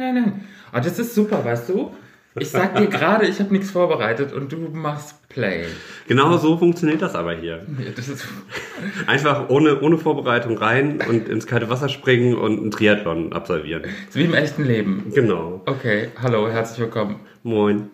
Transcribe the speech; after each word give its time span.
nein, 0.00 0.14
nein. 0.14 0.40
Aber 0.72 0.80
das 0.80 0.98
ist 0.98 1.14
super, 1.14 1.44
weißt 1.44 1.68
du? 1.68 1.92
Ich 2.36 2.48
sag 2.48 2.76
dir 2.76 2.86
gerade, 2.86 3.26
ich 3.26 3.40
habe 3.40 3.52
nichts 3.52 3.72
vorbereitet 3.72 4.32
und 4.32 4.52
du 4.52 4.56
machst 4.72 5.28
Play. 5.28 5.66
Genau 6.06 6.36
so 6.36 6.56
funktioniert 6.56 7.02
das 7.02 7.14
aber 7.16 7.34
hier. 7.34 7.66
Das 7.96 8.08
ist 8.08 8.26
Einfach 9.06 9.48
ohne, 9.48 9.80
ohne 9.80 9.98
Vorbereitung 9.98 10.56
rein 10.56 11.00
und 11.08 11.28
ins 11.28 11.46
kalte 11.46 11.68
Wasser 11.68 11.88
springen 11.88 12.36
und 12.36 12.60
einen 12.60 12.70
Triathlon 12.70 13.32
absolvieren. 13.32 13.82
ist 13.82 14.14
wie 14.14 14.24
im 14.24 14.34
echten 14.34 14.64
Leben. 14.64 15.10
Genau. 15.12 15.62
Okay, 15.66 16.08
hallo, 16.22 16.48
herzlich 16.48 16.78
willkommen. 16.78 17.16
Moin. 17.42 17.90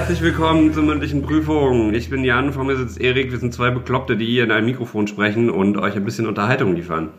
Herzlich 0.00 0.22
willkommen 0.22 0.72
zur 0.72 0.82
mündlichen 0.82 1.20
Prüfung. 1.20 1.92
Ich 1.92 2.08
bin 2.08 2.24
Jan, 2.24 2.54
vor 2.54 2.64
mir 2.64 2.74
sitzt 2.74 2.98
Erik. 2.98 3.32
Wir 3.32 3.38
sind 3.38 3.52
zwei 3.52 3.70
Bekloppte, 3.70 4.16
die 4.16 4.24
hier 4.24 4.44
in 4.44 4.50
ein 4.50 4.64
Mikrofon 4.64 5.06
sprechen 5.06 5.50
und 5.50 5.76
euch 5.76 5.94
ein 5.94 6.06
bisschen 6.06 6.26
Unterhaltung 6.26 6.74
liefern. 6.74 7.10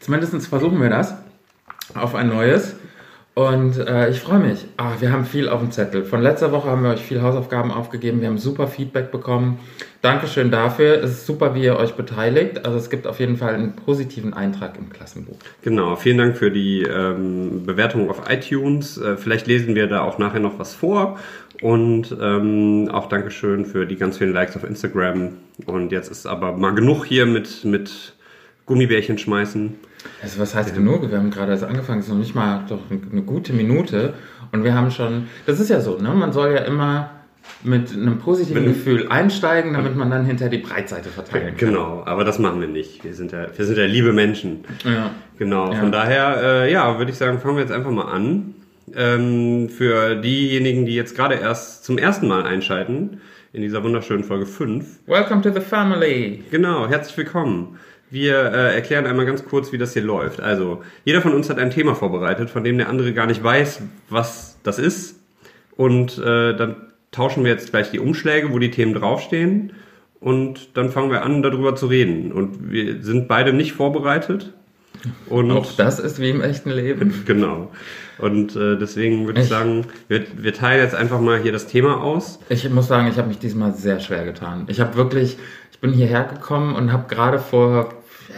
Zumindest 0.00 0.46
versuchen 0.46 0.80
wir 0.80 0.88
das 0.88 1.14
auf 1.94 2.14
ein 2.14 2.30
neues. 2.30 2.76
Und 3.34 3.78
äh, 3.78 4.10
ich 4.10 4.20
freue 4.20 4.40
mich. 4.40 4.66
Ah, 4.76 4.92
wir 5.00 5.10
haben 5.10 5.24
viel 5.24 5.48
auf 5.48 5.60
dem 5.60 5.70
Zettel. 5.70 6.04
Von 6.04 6.20
letzter 6.20 6.52
Woche 6.52 6.68
haben 6.68 6.82
wir 6.82 6.90
euch 6.90 7.00
viel 7.00 7.22
Hausaufgaben 7.22 7.70
aufgegeben. 7.70 8.20
Wir 8.20 8.28
haben 8.28 8.36
super 8.36 8.68
Feedback 8.68 9.10
bekommen. 9.10 9.58
Dankeschön 10.02 10.50
dafür. 10.50 11.02
Es 11.02 11.12
ist 11.12 11.26
super, 11.26 11.54
wie 11.54 11.62
ihr 11.62 11.76
euch 11.76 11.94
beteiligt. 11.94 12.66
Also 12.66 12.76
es 12.76 12.90
gibt 12.90 13.06
auf 13.06 13.20
jeden 13.20 13.38
Fall 13.38 13.54
einen 13.54 13.74
positiven 13.74 14.34
Eintrag 14.34 14.76
im 14.76 14.90
Klassenbuch. 14.90 15.36
Genau, 15.62 15.96
vielen 15.96 16.18
Dank 16.18 16.36
für 16.36 16.50
die 16.50 16.82
ähm, 16.82 17.64
Bewertung 17.64 18.10
auf 18.10 18.28
iTunes. 18.28 18.98
Äh, 18.98 19.16
vielleicht 19.16 19.46
lesen 19.46 19.74
wir 19.74 19.86
da 19.86 20.02
auch 20.02 20.18
nachher 20.18 20.40
noch 20.40 20.58
was 20.58 20.74
vor. 20.74 21.18
Und 21.62 22.14
ähm, 22.20 22.88
auch 22.92 23.08
Dankeschön 23.08 23.64
für 23.64 23.86
die 23.86 23.96
ganz 23.96 24.18
vielen 24.18 24.32
Likes 24.32 24.56
auf 24.56 24.64
Instagram. 24.64 25.30
Und 25.66 25.92
jetzt 25.92 26.10
ist 26.10 26.26
aber 26.26 26.52
mal 26.56 26.72
genug 26.74 27.04
hier 27.06 27.24
mit, 27.24 27.64
mit 27.64 28.14
Gummibärchen 28.66 29.16
schmeißen. 29.16 29.74
Also 30.22 30.40
was 30.40 30.54
heißt 30.54 30.74
genug? 30.74 31.08
Wir 31.08 31.18
haben 31.18 31.30
gerade 31.30 31.52
erst 31.52 31.62
angefangen, 31.64 32.00
es 32.00 32.06
ist 32.06 32.12
noch 32.12 32.18
nicht 32.18 32.34
mal 32.34 32.64
doch 32.68 32.80
eine 32.90 33.22
gute 33.22 33.52
Minute. 33.52 34.14
Und 34.50 34.64
wir 34.64 34.74
haben 34.74 34.90
schon, 34.90 35.28
das 35.46 35.60
ist 35.60 35.70
ja 35.70 35.80
so, 35.80 35.98
ne? 35.98 36.10
Man 36.10 36.32
soll 36.32 36.50
ja 36.52 36.58
immer 36.62 37.10
mit 37.62 37.92
einem 37.92 38.18
positiven 38.18 38.64
Wenn- 38.64 38.72
Gefühl 38.72 39.06
einsteigen, 39.08 39.74
damit 39.74 39.96
man 39.96 40.10
dann 40.10 40.24
hinter 40.24 40.48
die 40.48 40.58
Breitseite 40.58 41.08
verteilen 41.10 41.56
kann. 41.56 41.68
Genau, 41.68 42.02
aber 42.06 42.24
das 42.24 42.38
machen 42.40 42.60
wir 42.60 42.68
nicht. 42.68 43.02
Wir 43.04 43.14
sind 43.14 43.30
ja, 43.32 43.46
wir 43.56 43.64
sind 43.64 43.78
ja 43.78 43.84
liebe 43.84 44.12
Menschen. 44.12 44.64
Ja. 44.84 45.10
Genau, 45.38 45.72
Ja. 45.72 45.78
von 45.78 45.92
daher, 45.92 46.36
äh, 46.42 46.72
ja, 46.72 46.98
würde 46.98 47.10
ich 47.12 47.16
sagen, 47.16 47.38
fangen 47.38 47.56
wir 47.56 47.62
jetzt 47.62 47.72
einfach 47.72 47.90
mal 47.90 48.10
an. 48.12 48.54
Ähm, 48.94 49.68
für 49.68 50.16
diejenigen, 50.16 50.86
die 50.86 50.94
jetzt 50.94 51.16
gerade 51.16 51.36
erst 51.36 51.84
zum 51.84 51.98
ersten 51.98 52.28
Mal 52.28 52.42
einschalten, 52.44 53.20
in 53.52 53.62
dieser 53.62 53.84
wunderschönen 53.84 54.24
Folge 54.24 54.46
5. 54.46 55.06
Welcome 55.06 55.42
to 55.42 55.52
the 55.52 55.60
family. 55.60 56.42
Genau, 56.50 56.88
herzlich 56.88 57.16
willkommen. 57.16 57.78
Wir 58.10 58.52
äh, 58.52 58.74
erklären 58.74 59.06
einmal 59.06 59.24
ganz 59.24 59.44
kurz, 59.44 59.72
wie 59.72 59.78
das 59.78 59.92
hier 59.92 60.02
läuft. 60.02 60.40
Also, 60.40 60.82
jeder 61.04 61.22
von 61.22 61.32
uns 61.32 61.48
hat 61.48 61.58
ein 61.58 61.70
Thema 61.70 61.94
vorbereitet, 61.94 62.50
von 62.50 62.64
dem 62.64 62.76
der 62.76 62.88
andere 62.88 63.12
gar 63.12 63.26
nicht 63.26 63.42
weiß, 63.42 63.82
was 64.10 64.58
das 64.62 64.78
ist. 64.78 65.20
Und 65.76 66.18
äh, 66.18 66.54
dann 66.54 66.76
tauschen 67.10 67.44
wir 67.44 67.52
jetzt 67.52 67.70
gleich 67.70 67.90
die 67.90 67.98
Umschläge, 67.98 68.52
wo 68.52 68.58
die 68.58 68.70
Themen 68.70 68.94
draufstehen. 68.94 69.72
Und 70.20 70.76
dann 70.76 70.90
fangen 70.90 71.10
wir 71.10 71.22
an, 71.22 71.42
darüber 71.42 71.74
zu 71.74 71.86
reden. 71.86 72.32
Und 72.32 72.70
wir 72.70 73.02
sind 73.02 73.28
beide 73.28 73.52
nicht 73.52 73.72
vorbereitet. 73.72 74.52
Und 75.28 75.50
Auch 75.50 75.72
das 75.72 75.98
ist 75.98 76.20
wie 76.20 76.30
im 76.30 76.40
echten 76.42 76.70
Leben. 76.70 77.22
Genau. 77.26 77.70
Und 78.18 78.54
äh, 78.54 78.76
deswegen 78.78 79.26
würde 79.26 79.40
ich 79.40 79.46
Ich- 79.46 79.50
sagen, 79.50 79.86
wir, 80.08 80.24
wir 80.36 80.52
teilen 80.54 80.82
jetzt 80.82 80.94
einfach 80.94 81.20
mal 81.20 81.40
hier 81.40 81.50
das 81.52 81.66
Thema 81.66 82.00
aus. 82.02 82.38
Ich 82.48 82.68
muss 82.70 82.86
sagen, 82.88 83.08
ich 83.08 83.16
habe 83.18 83.28
mich 83.28 83.38
diesmal 83.38 83.72
sehr 83.74 83.98
schwer 84.00 84.24
getan. 84.24 84.64
Ich 84.68 84.80
habe 84.80 84.94
wirklich, 84.96 85.38
ich 85.72 85.78
bin 85.80 85.92
hierher 85.92 86.24
gekommen 86.24 86.74
und 86.76 86.92
habe 86.92 87.12
gerade 87.12 87.38
vor 87.40 87.94
ja, 88.28 88.36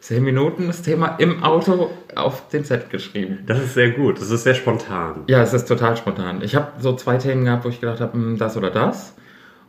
zehn 0.00 0.22
Minuten 0.24 0.66
das 0.66 0.82
Thema 0.82 1.16
im 1.18 1.42
Auto 1.42 1.90
auf 2.14 2.48
den 2.50 2.64
Set 2.64 2.90
geschrieben. 2.90 3.38
Das 3.46 3.58
ist 3.60 3.72
sehr 3.74 3.92
gut. 3.92 4.20
Das 4.20 4.30
ist 4.30 4.42
sehr 4.44 4.54
spontan. 4.54 5.22
Ja, 5.28 5.42
es 5.42 5.54
ist 5.54 5.66
total 5.66 5.96
spontan. 5.96 6.42
Ich 6.42 6.54
habe 6.54 6.72
so 6.80 6.94
zwei 6.94 7.16
Themen 7.16 7.44
gehabt, 7.46 7.64
wo 7.64 7.70
ich 7.70 7.80
gedacht 7.80 8.00
habe, 8.00 8.12
hm, 8.12 8.36
das 8.36 8.56
oder 8.58 8.70
das. 8.70 9.14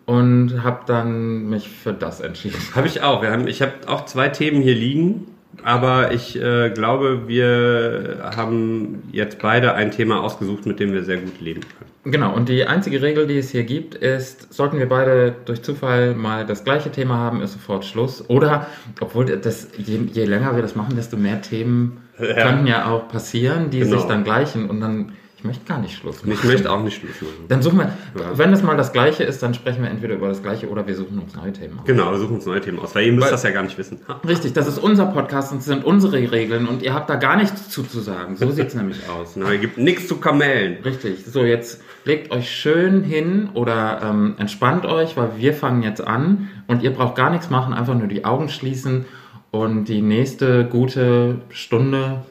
Und 0.05 0.63
habe 0.63 0.81
dann 0.85 1.49
mich 1.49 1.69
für 1.69 1.93
das 1.93 2.19
entschieden. 2.19 2.57
Habe 2.75 2.87
ich 2.87 3.01
auch. 3.01 3.21
Wir 3.21 3.31
haben, 3.31 3.47
ich 3.47 3.61
habe 3.61 3.71
auch 3.87 4.05
zwei 4.05 4.27
Themen 4.29 4.61
hier 4.61 4.75
liegen, 4.75 5.25
aber 5.63 6.11
ich 6.11 6.39
äh, 6.41 6.69
glaube, 6.69 7.27
wir 7.27 8.31
haben 8.35 9.03
jetzt 9.11 9.39
beide 9.41 9.73
ein 9.73 9.91
Thema 9.91 10.21
ausgesucht, 10.21 10.65
mit 10.65 10.79
dem 10.79 10.93
wir 10.93 11.03
sehr 11.03 11.17
gut 11.17 11.39
leben 11.41 11.61
können. 11.61 12.13
Genau, 12.13 12.35
und 12.35 12.49
die 12.49 12.65
einzige 12.65 13.01
Regel, 13.01 13.25
die 13.25 13.37
es 13.39 13.49
hier 13.49 13.63
gibt, 13.63 13.95
ist, 13.95 14.53
sollten 14.53 14.77
wir 14.77 14.87
beide 14.87 15.33
durch 15.45 15.63
Zufall 15.63 16.13
mal 16.13 16.45
das 16.45 16.63
gleiche 16.63 16.91
Thema 16.91 17.15
haben, 17.17 17.41
ist 17.41 17.53
sofort 17.53 17.83
Schluss. 17.83 18.29
Oder, 18.29 18.67
obwohl 19.01 19.25
das, 19.25 19.69
je, 19.77 19.99
je 20.11 20.25
länger 20.25 20.55
wir 20.55 20.61
das 20.61 20.75
machen, 20.75 20.95
desto 20.95 21.17
mehr 21.17 21.41
Themen 21.41 21.97
Ja. 22.19 22.33
könnten 22.43 22.67
ja 22.67 22.85
auch 22.89 23.09
passieren, 23.09 23.71
die 23.71 23.79
Genau. 23.79 23.97
sich 23.97 24.05
dann 24.05 24.23
gleichen. 24.23 24.69
Und 24.69 24.79
dann, 24.81 25.13
möchte 25.45 25.63
gar 25.65 25.79
nicht 25.79 25.95
Schluss 25.95 26.17
machen. 26.23 26.31
ich 26.33 26.43
möchte 26.43 26.69
auch 26.71 26.83
nicht 26.83 26.99
Schluss 26.99 27.21
machen. 27.21 27.45
Dann 27.47 27.61
suchen 27.61 27.77
wir, 27.79 27.85
Ja. 28.19 28.37
wenn 28.37 28.51
es 28.51 28.61
mal 28.63 28.75
das 28.75 28.91
gleiche 28.91 29.23
ist, 29.23 29.41
dann 29.43 29.53
sprechen 29.53 29.83
wir 29.83 29.89
entweder 29.89 30.15
über 30.15 30.27
das 30.27 30.41
gleiche 30.43 30.67
oder 30.69 30.85
wir 30.87 30.95
suchen 30.95 31.19
uns 31.19 31.35
neue 31.35 31.53
Themen 31.53 31.79
aus. 31.79 31.85
Genau, 31.85 32.11
wir 32.11 32.17
suchen 32.17 32.35
uns 32.35 32.45
neue 32.45 32.59
Themen 32.61 32.79
aus, 32.79 32.93
weil 32.95 33.05
ihr 33.05 33.13
müsst 33.13 33.27
Weil- 33.27 33.31
das 33.31 33.43
ja 33.43 33.51
gar 33.51 33.63
nicht 33.63 33.77
wissen. 33.77 33.99
Richtig, 34.27 34.51
das 34.53 34.67
ist 34.67 34.77
unser 34.79 35.05
Podcast 35.05 35.51
und 35.53 35.59
es 35.59 35.65
sind 35.65 35.85
unsere 35.85 36.17
Regeln 36.31 36.67
und 36.67 36.81
ihr 36.81 36.93
habt 36.93 37.09
da 37.09 37.15
gar 37.15 37.37
nichts 37.37 37.69
zuzusagen. 37.69 38.35
So 38.35 38.49
sieht 38.51 38.67
es 38.67 38.75
nämlich 38.75 39.07
aus. 39.09 39.35
Genau, 39.35 39.47
es 39.47 39.61
gibt 39.61 39.77
nichts 39.77 40.07
zu 40.07 40.17
kamellen. 40.17 40.77
Richtig. 40.83 41.23
So, 41.25 41.43
jetzt 41.43 41.81
legt 42.03 42.31
euch 42.31 42.49
schön 42.51 43.03
hin 43.03 43.49
oder 43.53 44.01
ähm, 44.03 44.35
entspannt 44.37 44.85
euch, 44.85 45.15
weil 45.17 45.37
wir 45.37 45.53
fangen 45.53 45.83
jetzt 45.83 46.01
an 46.05 46.49
und 46.67 46.83
ihr 46.83 46.91
braucht 46.91 47.15
gar 47.15 47.29
nichts 47.29 47.49
machen, 47.49 47.73
einfach 47.73 47.95
nur 47.95 48.07
die 48.07 48.25
Augen 48.25 48.49
schließen 48.49 49.05
und 49.51 49.85
die 49.85 50.01
nächste 50.01 50.65
gute 50.65 51.37
Stunde 51.49 52.23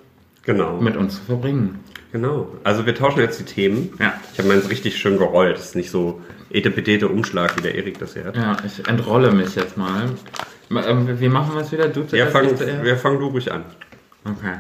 Genau. 0.45 0.79
mit 0.81 0.97
uns 0.97 1.17
zu 1.17 1.23
verbringen. 1.25 1.81
Genau. 2.15 2.47
Also 2.63 2.87
wir 2.87 2.95
tauschen 2.95 3.19
jetzt 3.19 3.41
die 3.41 3.45
Themen. 3.45 3.93
Ja. 3.99 4.15
Ich 4.33 4.39
habe 4.39 4.47
meins 4.47 4.71
richtig 4.71 4.97
schön 4.97 5.19
gerollt. 5.19 5.57
Das 5.57 5.65
ist 5.65 5.75
nicht 5.75 5.91
so 5.91 6.23
etepetete 6.49 7.09
Umschlag, 7.09 7.57
wie 7.59 7.63
der 7.63 7.75
Erik 7.75 7.99
das 7.99 8.13
hier 8.13 8.27
hat. 8.27 8.37
Ja, 8.37 8.57
ich 8.65 8.87
entrolle 8.87 9.33
mich 9.33 9.57
jetzt 9.57 9.77
mal. 9.77 10.11
Ähm, 10.71 11.19
wie 11.19 11.29
machen 11.29 11.57
wir 11.57 11.63
es 11.63 11.73
wieder? 11.73 11.89
Du 11.89 12.03
Ja, 12.03 12.31
zuerst, 12.31 12.33
fang, 12.33 12.85
wir 12.85 12.97
fangen 12.99 13.19
du 13.19 13.27
ruhig 13.27 13.51
an. 13.51 13.65
Okay. 14.25 14.59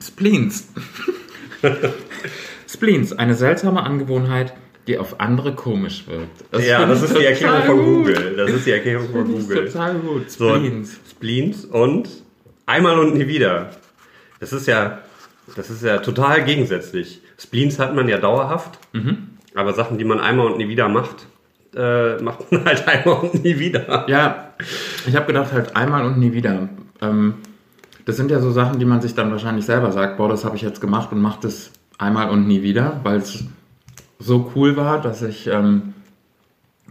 Spleens. 0.00 0.68
Spleens, 2.68 3.12
eine 3.12 3.34
seltsame 3.34 3.82
Angewohnheit, 3.82 4.54
die 4.86 4.98
auf 4.98 5.18
andere 5.18 5.56
komisch 5.56 6.06
wirkt. 6.06 6.64
ja, 6.64 6.78
finde 6.78 6.94
das 6.94 7.02
ist 7.02 7.18
die 7.18 7.24
Erklärung 7.24 7.64
von. 7.64 7.84
Google. 7.84 8.34
Das 8.36 8.50
ist 8.50 8.66
die 8.66 8.70
Erklärung 8.70 9.08
von 9.08 9.24
Google. 9.26 9.66
total 9.66 9.94
gut. 9.96 10.30
So, 10.30 10.54
Spleens. 10.54 11.00
Spleens 11.10 11.64
und 11.64 12.27
einmal 12.68 12.98
und 12.98 13.14
nie 13.14 13.26
wieder. 13.26 13.70
Das 14.40 14.52
ist 14.52 14.66
ja, 14.66 14.98
das 15.56 15.70
ist 15.70 15.82
ja 15.82 15.98
total 15.98 16.44
gegensätzlich. 16.44 17.20
Spleens 17.38 17.78
hat 17.78 17.94
man 17.94 18.08
ja 18.08 18.18
dauerhaft, 18.18 18.78
Mhm. 18.92 19.28
aber 19.54 19.72
Sachen, 19.72 19.98
die 19.98 20.04
man 20.04 20.20
einmal 20.20 20.46
und 20.46 20.58
nie 20.58 20.68
wieder 20.68 20.88
macht, 20.88 21.26
äh, 21.74 22.16
macht 22.22 22.50
man 22.52 22.64
halt 22.66 22.86
einmal 22.86 23.14
und 23.16 23.42
nie 23.44 23.58
wieder. 23.58 24.08
Ja, 24.08 24.50
ich 25.06 25.16
habe 25.16 25.26
gedacht, 25.26 25.52
halt 25.52 25.74
einmal 25.76 26.04
und 26.06 26.18
nie 26.18 26.32
wieder. 26.32 26.68
Ähm, 27.00 27.34
das 28.04 28.16
sind 28.16 28.30
ja 28.30 28.40
so 28.40 28.50
Sachen, 28.50 28.78
die 28.78 28.84
man 28.86 29.00
sich 29.02 29.14
dann 29.14 29.30
wahrscheinlich 29.30 29.66
selber 29.66 29.92
sagt, 29.92 30.16
boah, 30.16 30.28
das 30.28 30.44
habe 30.44 30.56
ich 30.56 30.62
jetzt 30.62 30.80
gemacht 30.80 31.12
und 31.12 31.20
mache 31.20 31.40
das 31.42 31.70
einmal 31.98 32.30
und 32.30 32.46
nie 32.46 32.62
wieder, 32.62 33.00
weil 33.02 33.18
es 33.18 33.44
so 34.18 34.50
cool 34.54 34.76
war, 34.76 35.00
dass 35.00 35.22
ich, 35.22 35.46
ähm, 35.46 35.94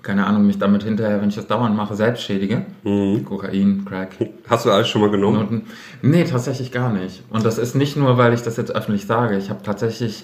keine 0.03 0.25
Ahnung, 0.25 0.45
mich 0.47 0.57
damit 0.57 0.83
hinterher, 0.83 1.21
wenn 1.21 1.29
ich 1.29 1.35
das 1.35 1.47
dauernd 1.47 1.75
mache, 1.75 1.95
selbst 1.95 2.23
schädige. 2.23 2.65
Kokain, 3.25 3.83
Crack, 3.85 4.15
Hast 4.47 4.65
du 4.65 4.71
alles 4.71 4.87
schon 4.87 5.01
mal 5.01 5.09
genommen? 5.11 5.39
Noten. 5.39 5.61
Nee, 6.01 6.23
tatsächlich 6.23 6.71
gar 6.71 6.91
nicht. 6.93 7.23
Und 7.29 7.45
das 7.45 7.57
ist 7.57 7.75
nicht 7.75 7.97
nur, 7.97 8.17
weil 8.17 8.33
ich 8.33 8.41
das 8.41 8.57
jetzt 8.57 8.71
öffentlich 8.75 9.05
sage. 9.05 9.37
Ich 9.37 9.49
habe 9.49 9.63
tatsächlich 9.63 10.23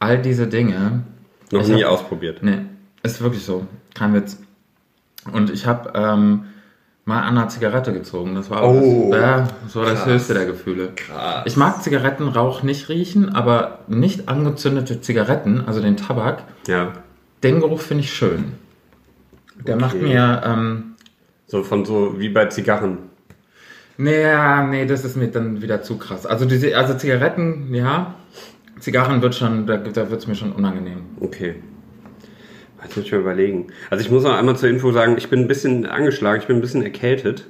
all 0.00 0.18
diese 0.20 0.46
Dinge. 0.46 1.04
Noch 1.52 1.66
nie 1.66 1.84
hab- 1.84 1.92
ausprobiert. 1.92 2.42
Nee, 2.42 2.58
ist 3.02 3.20
wirklich 3.22 3.44
so. 3.44 3.66
Kein 3.94 4.12
Witz. 4.14 4.38
Und 5.32 5.50
ich 5.50 5.66
habe 5.66 5.92
ähm, 5.94 6.44
mal 7.06 7.22
an 7.22 7.38
einer 7.38 7.48
Zigarette 7.48 7.92
gezogen. 7.92 8.34
Das 8.34 8.50
war, 8.50 8.62
Oh, 8.68 9.08
das, 9.12 9.20
ja, 9.20 9.48
das, 9.64 9.76
war 9.76 9.84
das 9.86 10.06
höchste 10.06 10.34
der 10.34 10.46
Gefühle. 10.46 10.90
Krass. 10.96 11.44
Ich 11.46 11.56
mag 11.56 11.82
Zigarettenrauch 11.82 12.62
nicht 12.62 12.88
riechen, 12.88 13.34
aber 13.34 13.78
nicht 13.88 14.28
angezündete 14.28 15.00
Zigaretten, 15.00 15.62
also 15.66 15.80
den 15.80 15.96
Tabak, 15.96 16.42
Ja. 16.66 16.92
den 17.42 17.60
Geruch 17.60 17.80
finde 17.80 18.02
ich 18.04 18.12
schön. 18.12 18.52
Der 19.60 19.76
macht 19.76 19.96
Okay. 19.96 20.04
mir, 20.04 20.42
ähm, 20.44 20.94
So 21.46 21.62
von 21.62 21.84
so 21.84 22.18
wie 22.18 22.28
bei 22.28 22.46
Zigarren. 22.46 22.98
nee, 23.96 24.22
ja, 24.22 24.66
nee, 24.66 24.86
das 24.86 25.04
ist 25.04 25.16
mir 25.16 25.28
dann 25.28 25.62
wieder 25.62 25.82
zu 25.82 25.98
krass. 25.98 26.26
Also 26.26 26.44
diese, 26.44 26.76
also 26.76 26.94
Zigaretten, 26.94 27.72
ja, 27.74 28.14
Zigarren 28.80 29.22
wird 29.22 29.34
schon, 29.34 29.66
da, 29.66 29.76
da 29.76 30.10
wird 30.10 30.20
es 30.20 30.26
mir 30.26 30.34
schon 30.34 30.52
unangenehm. 30.52 31.02
Okay. 31.20 31.56
Jetzt 32.82 32.96
muss 32.96 33.06
ich 33.06 33.12
mal 33.12 33.20
überlegen. 33.20 33.68
Also 33.88 34.04
ich 34.04 34.10
muss 34.10 34.24
noch 34.24 34.36
einmal 34.36 34.56
zur 34.56 34.68
Info 34.68 34.92
sagen, 34.92 35.14
ich 35.16 35.30
bin 35.30 35.40
ein 35.40 35.48
bisschen 35.48 35.86
angeschlagen, 35.86 36.40
ich 36.40 36.46
bin 36.46 36.56
ein 36.56 36.60
bisschen 36.60 36.82
erkältet 36.82 37.46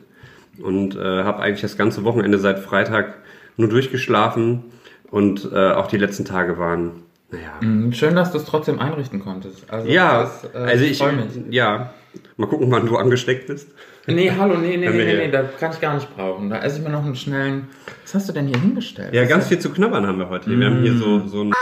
und 0.62 0.94
äh, 0.94 1.24
habe 1.24 1.40
eigentlich 1.42 1.62
das 1.62 1.76
ganze 1.76 2.04
Wochenende 2.04 2.38
seit 2.38 2.60
Freitag 2.60 3.18
nur 3.56 3.68
durchgeschlafen 3.68 4.64
Und 5.10 5.50
äh, 5.52 5.72
auch 5.72 5.86
die 5.88 5.96
letzten 5.98 6.24
Tage 6.24 6.58
waren, 6.58 7.02
naja. 7.34 7.52
Mhm, 7.60 7.92
Schön, 7.92 8.14
dass 8.14 8.32
du 8.32 8.38
es 8.38 8.44
trotzdem 8.44 8.78
einrichten 8.78 9.20
konntest. 9.20 9.70
Also, 9.70 9.88
Ja, 9.88 10.22
das, 10.22 10.44
äh, 10.54 10.58
also 10.58 10.84
ich, 10.84 11.02
ja, 11.50 11.94
mal 12.36 12.46
gucken, 12.46 12.70
wann 12.70 12.86
du 12.86 12.96
angesteckt 12.96 13.46
bist. 13.46 13.68
Nee, 14.06 14.30
hallo, 14.38 14.58
nee, 14.58 14.76
nee, 14.76 14.88
nee, 14.90 15.04
nee, 15.04 15.16
nee, 15.16 15.30
das 15.30 15.56
kann 15.58 15.72
ich 15.72 15.80
gar 15.80 15.94
nicht 15.94 16.14
brauchen. 16.14 16.50
Da 16.50 16.60
esse 16.60 16.78
ich 16.78 16.84
mir 16.84 16.90
noch 16.90 17.04
einen 17.04 17.16
schnellen. 17.16 17.68
Was 18.02 18.14
hast 18.14 18.28
du 18.28 18.32
denn 18.34 18.46
hier 18.48 18.58
hingestellt? 18.60 19.14
Ja, 19.14 19.24
ganz 19.24 19.46
viel 19.48 19.58
zu 19.58 19.70
knabbern 19.70 20.06
haben 20.06 20.18
wir 20.18 20.28
heute. 20.28 20.50
Wir 20.50 20.66
haben 20.66 20.82
hier 20.82 20.94
so, 20.94 21.26
so 21.26 21.44
ein, 21.44 21.52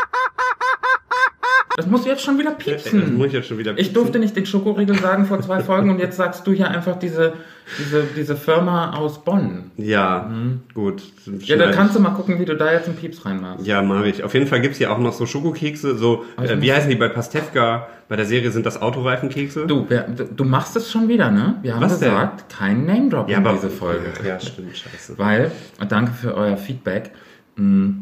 Das 1.77 1.87
musst 1.87 2.05
du 2.05 2.11
jetzt 2.11 2.23
schon 2.23 2.39
wieder 2.39 2.51
das 2.51 2.59
piepsen. 2.59 3.17
muss 3.17 3.29
ich 3.29 3.33
jetzt 3.33 3.49
schon 3.49 3.59
wieder 3.59 3.77
Ich 3.79 3.93
durfte 3.93 4.19
nicht 4.19 4.37
den 4.37 4.47
Schokoriegel 4.47 4.99
sagen 4.99 5.25
vor 5.25 5.41
zwei 5.41 5.61
Folgen 5.61 5.91
und 5.91 5.99
jetzt 5.99 6.17
sagst 6.17 6.47
du 6.47 6.53
hier 6.53 6.69
einfach 6.69 6.99
diese, 6.99 7.33
diese, 7.79 8.05
diese 8.17 8.37
Firma 8.37 8.95
aus 8.95 9.25
Bonn. 9.25 9.71
Ja, 9.77 10.31
gut. 10.75 11.03
Mhm. 11.27 11.41
Ja, 11.41 11.57
da 11.57 11.65
schneid 11.65 11.75
kannst 11.75 11.97
du 11.97 12.01
mal 12.01 12.11
gucken, 12.11 12.39
wie 12.39 12.45
du 12.45 12.57
da 12.57 12.73
jetzt 12.73 12.89
einen 12.89 12.97
Pieps 12.97 13.25
reinmachst. 13.25 13.67
Ja, 13.67 13.81
mache 13.83 14.09
ich. 14.09 14.23
Auf 14.23 14.35
jeden 14.35 14.47
Fall 14.47 14.61
gibt's 14.61 14.79
hier 14.79 14.93
auch 14.93 14.99
noch 14.99 15.13
so 15.13 15.25
Schokokekse, 15.27 15.97
so, 15.97 16.25
äh, 16.37 16.61
wie 16.61 16.73
heißen 16.73 16.91
die 16.91 16.97
bei 16.97 17.09
Pastewka? 17.09 17.89
Bei 18.09 18.17
der 18.17 18.27
Serie 18.27 18.51
sind 18.51 18.67
das 18.67 18.83
Autoreifenkekse. 18.83 19.67
Du, 19.67 19.87
wer, 19.89 20.03
du 20.03 20.45
machst 20.45 20.77
es 20.77 20.91
schon 20.91 21.09
wieder, 21.09 21.31
ne? 21.31 21.57
Wir 21.63 21.75
haben 21.75 21.83
Was 21.83 21.99
denn? 21.99 22.11
gesagt, 22.11 22.53
kein 22.55 22.85
Name-Drop 22.85 23.29
ja, 23.31 23.39
in 23.39 23.47
aber 23.47 23.55
diese 23.57 23.71
Folge. 23.71 24.13
Ja, 24.27 24.39
stimmt, 24.39 24.77
scheiße. 24.77 25.19
Weil, 25.19 25.51
danke 25.89 26.13
für 26.13 26.35
euer 26.35 26.59
Feedback, 26.59 27.13
mh, 27.57 27.95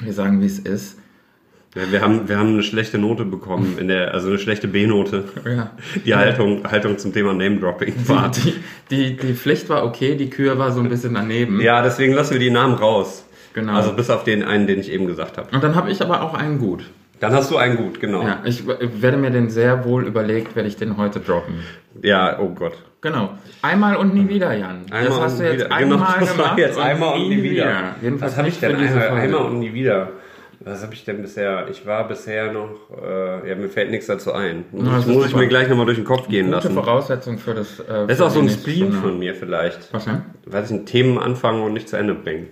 wir 0.00 0.12
sagen, 0.14 0.40
wie 0.40 0.46
es 0.46 0.58
ist. 0.58 0.98
Wir 1.74 2.02
haben, 2.02 2.28
wir 2.28 2.38
haben 2.38 2.50
eine 2.50 2.62
schlechte 2.62 2.98
Note 2.98 3.24
bekommen, 3.24 3.78
in 3.78 3.88
der, 3.88 4.12
also 4.12 4.28
eine 4.28 4.38
schlechte 4.38 4.68
B-Note. 4.68 5.24
Ja. 5.46 5.70
Die 6.04 6.14
Haltung, 6.14 6.70
Haltung 6.70 6.98
zum 6.98 7.14
Thema 7.14 7.32
Name-Dropping 7.32 7.94
war. 8.08 8.30
Die, 8.30 8.54
die, 8.90 9.16
die 9.16 9.32
Pflicht 9.32 9.70
war 9.70 9.84
okay, 9.84 10.14
die 10.14 10.28
Kür 10.28 10.58
war 10.58 10.72
so 10.72 10.80
ein 10.80 10.90
bisschen 10.90 11.14
daneben. 11.14 11.62
Ja, 11.62 11.82
deswegen 11.82 12.12
lassen 12.12 12.34
wir 12.34 12.40
die 12.40 12.50
Namen 12.50 12.74
raus. 12.74 13.24
Genau. 13.54 13.72
Also 13.72 13.94
bis 13.94 14.10
auf 14.10 14.24
den 14.24 14.42
einen, 14.42 14.66
den 14.66 14.80
ich 14.80 14.90
eben 14.90 15.06
gesagt 15.06 15.38
habe. 15.38 15.48
Und 15.54 15.64
dann 15.64 15.74
habe 15.74 15.90
ich 15.90 16.02
aber 16.02 16.22
auch 16.22 16.34
einen 16.34 16.58
gut. 16.58 16.84
Dann 17.20 17.32
hast 17.32 17.50
du 17.50 17.56
einen 17.56 17.76
gut, 17.76 18.00
genau. 18.00 18.22
Ja, 18.22 18.40
ich 18.44 18.66
werde 18.66 19.16
mir 19.16 19.30
den 19.30 19.48
sehr 19.48 19.84
wohl 19.84 20.04
überlegt, 20.06 20.56
werde 20.56 20.68
ich 20.68 20.76
den 20.76 20.96
heute 20.98 21.20
droppen. 21.20 21.60
Ja, 22.02 22.38
oh 22.38 22.48
Gott. 22.48 22.74
Genau. 23.00 23.30
Einmal 23.62 23.96
und 23.96 24.14
nie 24.14 24.28
wieder, 24.28 24.52
Jan. 24.54 24.82
Einmal 24.90 25.04
das 25.04 25.20
hast 25.20 25.32
und 25.34 25.40
du 25.40 25.44
jetzt 25.44 25.64
wieder. 25.64 25.72
einmal 25.72 25.98
genau, 25.98 26.20
das 26.20 26.28
war 26.28 26.36
gemacht 26.36 26.58
jetzt 26.58 26.78
einmal 26.78 27.14
und 27.14 27.28
nie 27.28 27.42
wieder. 27.42 27.94
Jedenfalls 28.02 28.32
Was 28.32 28.38
habe 28.38 28.48
ich 28.48 28.60
denn? 28.60 28.76
Einmal, 28.76 29.08
einmal 29.08 29.40
und 29.42 29.58
nie 29.58 29.72
wieder. 29.72 30.10
Was 30.64 30.82
habe 30.82 30.94
ich 30.94 31.04
denn 31.04 31.22
bisher? 31.22 31.66
Ich 31.70 31.86
war 31.86 32.06
bisher 32.06 32.52
noch, 32.52 32.70
äh, 33.02 33.48
ja, 33.48 33.54
mir 33.56 33.68
fällt 33.68 33.90
nichts 33.90 34.06
dazu 34.06 34.32
ein. 34.32 34.64
Na, 34.72 34.96
das 34.96 35.06
muss 35.06 35.26
ich 35.26 35.34
mir 35.34 35.48
gleich 35.48 35.68
nochmal 35.68 35.86
durch 35.86 35.98
den 35.98 36.04
Kopf 36.04 36.28
gehen 36.28 36.46
Gute 36.46 36.56
lassen. 36.56 36.74
Voraussetzung 36.74 37.38
für 37.38 37.54
das. 37.54 37.80
Äh, 37.80 37.84
Das 38.06 38.12
ist 38.12 38.20
auch 38.20 38.30
so 38.30 38.40
ein 38.40 38.48
Spleen 38.48 38.92
von 38.92 39.18
mir 39.18 39.34
vielleicht. 39.34 39.92
Was 39.92 40.04
denn? 40.04 40.22
Weiß 40.46 40.70
ich, 40.70 40.84
Themen 40.84 41.18
anfangen 41.18 41.62
und 41.62 41.72
nicht 41.72 41.88
zu 41.88 41.96
Ende 41.96 42.14
bringen. 42.14 42.48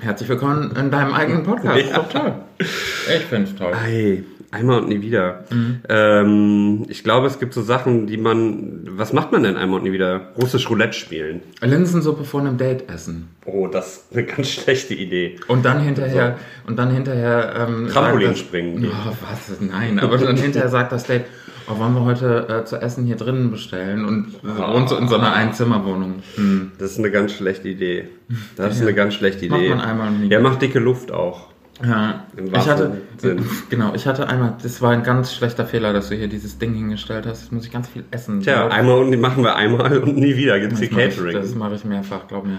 Herzlich 0.00 0.28
willkommen 0.28 0.74
in 0.76 0.90
deinem 0.90 1.14
eigenen 1.14 1.42
Podcast. 1.42 1.76
Ja. 1.78 1.84
Ist 1.84 1.96
doch 1.96 2.08
toll. 2.08 2.32
Ich 2.60 3.24
finde 3.28 3.50
es 3.50 3.56
toll. 3.56 3.72
Ei, 3.74 4.22
einmal 4.52 4.80
und 4.80 4.88
nie 4.88 5.02
wieder. 5.02 5.44
Mhm. 5.50 5.80
Ähm, 5.88 6.84
ich 6.88 7.02
glaube, 7.02 7.26
es 7.26 7.38
gibt 7.38 7.54
so 7.54 7.62
Sachen, 7.62 8.06
die 8.06 8.16
man. 8.16 8.82
Was 8.90 9.12
macht 9.12 9.32
man 9.32 9.42
denn 9.42 9.56
einmal 9.56 9.78
und 9.78 9.84
nie 9.84 9.92
wieder? 9.92 10.28
Russisch 10.40 10.68
Roulette 10.70 10.92
spielen. 10.92 11.40
Linsensuppe 11.60 12.24
vor 12.24 12.40
einem 12.40 12.58
Date 12.58 12.88
essen. 12.88 13.28
Oh, 13.44 13.66
das 13.66 13.96
ist 14.10 14.12
eine 14.16 14.24
ganz 14.24 14.48
schlechte 14.50 14.94
Idee. 14.94 15.36
Und 15.48 15.64
dann 15.64 15.80
hinterher, 15.80 16.38
und 16.66 16.78
dann 16.78 16.90
hinterher, 16.92 17.66
ähm, 17.68 17.88
Trampolin 17.88 18.28
das- 18.30 18.38
springen. 18.38 18.86
Oh, 18.88 19.12
was? 19.28 19.60
Nein, 19.60 19.98
aber 19.98 20.18
dann 20.18 20.36
hinterher 20.36 20.68
sagt 20.68 20.92
das 20.92 21.04
Date, 21.04 21.24
oh, 21.68 21.78
wollen 21.78 21.94
wir 21.94 22.04
heute 22.04 22.46
äh, 22.48 22.64
zu 22.64 22.76
essen 22.76 23.04
hier 23.06 23.16
drinnen 23.16 23.50
bestellen 23.50 24.04
und 24.04 24.26
Ah. 24.44 24.72
wohnt 24.74 24.88
so 24.88 24.96
in 24.96 25.08
so 25.08 25.16
einer 25.16 25.32
Einzimmerwohnung. 25.32 26.22
Hm. 26.36 26.72
Das 26.78 26.92
ist 26.92 26.98
eine 26.98 27.10
ganz 27.10 27.32
schlechte 27.32 27.68
Idee. 27.68 28.08
Das 28.56 28.76
ist 28.76 28.82
eine 28.82 28.94
ganz 28.94 29.14
schlechte 29.14 29.46
Macht 29.48 29.60
Idee. 29.60 29.70
man 29.70 29.80
einmal 29.80 30.10
nie 30.12 30.28
ja, 30.28 30.38
macht 30.40 30.62
dicke 30.62 30.78
Luft 30.78 31.10
auch. 31.10 31.48
Ja, 31.84 32.26
ich 32.36 32.68
hatte, 32.68 32.98
Sinn. 33.16 33.44
genau, 33.70 33.94
ich 33.94 34.06
hatte 34.06 34.28
einmal, 34.28 34.54
das 34.62 34.82
war 34.82 34.90
ein 34.92 35.02
ganz 35.02 35.34
schlechter 35.34 35.64
Fehler, 35.66 35.92
dass 35.92 36.10
du 36.10 36.14
hier 36.14 36.28
dieses 36.28 36.58
Ding 36.58 36.74
hingestellt 36.74 37.26
hast. 37.26 37.42
Jetzt 37.42 37.52
muss 37.52 37.64
ich 37.64 37.72
ganz 37.72 37.88
viel 37.88 38.04
essen. 38.10 38.40
Tja, 38.40 38.66
Glaub- 38.66 38.72
einmal 38.72 38.98
und 38.98 39.10
die 39.10 39.16
machen 39.16 39.42
wir 39.42 39.56
einmal 39.56 39.98
und 39.98 40.16
nie 40.16 40.36
wieder. 40.36 40.60
Gibt's 40.60 40.78
hier 40.78 40.90
Catering. 40.90 41.34
das 41.34 41.54
mache 41.54 41.74
ich 41.74 41.84
mehrfach, 41.84 42.28
glaub 42.28 42.44
mir. 42.44 42.58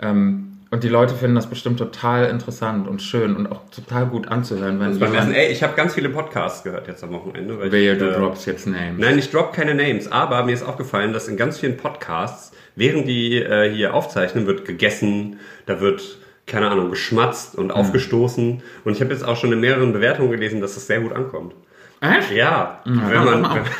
Ähm, 0.00 0.54
und 0.70 0.82
die 0.82 0.88
Leute 0.88 1.14
finden 1.14 1.36
das 1.36 1.48
bestimmt 1.48 1.78
total 1.78 2.30
interessant 2.30 2.88
und 2.88 3.00
schön 3.00 3.36
und 3.36 3.46
auch 3.46 3.60
total 3.70 4.06
gut 4.06 4.26
anzuhören, 4.26 4.80
wenn 4.80 4.98
Beim 4.98 5.14
Essen. 5.14 5.32
Ey, 5.32 5.52
ich 5.52 5.62
habe 5.62 5.74
ganz 5.76 5.94
viele 5.94 6.08
Podcasts 6.08 6.64
gehört 6.64 6.88
jetzt 6.88 7.04
am 7.04 7.12
Wochenende. 7.12 7.58
Weil 7.60 7.70
wehe, 7.70 7.92
ich, 7.92 7.98
du 8.00 8.10
äh, 8.10 8.14
droppst 8.14 8.46
jetzt 8.46 8.66
Names. 8.66 8.98
Nein, 8.98 9.16
ich 9.16 9.30
drop 9.30 9.52
keine 9.52 9.74
Names, 9.76 10.10
aber 10.10 10.42
mir 10.44 10.52
ist 10.52 10.64
aufgefallen, 10.64 11.12
dass 11.12 11.28
in 11.28 11.36
ganz 11.36 11.58
vielen 11.58 11.76
Podcasts, 11.76 12.50
während 12.74 13.06
die 13.06 13.36
äh, 13.36 13.70
hier 13.72 13.94
aufzeichnen, 13.94 14.46
wird 14.46 14.64
gegessen, 14.64 15.38
da 15.66 15.80
wird, 15.80 16.18
keine 16.46 16.70
Ahnung, 16.70 16.90
geschmatzt 16.90 17.56
und 17.56 17.70
aufgestoßen. 17.70 18.62
Und 18.84 18.92
ich 18.92 19.00
habe 19.00 19.12
jetzt 19.12 19.24
auch 19.24 19.36
schon 19.36 19.52
in 19.52 19.60
mehreren 19.60 19.92
Bewertungen 19.92 20.30
gelesen, 20.30 20.60
dass 20.60 20.74
das 20.74 20.86
sehr 20.86 21.00
gut 21.00 21.12
ankommt. 21.12 21.54
Echt? 22.00 22.32
Ja, 22.32 22.80
Ja, 22.84 23.10
wenn 23.10 23.24
man, 23.24 23.40
mal 23.40 23.60
auf. 23.60 23.70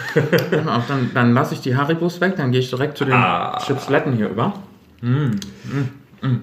Pass 0.50 0.64
mal 0.64 0.76
auf, 0.78 0.86
dann, 0.88 1.10
dann 1.12 1.34
lasse 1.34 1.54
ich 1.54 1.60
die 1.60 1.76
Haribos 1.76 2.20
weg, 2.22 2.36
dann 2.36 2.52
gehe 2.52 2.60
ich 2.60 2.70
direkt 2.70 2.96
zu 2.96 3.04
den 3.04 3.12
Ah. 3.14 3.58
Chipsletten 3.66 4.14
hier 4.14 4.28
über. 4.30 4.54
Mm, 5.02 5.08
mm, 5.08 5.90
mm. 6.22 6.42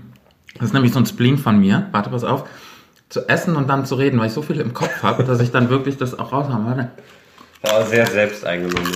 Das 0.56 0.65
ist 0.65 0.73
nämlich 0.73 0.94
so 0.94 1.00
ein 1.00 1.07
Spleen 1.07 1.38
von 1.39 1.59
mir. 1.59 1.88
Warte, 1.91 2.12
pass 2.12 2.23
auf. 2.23 2.44
Zu 3.09 3.27
essen 3.27 3.56
und 3.56 3.68
dann 3.68 3.85
zu 3.85 3.95
reden, 3.95 4.19
weil 4.19 4.27
ich 4.27 4.33
so 4.33 4.44
viel 4.44 4.59
im 4.59 4.73
Kopf 4.73 5.01
habe, 5.01 5.23
dass 5.23 5.39
ich 5.41 5.50
dann 5.51 5.69
wirklich 5.69 5.97
das 5.97 6.18
auch 6.19 6.31
raushabe. 6.31 6.65
Warte. 6.65 6.91
oh, 7.63 7.83
sehr 7.89 8.06
selbst 8.06 8.45
eingenommen. 8.45 8.91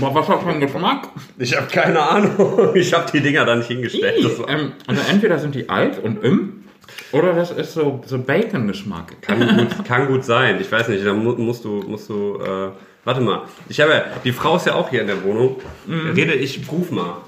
Boah, 0.00 0.14
was 0.14 0.28
hat 0.28 0.42
für 0.42 0.48
ein 0.48 0.60
Geschmack? 0.60 1.08
Ich 1.38 1.56
habe 1.56 1.66
keine 1.66 2.00
Ahnung. 2.00 2.74
Ich 2.74 2.92
habe 2.92 3.10
die 3.12 3.20
Dinger 3.20 3.44
da 3.44 3.56
nicht 3.56 3.68
hingestellt. 3.68 4.24
Ähm, 4.48 4.72
also 4.86 5.02
entweder 5.10 5.38
sind 5.38 5.54
die 5.54 5.68
alt 5.68 6.02
und 6.02 6.22
im, 6.24 6.64
oder 7.12 7.34
das 7.34 7.50
ist 7.50 7.74
so, 7.74 8.02
so 8.06 8.18
Bacon-Geschmack. 8.18 9.20
Kann 9.22 9.56
gut, 9.56 9.84
kann 9.84 10.06
gut 10.06 10.24
sein. 10.24 10.58
Ich 10.60 10.70
weiß 10.70 10.88
nicht, 10.88 11.04
da 11.04 11.12
mu 11.12 11.32
musst 11.32 11.64
du, 11.64 11.82
musst 11.86 12.08
du, 12.08 12.38
äh, 12.40 12.70
warte 13.04 13.20
mal. 13.20 13.42
Ich 13.68 13.80
habe 13.80 13.92
ja, 13.92 14.04
die 14.24 14.32
Frau 14.32 14.56
ist 14.56 14.66
ja 14.66 14.74
auch 14.74 14.88
hier 14.90 15.02
in 15.02 15.06
der 15.06 15.22
Wohnung. 15.22 15.56
Rede, 15.88 16.32
ich 16.32 16.60
ruf 16.70 16.90
mal. 16.90 17.18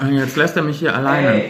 Und 0.00 0.14
jetzt 0.14 0.36
lässt 0.36 0.56
er 0.56 0.62
mich 0.62 0.78
hier 0.78 0.94
alleine. 0.94 1.42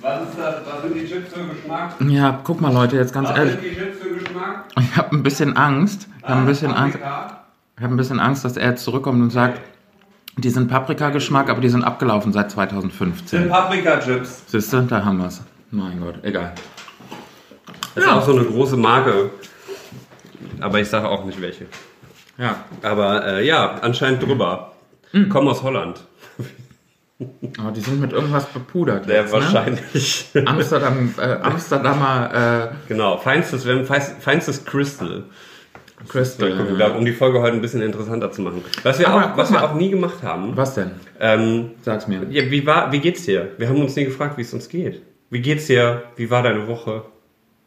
Was 0.00 0.22
ist 0.22 0.38
das, 0.38 0.54
was 0.66 0.82
sind 0.82 0.94
die 0.94 1.06
Chips 1.06 1.32
für 1.32 1.44
Geschmack? 1.44 1.94
Ja, 2.08 2.40
guck 2.44 2.60
mal 2.60 2.72
Leute, 2.72 2.96
jetzt 2.96 3.12
ganz 3.12 3.30
ehrlich. 3.30 3.56
die 3.62 3.74
Chips 3.74 3.98
für 4.00 4.14
Geschmack? 4.14 4.64
Ich 4.78 4.96
habe 4.96 5.16
ein 5.16 5.22
bisschen 5.22 5.56
Angst. 5.56 6.08
Ich 6.20 6.28
habe 6.28 6.40
ein 6.40 6.46
bisschen 6.46 6.72
Angst. 6.72 6.98
Ich 7.78 7.84
habe 7.84 7.94
ein 7.94 7.96
bisschen 7.96 8.18
Angst, 8.18 8.44
dass 8.44 8.56
er 8.56 8.70
jetzt 8.70 8.82
zurückkommt 8.82 9.22
und 9.22 9.30
sagt, 9.30 9.60
die 10.36 10.50
sind 10.50 10.66
Paprika-Geschmack, 10.66 11.48
aber 11.48 11.60
die 11.60 11.68
sind 11.68 11.84
abgelaufen 11.84 12.32
seit 12.32 12.50
2015. 12.50 13.48
Paprika-Chips. 13.48 14.42
Siehst 14.48 14.72
du, 14.72 14.80
da 14.82 15.04
haben 15.04 15.18
wir 15.18 15.26
es. 15.26 15.40
Mein 15.70 16.00
Gott, 16.00 16.16
egal. 16.22 16.54
Das 17.94 18.02
ist 18.02 18.10
auch 18.10 18.26
so 18.26 18.32
eine 18.36 18.44
große 18.44 18.76
Marke. 18.76 19.30
Aber 20.58 20.80
ich 20.80 20.88
sage 20.88 21.08
auch 21.08 21.24
nicht 21.24 21.40
welche. 21.40 21.66
Ja, 22.36 22.56
Aber 22.82 23.24
äh, 23.24 23.46
ja, 23.46 23.76
anscheinend 23.80 24.24
drüber. 24.24 24.72
Komm 25.28 25.46
aus 25.46 25.62
Holland. 25.62 26.00
aber 27.58 27.70
die 27.70 27.80
sind 27.80 28.00
mit 28.00 28.12
irgendwas 28.12 28.46
bepudert. 28.46 29.04
Sehr 29.04 29.20
jetzt, 29.20 29.32
ne? 29.32 29.40
wahrscheinlich. 29.40 30.30
Amsterdam, 30.46 31.14
äh, 31.16 31.34
Amsterdamer 31.42 32.72
genau, 32.88 33.18
feinstes, 33.18 33.64
feinstes 34.20 34.64
Crystal. 34.64 35.22
Äh, 36.04 36.08
Crystal. 36.08 36.56
Gucken, 36.56 36.78
wir, 36.78 36.94
um 36.96 37.04
die 37.04 37.12
Folge 37.12 37.40
heute 37.40 37.54
ein 37.56 37.60
bisschen 37.62 37.82
interessanter 37.82 38.30
zu 38.30 38.42
machen. 38.42 38.62
Was 38.82 38.98
wir, 38.98 39.08
Aber 39.08 39.32
auch, 39.32 39.36
was 39.36 39.50
wir 39.50 39.60
mal. 39.60 39.66
auch 39.66 39.74
nie 39.74 39.90
gemacht 39.90 40.22
haben. 40.22 40.56
Was 40.56 40.74
denn? 40.74 40.92
Ähm, 41.20 41.70
Sag's 41.82 42.06
mir. 42.08 42.22
ja, 42.30 42.50
wie, 42.50 42.64
war, 42.66 42.92
wie 42.92 43.00
geht's 43.00 43.24
dir? 43.24 43.48
Wir 43.58 43.68
haben 43.68 43.80
uns 43.80 43.96
nie 43.96 44.04
gefragt, 44.04 44.36
wie 44.36 44.42
es 44.42 44.52
uns 44.54 44.68
geht. 44.68 45.02
Wie 45.30 45.40
geht's 45.40 45.66
dir? 45.66 46.04
Wie 46.16 46.30
war 46.30 46.42
deine 46.42 46.66
Woche? 46.66 47.02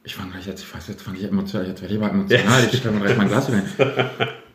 Ich 0.03 0.15
fange 0.15 0.31
gleich 0.31 0.47
jetzt, 0.47 0.63
ich 0.63 0.73
weiß, 0.75 0.87
jetzt 0.87 1.03
fange 1.03 1.19
ich 1.19 1.25
emotional, 1.25 1.67
jetzt 1.67 1.79
werde 1.83 1.93
ich 1.93 2.01
aber 2.01 2.09
emotional, 2.11 2.63
ich 2.71 2.75
stelle 2.79 2.95
mir 2.95 3.01
gleich 3.05 3.17
mein 3.17 3.27
Glas 3.27 3.47
hin. 3.49 3.61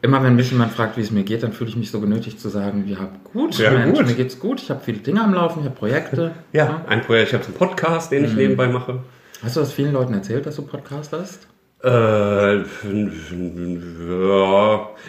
Immer 0.02 0.20
wenn 0.24 0.34
mich 0.34 0.50
jemand 0.50 0.72
fragt, 0.72 0.96
wie 0.96 1.02
es 1.02 1.12
mir 1.12 1.22
geht, 1.22 1.44
dann 1.44 1.52
fühle 1.52 1.70
ich 1.70 1.76
mich 1.76 1.90
so 1.92 2.00
genötigt 2.00 2.40
zu 2.40 2.48
sagen, 2.48 2.84
ja 2.88 3.08
gut, 3.32 3.56
Ja, 3.56 3.70
Mensch, 3.70 3.96
gut. 3.96 4.08
mir 4.08 4.14
geht's 4.14 4.40
gut, 4.40 4.60
ich 4.60 4.70
habe 4.70 4.80
viele 4.84 4.98
Dinge 4.98 5.22
am 5.22 5.32
Laufen, 5.32 5.60
ich 5.60 5.66
habe 5.66 5.76
Projekte. 5.76 6.32
Ja, 6.52 6.82
ein 6.88 7.00
Projekt. 7.02 7.28
Ich 7.28 7.34
habe 7.34 7.44
einen 7.44 7.54
Podcast, 7.54 8.10
den 8.10 8.24
ich 8.24 8.32
Mhm. 8.32 8.38
nebenbei 8.38 8.66
mache. 8.66 9.04
Hast 9.40 9.54
du 9.54 9.60
das 9.60 9.72
vielen 9.72 9.92
Leuten 9.92 10.14
erzählt, 10.14 10.46
dass 10.46 10.56
du 10.56 10.62
Podcast 10.62 11.12
hast? 11.12 11.46
Äh, 11.82 12.56
ja, 12.58 12.64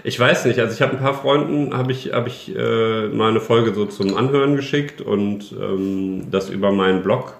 ich 0.03 0.19
weiß 0.19 0.45
nicht. 0.45 0.59
Also 0.59 0.73
ich 0.73 0.81
habe 0.81 0.93
ein 0.93 0.99
paar 0.99 1.13
Freunden, 1.13 1.75
habe 1.75 1.91
ich, 1.91 2.11
hab 2.11 2.27
ich 2.27 2.53
äh, 2.55 3.07
mal 3.07 3.29
eine 3.29 3.39
Folge 3.39 3.73
so 3.73 3.85
zum 3.85 4.15
Anhören 4.15 4.55
geschickt 4.55 5.01
und 5.01 5.53
ähm, 5.53 6.29
das 6.29 6.49
über 6.49 6.71
meinen 6.71 7.03
Blog 7.03 7.35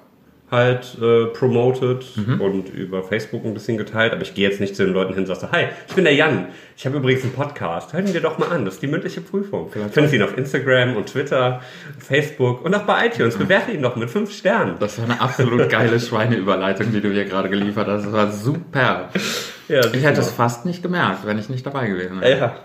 halt 0.50 0.98
äh, 1.02 1.26
promoted 1.26 2.06
Mhm. 2.16 2.40
und 2.42 2.70
über 2.70 3.04
Facebook 3.04 3.44
ein 3.46 3.54
bisschen 3.54 3.78
geteilt. 3.78 4.14
Aber 4.14 4.22
ich 4.22 4.34
gehe 4.34 4.48
jetzt 4.48 4.62
nicht 4.62 4.76
zu 4.76 4.86
den 4.86 4.94
Leuten 4.94 5.14
hin 5.14 5.24
und 5.24 5.28
sage, 5.36 5.52
hi, 5.52 5.66
ich 5.88 5.94
bin 5.96 6.06
der 6.06 6.14
Jan. 6.14 6.48
Ich 6.78 6.86
habe 6.86 6.98
übrigens 6.98 7.24
einen 7.24 7.34
Podcast. 7.34 7.92
Hört 7.94 8.08
ihn 8.08 8.14
dir 8.14 8.22
doch 8.22 8.38
mal 8.38 8.48
an. 8.50 8.64
Das 8.64 8.76
ist 8.76 8.84
die 8.84 8.88
mündliche 8.88 9.20
Prüfung. 9.22 9.70
Vielleicht 9.72 9.94
findest 9.94 10.16
ihn 10.16 10.22
auf 10.24 10.38
Instagram 10.38 10.96
und 10.96 11.08
Twitter, 11.08 11.60
Facebook 12.00 12.64
und 12.64 12.74
auch 12.76 12.84
bei 12.84 13.08
iTunes. 13.08 13.36
Bewerte 13.38 13.72
ihn 13.72 13.82
doch 13.82 13.96
mit 13.96 14.10
fünf 14.10 14.32
Sternen. 14.32 14.76
Das 14.80 14.98
war 15.00 15.06
eine 15.06 15.20
absolut 15.20 15.70
geile 15.70 16.00
Schweineüberleitung, 16.00 16.92
die 16.92 17.02
du 17.02 17.12
hier 17.12 17.26
gerade 17.26 17.50
geliefert 17.50 17.88
hast. 17.88 18.06
Das 18.06 18.14
war 18.14 18.32
super. 18.32 19.10
Ja, 19.68 19.82
Ich 19.94 20.04
hätte 20.04 20.22
es 20.22 20.32
fast 20.32 20.66
nicht 20.66 20.82
gemerkt, 20.82 21.26
wenn 21.26 21.38
ich 21.40 21.50
nicht 21.50 21.66
dabei 21.66 21.88
gewesen 21.88 22.22
wäre. 22.22 22.40
Ja. 22.40 22.56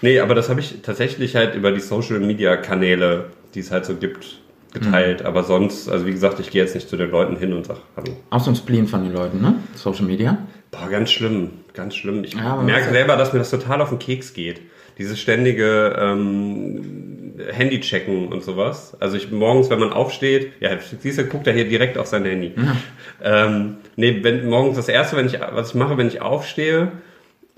Nee, 0.00 0.20
aber 0.20 0.34
das 0.36 0.48
habe 0.48 0.60
ich 0.60 0.82
tatsächlich 0.82 1.34
halt 1.34 1.54
über 1.56 1.72
die 1.72 1.80
Social 1.80 2.20
Media 2.20 2.56
Kanäle, 2.56 3.30
die 3.54 3.60
es 3.60 3.70
halt 3.72 3.84
so 3.84 3.94
gibt, 3.96 4.38
geteilt. 4.72 5.22
Aber 5.22 5.42
sonst, 5.42 5.88
also 5.88 6.06
wie 6.06 6.12
gesagt, 6.12 6.40
ich 6.40 6.50
gehe 6.50 6.62
jetzt 6.62 6.74
nicht 6.74 6.88
zu 6.88 6.96
den 6.96 7.10
Leuten 7.10 7.36
hin 7.36 7.52
und 7.52 7.66
sage 7.66 7.80
Hallo. 7.96 8.16
Auch 8.30 8.40
so 8.40 8.50
ein 8.50 8.56
Spleen 8.56 8.86
von 8.86 9.02
den 9.04 9.12
Leuten, 9.12 9.40
ne? 9.40 9.54
Social 9.74 10.04
Media. 10.04 10.38
Boah, 10.70 10.88
ganz 10.90 11.10
schlimm, 11.10 11.50
ganz 11.74 11.94
schlimm. 11.94 12.24
Ich 12.24 12.34
Ja, 12.34 12.56
merke 12.56 12.90
selber, 12.90 13.16
dass 13.16 13.32
mir 13.32 13.38
das 13.40 13.50
total 13.50 13.80
auf 13.82 13.90
den 13.90 13.98
Keks 13.98 14.32
geht. 14.32 14.60
Dieses 14.98 15.18
ständige 15.20 15.96
ähm, 15.98 17.34
Handy-Checken 17.50 18.28
und 18.28 18.42
sowas. 18.42 18.96
Also 19.00 19.16
ich 19.16 19.30
morgens, 19.30 19.70
wenn 19.70 19.78
man 19.78 19.92
aufsteht, 19.92 20.52
ja, 20.60 20.70
siehst 21.00 21.18
du, 21.18 21.24
guckt 21.24 21.46
er 21.46 21.54
hier 21.54 21.68
direkt 21.68 21.96
auf 21.98 22.06
sein 22.06 22.24
Handy. 22.24 22.52
Ähm, 23.22 23.76
nee, 23.96 24.18
wenn 24.22 24.48
morgens 24.48 24.76
das 24.76 24.88
erste, 24.88 25.16
wenn 25.16 25.26
ich, 25.26 25.38
was 25.40 25.70
ich 25.70 25.74
mache, 25.74 25.96
wenn 25.96 26.08
ich 26.08 26.20
aufstehe, 26.20 26.92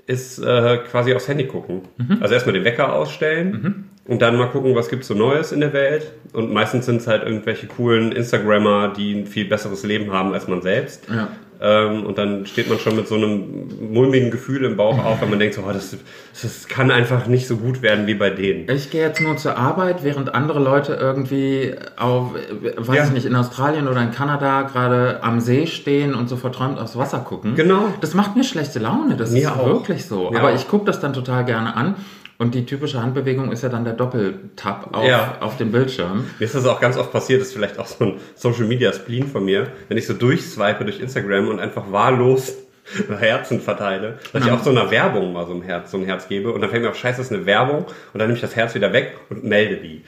ist 0.07 0.39
äh, 0.39 0.77
quasi 0.89 1.13
aufs 1.13 1.27
Handy 1.27 1.45
gucken. 1.47 1.81
Also 2.21 2.33
erstmal 2.33 2.53
den 2.53 2.63
Wecker 2.63 2.93
ausstellen 2.93 3.89
und 4.07 4.21
dann 4.21 4.37
mal 4.37 4.47
gucken, 4.49 4.75
was 4.75 4.89
gibt's 4.89 5.07
so 5.07 5.13
Neues 5.15 5.51
in 5.51 5.59
der 5.61 5.73
Welt. 5.73 6.11
Und 6.33 6.53
meistens 6.53 6.85
sind 6.85 6.97
es 6.97 7.07
halt 7.07 7.23
irgendwelche 7.23 7.67
coolen 7.67 8.11
Instagrammer, 8.11 8.93
die 8.95 9.13
ein 9.13 9.25
viel 9.27 9.45
besseres 9.45 9.83
Leben 9.83 10.11
haben 10.11 10.33
als 10.33 10.47
man 10.47 10.61
selbst. 10.61 11.07
Ja. 11.09 11.27
Ähm, 11.61 12.05
und 12.05 12.17
dann 12.17 12.45
steht 12.45 12.67
man 12.69 12.77
schon 12.79 12.97
mit 12.97 13.07
so 13.07 13.15
einem 13.15 13.69
mulmigen 13.93 14.29
Gefühl 14.29 14.65
im 14.65 14.75
Bauch 14.75 15.03
auf, 15.03 15.21
wenn 15.21 15.29
man 15.29 15.39
denkt, 15.39 15.55
so, 15.55 15.61
oh, 15.61 15.71
das, 15.71 15.95
das 16.41 16.67
kann 16.67 16.91
einfach 16.91 17.27
nicht 17.27 17.47
so 17.47 17.55
gut 17.55 17.81
werden 17.81 18.07
wie 18.07 18.13
bei 18.13 18.29
denen. 18.29 18.69
Ich 18.69 18.91
gehe 18.91 19.01
jetzt 19.01 19.21
nur 19.21 19.37
zur 19.37 19.57
Arbeit, 19.57 20.03
während 20.03 20.35
andere 20.35 20.59
Leute 20.59 20.95
irgendwie 20.95 21.73
auf, 21.95 22.33
weiß 22.77 22.95
Ja. 22.97 23.03
ich 23.05 23.11
nicht, 23.13 23.25
in 23.25 23.35
Australien 23.37 23.87
oder 23.87 24.01
in 24.03 24.11
Kanada 24.11 24.63
gerade 24.63 25.23
am 25.23 25.39
See 25.39 25.65
stehen 25.65 26.13
und 26.13 26.27
so 26.27 26.35
verträumt 26.35 26.77
aufs 26.77 26.97
Wasser 26.97 27.19
gucken. 27.19 27.55
Genau. 27.55 27.85
Das 28.01 28.13
macht 28.13 28.35
mir 28.35 28.43
schlechte 28.43 28.79
Laune, 28.79 29.15
das 29.15 29.31
Mir 29.31 29.43
ist 29.43 29.47
auch. 29.47 29.65
wirklich 29.65 30.05
so. 30.05 30.31
Ja. 30.33 30.39
Aber 30.39 30.53
ich 30.53 30.67
gucke 30.67 30.83
das 30.85 30.99
dann 30.99 31.13
total 31.13 31.45
gerne 31.45 31.73
an. 31.75 31.95
Und 32.37 32.53
die 32.53 32.65
typische 32.65 33.01
Handbewegung 33.01 33.51
ist 33.51 33.63
ja 33.63 33.69
dann 33.69 33.85
der 33.85 33.93
Doppeltap 33.93 34.93
auf, 34.93 35.07
Ja. 35.07 35.37
auf 35.39 35.55
dem 35.57 35.71
Bildschirm. 35.71 36.25
Mir 36.37 36.45
ist 36.45 36.53
das 36.55 36.65
auch 36.65 36.81
ganz 36.81 36.97
oft 36.97 37.11
passiert, 37.13 37.39
das 37.39 37.47
ist 37.49 37.53
vielleicht 37.53 37.79
auch 37.79 37.87
so 37.87 38.03
ein 38.05 38.13
Social 38.35 38.65
Media 38.65 38.91
Spleen 38.91 39.27
von 39.27 39.45
mir, 39.45 39.67
wenn 39.87 39.97
ich 39.97 40.05
so 40.05 40.13
durchswipe 40.13 40.83
durch 40.83 40.99
Instagram 40.99 41.47
und 41.47 41.59
einfach 41.61 41.91
wahllos 41.93 42.53
Herzen 43.19 43.61
verteile, 43.61 44.19
dass 44.33 44.41
ich 44.43 44.47
Ja. 44.49 44.55
auch 44.55 44.63
so 44.63 44.69
einer 44.69 44.91
Werbung 44.91 45.31
mal 45.33 45.47
so 45.47 45.53
ein 45.53 45.61
Herz, 45.61 45.91
so 45.91 45.97
ein 45.97 46.03
Herz 46.05 46.27
gebe 46.27 46.51
und 46.51 46.59
dann 46.61 46.69
fällt 46.69 46.83
mir 46.83 46.89
auf, 46.89 46.97
scheiße, 46.97 47.17
das 47.19 47.27
ist 47.27 47.33
eine 47.33 47.45
Werbung 47.45 47.85
und 47.85 48.19
dann 48.19 48.27
nehme 48.27 48.33
ich 48.35 48.41
das 48.41 48.55
Herz 48.55 48.75
wieder 48.75 48.91
weg 48.91 49.15
und 49.29 49.43
melde 49.45 49.77
die. 49.77 50.03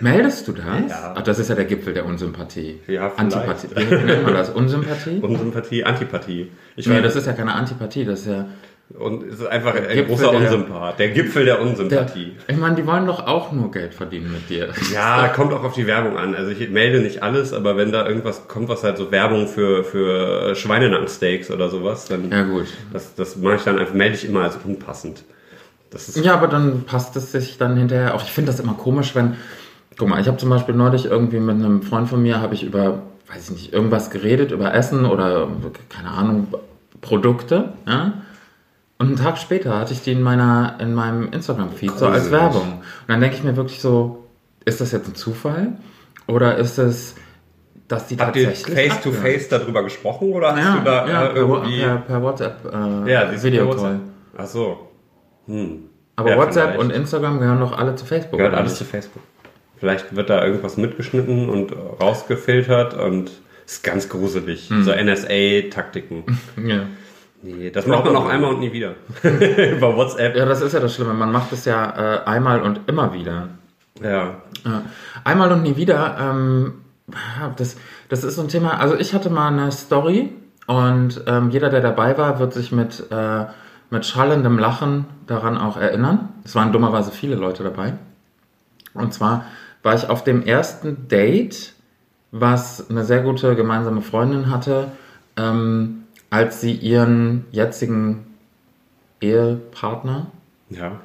Meldest 0.00 0.46
du 0.48 0.52
das? 0.52 0.64
Ja. 0.90 1.14
Ach, 1.16 1.22
das 1.22 1.38
ist 1.38 1.48
ja 1.48 1.54
der 1.54 1.64
Gipfel 1.66 1.94
der 1.94 2.04
Unsympathie. 2.04 2.80
Ja, 2.88 3.10
vielleicht. 3.10 3.20
Antipathie. 3.20 3.68
Wie 3.76 3.94
nennt 4.06 4.24
man 4.24 4.34
das? 4.34 4.50
Unsympathie? 4.50 5.20
Unsympathie, 5.20 5.84
Antipathie. 5.84 6.50
Ich 6.76 6.86
nee, 6.88 7.00
das 7.00 7.14
ist 7.16 7.26
ja 7.26 7.32
keine 7.32 7.54
Antipathie, 7.54 8.04
das 8.04 8.20
ist 8.20 8.26
ja 8.26 8.46
und 8.98 9.24
es 9.24 9.40
ist 9.40 9.46
einfach 9.46 9.74
ein 9.74 9.82
Gipfel 9.88 10.04
großer 10.04 10.30
der- 10.30 10.40
Unsympath. 10.40 10.98
Der 10.98 11.08
Gipfel 11.10 11.44
der 11.44 11.56
Der, 11.56 11.62
Unsympathie. 11.66 12.32
ich 12.46 12.56
meine, 12.56 12.76
die 12.76 12.86
wollen 12.86 13.06
doch 13.06 13.26
auch 13.26 13.50
nur 13.50 13.70
Geld 13.70 13.94
verdienen 13.94 14.30
mit 14.32 14.48
dir. 14.48 14.68
Ja, 14.92 15.28
kommt 15.28 15.52
auch 15.52 15.64
auf 15.64 15.74
die 15.74 15.86
Werbung 15.86 16.16
an. 16.16 16.34
Also 16.34 16.50
ich 16.50 16.68
melde 16.70 17.00
nicht 17.00 17.22
alles, 17.22 17.52
aber 17.52 17.76
wenn 17.76 17.90
da 17.92 18.06
irgendwas 18.06 18.46
kommt, 18.46 18.68
was 18.68 18.84
halt 18.84 18.96
so 18.98 19.10
Werbung 19.10 19.48
für, 19.48 19.82
für 19.84 20.54
Schweinenackensteaks 20.54 21.50
oder 21.50 21.68
sowas, 21.70 22.04
dann 22.06 22.30
Ja, 22.30 22.42
gut. 22.42 22.66
das, 22.92 23.14
das 23.16 23.36
mache 23.36 23.56
ich 23.56 23.62
dann 23.64 23.78
einfach, 23.78 23.94
melde 23.94 24.14
ich 24.14 24.24
immer 24.28 24.42
als 24.42 24.56
unpassend. 24.64 25.24
Das 25.90 26.08
ist 26.08 26.24
Ja, 26.24 26.34
aber 26.34 26.46
dann 26.48 26.84
passt 26.84 27.16
es 27.16 27.32
sich 27.32 27.56
dann 27.58 27.76
hinterher 27.76 28.14
auch. 28.14 28.22
Ich 28.22 28.32
finde 28.32 28.50
das 28.52 28.60
immer 28.60 28.74
komisch, 28.74 29.14
wenn. 29.14 29.36
Guck 29.96 30.08
mal, 30.08 30.20
ich 30.20 30.26
habe 30.26 30.36
zum 30.38 30.50
Beispiel 30.50 30.74
neulich 30.74 31.04
irgendwie 31.06 31.38
mit 31.38 31.54
einem 31.54 31.82
Freund 31.82 32.08
von 32.08 32.20
mir, 32.20 32.40
habe 32.40 32.52
ich 32.54 32.64
über, 32.64 33.02
weiß 33.32 33.44
ich 33.44 33.50
nicht, 33.52 33.72
irgendwas 33.72 34.10
geredet, 34.10 34.50
über 34.50 34.74
Essen 34.74 35.04
oder, 35.06 35.46
keine 35.88 36.10
Ahnung, 36.10 36.48
Produkte, 37.00 37.74
ja? 37.86 38.14
Und 39.04 39.16
einen 39.18 39.24
Tag 39.24 39.38
später 39.38 39.78
hatte 39.78 39.92
ich 39.92 40.02
die 40.02 40.12
in 40.12 40.22
meiner, 40.22 40.76
in 40.80 40.94
meinem 40.94 41.30
Instagram-Feed 41.32 41.98
so 41.98 42.06
als. 42.06 42.30
Werbung. 42.30 42.62
Und 42.62 42.82
dann 43.08 43.20
denke 43.20 43.36
ich 43.36 43.42
mir 43.44 43.56
wirklich 43.56 43.80
so, 43.80 44.24
ist 44.64 44.80
das 44.80 44.92
jetzt 44.92 45.08
ein 45.08 45.14
Zufall? 45.14 45.72
Oder 46.26 46.56
ist 46.56 46.78
es, 46.78 47.14
dass 47.88 48.06
die 48.08 48.16
Habt 48.16 48.36
ihr 48.36 48.46
tatsächlich. 48.46 48.74
face 48.90 49.02
to 49.02 49.10
abhören? 49.10 49.22
face 49.24 49.48
darüber 49.48 49.82
gesprochen 49.82 50.32
oder 50.32 50.52
hast 50.56 50.58
Ja, 50.64 50.76
du 50.78 50.84
da 50.84 51.06
ja 51.08 51.26
äh, 51.26 51.34
irgendwie. 51.34 51.80
per, 51.80 51.96
per 51.98 52.22
WhatsApp 52.22 52.64
äh, 52.72 53.10
ja, 53.12 53.42
Videocall. 53.42 54.00
Ach 54.38 54.46
so. 54.46 54.88
Hm. 55.46 55.84
Aber 56.16 56.30
Ja, 56.30 56.36
WhatsApp 56.38 56.72
vielleicht. 56.72 56.80
und 56.80 56.90
Instagram 56.92 57.40
gehören 57.40 57.60
doch 57.60 57.76
alle 57.76 57.94
zu 57.96 58.06
Facebook. 58.06 58.38
Gehört 58.38 58.54
alles 58.54 58.76
zu 58.76 58.84
Facebook. 58.84 59.22
Vielleicht 59.76 60.16
wird 60.16 60.30
da 60.30 60.42
irgendwas 60.44 60.76
mitgeschnitten 60.78 61.50
und 61.50 61.72
rausgefiltert 62.00 62.94
und 62.94 63.32
ist 63.66 63.82
ganz 63.84 64.08
gruselig. 64.08 64.70
Hm. 64.70 64.84
So 64.84 64.92
NSA-Taktiken. 64.92 66.24
Ja. 66.66 66.86
Nee, 67.44 67.70
das 67.70 67.86
macht 67.86 68.06
man 68.06 68.16
auch 68.16 68.26
einmal 68.26 68.54
und 68.54 68.60
nie 68.60 68.72
wieder. 68.72 68.94
Über 69.22 69.94
WhatsApp. 69.94 70.34
ja, 70.34 70.46
das 70.46 70.62
ist 70.62 70.72
ja 70.72 70.80
das 70.80 70.94
Schlimme. 70.94 71.12
Man 71.12 71.30
macht 71.30 71.52
es 71.52 71.66
ja 71.66 72.22
äh, 72.22 72.24
einmal 72.24 72.62
und 72.62 72.80
immer 72.86 73.12
wieder. 73.12 73.50
Ja. 74.02 74.36
Ja. 74.64 74.82
Einmal 75.24 75.52
und 75.52 75.62
nie 75.62 75.76
wieder. 75.76 76.16
Ähm, 76.18 76.72
das, 77.56 77.76
das 78.08 78.24
ist 78.24 78.36
so 78.36 78.42
ein 78.42 78.48
Thema. 78.48 78.80
Also 78.80 78.96
ich 78.96 79.12
hatte 79.12 79.28
mal 79.28 79.48
eine 79.48 79.70
Story 79.72 80.32
und 80.66 81.22
ähm, 81.26 81.50
jeder, 81.50 81.68
der 81.68 81.82
dabei 81.82 82.16
war, 82.16 82.38
wird 82.38 82.54
sich 82.54 82.72
mit, 82.72 83.04
äh, 83.10 83.44
mit 83.90 84.06
schallendem 84.06 84.58
Lachen 84.58 85.04
daran 85.26 85.58
auch 85.58 85.76
erinnern. 85.76 86.30
Es 86.44 86.54
waren 86.54 86.72
dummerweise 86.72 87.12
viele 87.12 87.34
Leute 87.36 87.62
dabei. 87.62 87.92
Und 88.94 89.12
zwar 89.12 89.44
war 89.82 89.94
ich 89.94 90.08
auf 90.08 90.24
dem 90.24 90.42
ersten 90.46 91.08
Date, 91.08 91.74
was 92.32 92.88
eine 92.88 93.04
sehr 93.04 93.20
gute 93.20 93.54
gemeinsame 93.54 94.00
Freundin 94.00 94.50
hatte, 94.50 94.92
ähm, 95.36 96.03
als 96.34 96.60
sie 96.60 96.72
ihren 96.72 97.44
jetzigen 97.52 98.26
Ehepartner 99.20 100.26
Ja. 100.68 101.00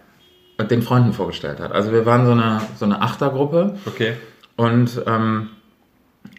und 0.57 0.71
den 0.71 0.81
Freunden 0.81 1.13
vorgestellt 1.13 1.59
hat. 1.59 1.71
Also 1.71 1.91
wir 1.91 2.05
waren 2.07 2.25
so 2.25 2.31
eine, 2.31 2.61
so 2.77 2.85
eine 2.85 3.01
Achtergruppe 3.03 3.77
Okay. 3.85 4.13
und 4.55 5.01
ähm, 5.05 5.49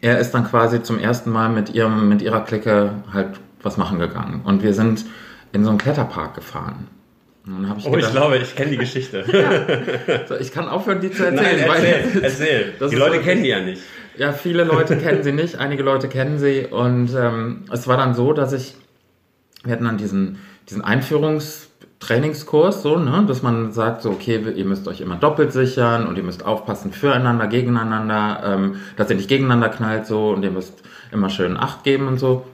er 0.03 0.19
ist 0.19 0.33
dann 0.33 0.45
quasi 0.45 0.83
zum 0.83 0.99
ersten 0.99 1.31
Mal 1.31 1.49
mit, 1.51 1.71
ihrem, 1.75 2.09
mit 2.09 2.21
ihrer 2.21 2.41
Clique 2.45 2.91
halt 3.13 3.29
was 3.63 3.77
machen 3.77 3.99
gegangen. 3.99 4.41
Und 4.45 4.63
wir 4.63 4.75
sind 4.75 5.05
in 5.53 5.63
so 5.65 5.71
einen 5.71 5.79
Kletterpark 5.79 6.35
gefahren. 6.35 6.89
Ich 7.79 7.87
Oh, 7.87 7.91
ich 7.91 7.97
gedacht, 7.97 8.13
glaube, 8.13 8.37
ich 8.39 8.55
kenne 8.55 8.71
die 8.73 8.77
Geschichte. 8.77 9.25
so, 10.29 10.37
ich 10.37 10.53
kann 10.53 10.69
aufhören, 10.69 11.01
die 11.01 11.11
zu 11.11 11.25
erzählen. 11.25 11.67
Nein, 11.67 11.85
erzähl, 11.85 12.23
erzähl. 12.23 12.73
Das 12.79 12.91
Die 12.91 12.97
Leute 12.97 13.21
kennen 13.21 13.43
die 13.43 13.49
ja 13.49 13.61
nicht. 13.61 13.83
Ja, 14.17 14.33
viele 14.33 14.65
Leute 14.65 14.97
kennen 14.97 15.23
sie 15.23 15.33
nicht, 15.33 15.57
einige 15.57 15.83
Leute 15.83 16.09
kennen 16.09 16.39
sie. 16.39 16.67
Und 16.67 17.15
ähm, 17.15 17.65
es 17.73 17.89
war 17.89 17.97
dann 17.97 18.15
so, 18.15 18.33
dass 18.33 18.53
ich, 18.53 18.75
wir 19.65 19.73
hatten 19.73 19.85
dann 19.85 19.99
diesen, 19.99 20.39
diesen 20.69 20.83
Einführungstrainingskurs, 20.83 22.83
so, 22.83 22.99
ne, 22.99 23.25
dass 23.27 23.43
man 23.43 23.73
sagt, 23.73 24.03
so, 24.03 24.11
okay, 24.11 24.41
ihr 24.55 24.65
müsst 24.65 24.89
euch 24.89 25.01
immer 25.01 25.17
doppelt 25.17 25.53
sichern 25.53 26.07
und 26.07 26.17
ihr 26.17 26.25
müsst 26.25 26.45
aufpassen 26.45 26.93
füreinander, 26.93 27.47
gegeneinander, 27.47 28.43
ähm, 28.45 28.77
dass 28.97 29.11
ihr 29.11 29.17
nicht 29.17 29.29
gegeneinander 29.29 29.69
knallt, 29.69 30.07
so, 30.07 30.31
und 30.31 30.43
ihr 30.43 30.51
müsst 30.51 30.83
immer 31.13 31.31
schön 31.31 31.57
Acht 31.57 31.85
geben 31.85 32.09
und 32.09 32.19
so. 32.19 32.45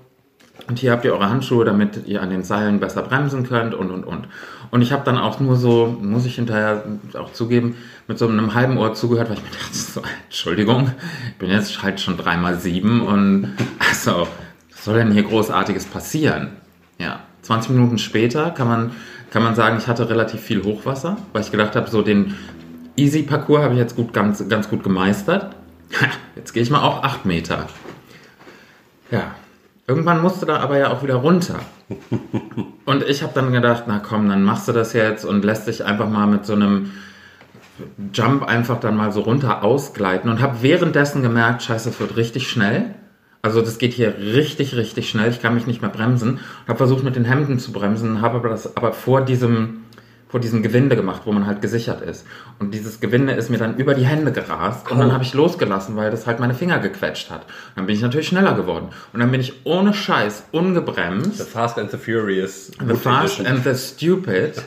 Und 0.68 0.78
hier 0.78 0.90
habt 0.90 1.04
ihr 1.04 1.12
eure 1.12 1.28
Handschuhe, 1.28 1.64
damit 1.64 2.06
ihr 2.06 2.22
an 2.22 2.30
den 2.30 2.42
Seilen 2.42 2.80
besser 2.80 3.02
bremsen 3.02 3.44
könnt 3.44 3.75
und 3.75 3.90
und 3.90 4.04
und. 4.04 4.26
Und 4.70 4.82
ich 4.82 4.92
habe 4.92 5.04
dann 5.04 5.18
auch 5.18 5.38
nur 5.38 5.56
so, 5.56 5.96
muss 6.00 6.26
ich 6.26 6.36
hinterher 6.36 6.82
auch 7.14 7.32
zugeben, 7.32 7.76
mit 8.08 8.18
so 8.18 8.28
einem 8.28 8.54
halben 8.54 8.78
Ohr 8.78 8.94
zugehört, 8.94 9.30
weil 9.30 9.36
ich 9.36 9.42
mir 9.42 9.50
dachte, 9.50 9.75
so, 9.76 10.02
Entschuldigung, 10.25 10.90
ich 11.28 11.36
bin 11.36 11.50
jetzt 11.50 11.82
halt 11.82 12.00
schon 12.00 12.16
dreimal 12.16 12.58
sieben 12.58 13.02
und 13.02 13.54
also, 13.78 14.28
was 14.70 14.84
soll 14.84 14.98
denn 14.98 15.12
hier 15.12 15.25
Großartiges 15.25 15.86
passieren? 15.86 16.52
Ja, 16.98 17.20
20 17.42 17.72
Minuten 17.72 17.98
später 17.98 18.50
kann 18.50 18.68
man, 18.68 18.92
kann 19.30 19.42
man 19.42 19.54
sagen, 19.54 19.78
ich 19.78 19.86
hatte 19.86 20.08
relativ 20.08 20.40
viel 20.40 20.62
Hochwasser, 20.64 21.16
weil 21.32 21.42
ich 21.42 21.50
gedacht 21.50 21.76
habe, 21.76 21.90
so 21.90 22.02
den 22.02 22.34
Easy-Parcours 22.96 23.62
habe 23.62 23.75
ich 23.75 23.80
jetzt 23.80 23.96
gut, 23.96 24.12
ganz, 24.12 24.48
ganz 24.48 24.68
gut 24.68 24.82
gemeistert. 24.82 25.54
Jetzt 26.34 26.52
gehe 26.52 26.62
ich 26.62 26.70
mal 26.70 26.80
auf 26.80 27.04
8 27.04 27.26
Meter. 27.26 27.66
Ja, 29.10 29.34
irgendwann 29.86 30.20
musste 30.20 30.46
da 30.46 30.58
aber 30.58 30.78
ja 30.78 30.90
auch 30.90 31.02
wieder 31.02 31.16
runter. 31.16 31.60
Und 32.84 33.02
ich 33.04 33.22
habe 33.22 33.32
dann 33.34 33.52
gedacht, 33.52 33.84
na 33.86 33.98
komm, 34.00 34.28
dann 34.28 34.42
machst 34.42 34.66
du 34.66 34.72
das 34.72 34.92
jetzt 34.92 35.25
und 35.25 35.44
lässt 35.44 35.66
dich 35.66 35.84
einfach 35.84 36.08
mal 36.08 36.26
mit 36.26 36.46
so 36.46 36.54
einem 36.54 36.92
Jump 38.12 38.42
einfach 38.42 38.80
dann 38.80 38.97
mal 38.97 39.12
so 39.12 39.21
runter 39.21 39.62
ausgleiten 39.62 40.30
und 40.30 40.40
habe 40.40 40.62
währenddessen 40.62 41.23
gemerkt, 41.23 41.62
scheiße, 41.62 41.90
das 41.90 42.00
wird 42.00 42.16
richtig 42.16 42.49
schnell. 42.49 42.95
Also 43.42 43.61
das 43.61 43.78
geht 43.78 43.92
hier 43.92 44.16
richtig, 44.18 44.75
richtig 44.75 45.09
schnell. 45.09 45.30
Ich 45.30 45.40
kann 45.40 45.54
mich 45.54 45.66
nicht 45.66 45.80
mehr 45.80 45.90
bremsen. 45.90 46.40
Habe 46.66 46.78
versucht 46.78 47.04
mit 47.04 47.16
den 47.16 47.25
Hemden 47.25 47.59
zu 47.59 47.73
bremsen, 47.73 48.21
habe 48.21 48.38
aber 48.38 48.49
das 48.49 48.76
aber 48.76 48.92
vor 48.92 49.25
diesem 49.25 49.85
vor 50.28 50.40
diesem 50.40 50.62
Gewinde 50.62 50.97
gemacht, 50.97 51.23
wo 51.25 51.33
man 51.33 51.47
halt 51.47 51.62
gesichert 51.62 52.02
ist. 52.02 52.26
Und 52.59 52.75
dieses 52.75 53.00
Gewinde 53.00 53.33
ist 53.33 53.49
mir 53.49 53.59
dann 53.59 53.76
über 53.76 53.95
die 53.95 54.04
Hände 54.04 54.33
gerast 54.33 54.90
und 54.90 54.99
dann 54.99 55.12
habe 55.12 55.23
ich 55.23 55.35
losgelassen, 55.35 55.97
weil 55.97 56.11
das 56.11 56.26
halt 56.26 56.40
meine 56.40 56.54
Finger 56.54 56.78
gequetscht 56.80 57.30
hat. 57.30 57.47
Dann 57.76 57.87
bin 57.87 57.95
ich 57.95 58.02
natürlich 58.02 58.28
schneller 58.28 58.54
geworden. 58.54 58.88
Und 59.12 59.21
dann 59.21 59.30
bin 59.30 59.40
ich 59.40 59.64
ohne 59.64 59.95
Scheiß 59.95 60.45
ungebremst 60.50 61.38
The 61.38 61.45
Fast 61.45 61.78
and 61.78 61.90
the 61.90 61.97
Furious. 61.97 62.73
The 62.87 62.95
Fast 62.95 63.47
and 63.47 63.62
the 63.62 63.75
Stupid 63.75 64.62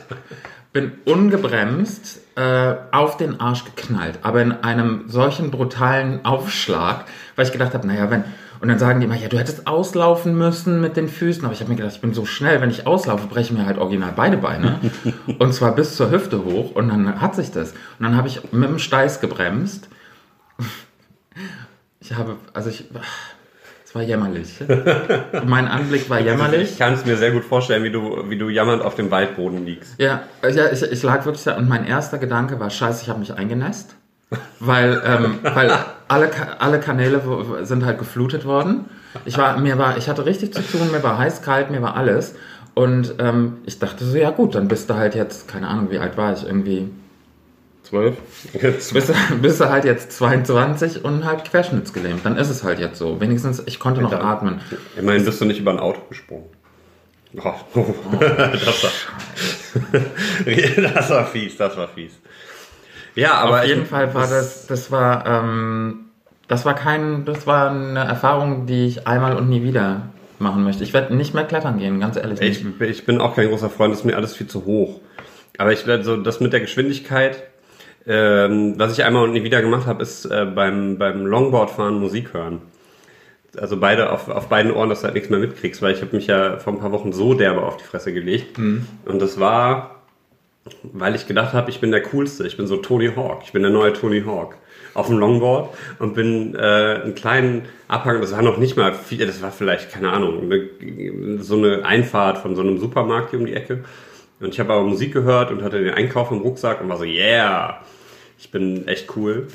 bin 0.72 0.92
ungebremst 1.04 2.20
äh, 2.40 2.76
auf 2.90 3.18
den 3.18 3.38
Arsch 3.38 3.66
geknallt, 3.66 4.20
aber 4.22 4.40
in 4.40 4.52
einem 4.52 5.04
solchen 5.08 5.50
brutalen 5.50 6.24
Aufschlag, 6.24 7.04
weil 7.36 7.44
ich 7.44 7.52
gedacht 7.52 7.74
habe, 7.74 7.86
naja, 7.86 8.10
wenn 8.10 8.24
und 8.60 8.68
dann 8.68 8.78
sagen 8.78 9.00
die 9.00 9.06
immer, 9.06 9.16
ja, 9.16 9.28
du 9.28 9.38
hättest 9.38 9.66
auslaufen 9.66 10.36
müssen 10.36 10.82
mit 10.82 10.96
den 10.96 11.08
Füßen, 11.08 11.44
aber 11.44 11.54
ich 11.54 11.60
habe 11.60 11.70
mir 11.70 11.76
gedacht, 11.76 11.94
ich 11.94 12.00
bin 12.02 12.12
so 12.12 12.26
schnell, 12.26 12.60
wenn 12.60 12.68
ich 12.68 12.86
auslaufe, 12.86 13.26
breche 13.26 13.52
ich 13.52 13.58
mir 13.58 13.64
halt 13.64 13.78
original 13.78 14.12
beide 14.14 14.36
Beine 14.36 14.80
und 15.38 15.54
zwar 15.54 15.74
bis 15.74 15.96
zur 15.96 16.10
Hüfte 16.10 16.44
hoch 16.44 16.74
und 16.74 16.88
dann 16.88 17.20
hat 17.20 17.34
sich 17.34 17.50
das. 17.50 17.72
Und 17.72 18.04
dann 18.04 18.16
habe 18.16 18.28
ich 18.28 18.52
mit 18.52 18.68
dem 18.68 18.78
Steiß 18.78 19.20
gebremst. 19.20 19.88
Ich 22.00 22.14
habe, 22.14 22.36
also 22.52 22.68
ich, 22.68 22.84
es 23.90 23.94
war 23.96 24.02
jämmerlich. 24.02 24.54
mein 25.46 25.66
Anblick 25.66 26.08
war 26.08 26.20
jämmerlich. 26.20 26.70
Ich 26.70 26.78
kann 26.78 26.92
es 26.92 27.04
mir 27.04 27.16
sehr 27.16 27.32
gut 27.32 27.42
vorstellen, 27.42 27.82
wie 27.82 27.90
du, 27.90 28.30
wie 28.30 28.38
du 28.38 28.48
jammernd 28.48 28.82
auf 28.82 28.94
dem 28.94 29.10
Waldboden 29.10 29.66
liegst. 29.66 30.00
Ja, 30.00 30.22
ja 30.48 30.70
ich, 30.70 30.80
ich 30.80 31.02
lag 31.02 31.24
wirklich 31.24 31.42
da 31.42 31.56
und 31.56 31.68
mein 31.68 31.84
erster 31.84 32.18
Gedanke 32.18 32.60
war, 32.60 32.70
scheiße, 32.70 33.02
ich 33.02 33.08
habe 33.08 33.18
mich 33.18 33.34
eingenässt. 33.34 33.96
Weil, 34.60 35.02
ähm, 35.04 35.40
weil 35.42 35.72
alle, 36.06 36.30
alle 36.60 36.78
Kanäle 36.78 37.20
sind 37.62 37.84
halt 37.84 37.98
geflutet 37.98 38.44
worden. 38.44 38.84
Ich 39.24 39.36
war, 39.36 39.58
mir 39.58 39.76
war, 39.76 39.96
ich 39.96 40.08
hatte 40.08 40.24
richtig 40.24 40.54
zu 40.54 40.62
tun, 40.62 40.92
mir 40.92 41.02
war 41.02 41.18
heiß, 41.18 41.42
kalt, 41.42 41.72
mir 41.72 41.82
war 41.82 41.96
alles. 41.96 42.36
Und 42.74 43.16
ähm, 43.18 43.56
ich 43.66 43.80
dachte 43.80 44.04
so, 44.04 44.16
ja 44.16 44.30
gut, 44.30 44.54
dann 44.54 44.68
bist 44.68 44.88
du 44.88 44.94
halt 44.94 45.16
jetzt, 45.16 45.48
keine 45.48 45.66
Ahnung, 45.66 45.90
wie 45.90 45.98
alt 45.98 46.16
war 46.16 46.32
ich, 46.32 46.46
irgendwie 46.46 46.90
zwölf? 47.90 48.16
bist, 48.92 49.12
bist 49.42 49.60
du 49.60 49.68
halt 49.68 49.84
jetzt 49.84 50.12
22 50.12 51.04
und 51.04 51.24
halt 51.24 51.44
querschnittsgelähmt. 51.44 52.24
Dann 52.24 52.36
ist 52.36 52.48
es 52.48 52.64
halt 52.64 52.78
jetzt 52.78 52.98
so. 52.98 53.20
Wenigstens, 53.20 53.62
ich 53.66 53.78
konnte 53.78 54.00
noch 54.00 54.12
ja, 54.12 54.20
atmen. 54.20 54.60
Immerhin 54.96 55.24
bist 55.24 55.40
du 55.40 55.44
nicht 55.44 55.60
über 55.60 55.72
ein 55.72 55.78
Auto 55.78 56.00
gesprungen. 56.08 56.46
Oh, 57.36 57.52
oh. 57.74 57.94
das, 58.20 58.82
war, 58.84 58.90
das 60.94 61.10
war 61.10 61.26
fies, 61.26 61.56
das 61.56 61.76
war 61.76 61.88
fies. 61.88 62.12
Ja, 63.14 63.34
aber 63.34 63.60
auf 63.60 63.66
jeden 63.66 63.86
Fall 63.86 64.14
war 64.14 64.26
das, 64.26 64.66
das 64.66 64.90
war, 64.90 65.26
ähm, 65.26 66.06
das 66.48 66.64
war 66.64 66.74
kein, 66.74 67.24
das 67.24 67.46
war 67.46 67.70
eine 67.70 68.00
Erfahrung, 68.00 68.66
die 68.66 68.86
ich 68.86 69.06
einmal 69.06 69.36
und 69.36 69.48
nie 69.48 69.62
wieder 69.62 70.08
machen 70.38 70.64
möchte. 70.64 70.82
Ich 70.84 70.92
werde 70.92 71.14
nicht 71.14 71.34
mehr 71.34 71.44
klettern 71.44 71.78
gehen, 71.78 72.00
ganz 72.00 72.16
ehrlich. 72.16 72.40
Ich, 72.40 72.64
ich, 72.80 73.04
bin 73.04 73.20
auch 73.20 73.36
kein 73.36 73.48
großer 73.48 73.70
Freund, 73.70 73.92
das 73.92 74.00
ist 74.00 74.04
mir 74.04 74.16
alles 74.16 74.34
viel 74.34 74.46
zu 74.46 74.64
hoch. 74.64 75.00
Aber 75.58 75.72
ich 75.72 75.86
werde 75.86 76.04
so, 76.04 76.16
das 76.16 76.40
mit 76.40 76.52
der 76.52 76.60
Geschwindigkeit, 76.60 77.49
ähm, 78.06 78.74
was 78.76 78.92
ich 78.92 79.04
einmal 79.04 79.24
und 79.24 79.32
nie 79.32 79.44
wieder 79.44 79.60
gemacht 79.62 79.86
habe, 79.86 80.02
ist 80.02 80.24
äh, 80.26 80.46
beim, 80.46 80.98
beim 80.98 81.26
Longboardfahren 81.26 81.98
Musik 81.98 82.34
hören. 82.34 82.62
Also 83.56 83.78
beide 83.78 84.12
auf, 84.12 84.28
auf 84.28 84.48
beiden 84.48 84.72
Ohren, 84.72 84.88
dass 84.88 85.00
du 85.00 85.06
halt 85.06 85.14
nichts 85.14 85.28
mehr 85.28 85.40
mitkriegst, 85.40 85.82
weil 85.82 85.94
ich 85.94 86.02
habe 86.02 86.14
mich 86.14 86.28
ja 86.28 86.58
vor 86.58 86.72
ein 86.72 86.78
paar 86.78 86.92
Wochen 86.92 87.12
so 87.12 87.34
derbe 87.34 87.62
auf 87.62 87.76
die 87.76 87.84
Fresse 87.84 88.12
gelegt. 88.12 88.58
Mhm. 88.58 88.86
Und 89.04 89.20
das 89.20 89.40
war 89.40 90.00
weil 90.82 91.14
ich 91.14 91.26
gedacht 91.26 91.54
habe, 91.54 91.70
ich 91.70 91.80
bin 91.80 91.90
der 91.90 92.02
Coolste, 92.02 92.46
ich 92.46 92.56
bin 92.56 92.66
so 92.66 92.76
Tony 92.76 93.10
Hawk, 93.14 93.42
ich 93.44 93.52
bin 93.52 93.62
der 93.62 93.70
neue 93.70 93.92
Tony 93.92 94.22
Hawk 94.22 94.56
auf 94.94 95.06
dem 95.06 95.18
Longboard 95.18 95.74
und 95.98 96.14
bin 96.14 96.54
äh, 96.54 96.58
einen 96.58 97.14
kleinen 97.14 97.62
Abhang, 97.88 98.20
das 98.20 98.32
war 98.32 98.42
noch 98.42 98.58
nicht 98.58 98.76
mal 98.76 98.92
viel, 98.92 99.24
das 99.26 99.40
war 99.40 99.52
vielleicht, 99.52 99.90
keine 99.90 100.10
Ahnung, 100.10 100.42
eine, 100.42 101.42
so 101.42 101.56
eine 101.56 101.84
Einfahrt 101.84 102.38
von 102.38 102.56
so 102.56 102.62
einem 102.62 102.78
Supermarkt 102.78 103.30
hier 103.30 103.38
um 103.38 103.46
die 103.46 103.54
Ecke. 103.54 103.84
Und 104.40 104.54
ich 104.54 104.60
habe 104.60 104.72
aber 104.72 104.84
Musik 104.84 105.12
gehört 105.12 105.50
und 105.50 105.62
hatte 105.62 105.82
den 105.82 105.94
Einkauf 105.94 106.30
im 106.30 106.38
Rucksack 106.38 106.80
und 106.80 106.88
war 106.88 106.96
so, 106.96 107.04
yeah, 107.04 107.80
ich 108.38 108.50
bin 108.50 108.88
echt 108.88 109.16
cool. 109.16 109.48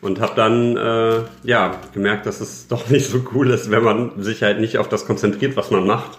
Und 0.00 0.20
habe 0.20 0.32
dann 0.34 0.76
äh, 0.76 1.20
ja 1.44 1.78
gemerkt, 1.92 2.26
dass 2.26 2.40
es 2.40 2.66
doch 2.68 2.88
nicht 2.88 3.06
so 3.06 3.20
cool 3.34 3.50
ist, 3.50 3.70
wenn 3.70 3.84
man 3.84 4.22
sich 4.22 4.42
halt 4.42 4.60
nicht 4.60 4.78
auf 4.78 4.88
das 4.88 5.06
konzentriert, 5.06 5.56
was 5.56 5.70
man 5.70 5.86
macht 5.86 6.18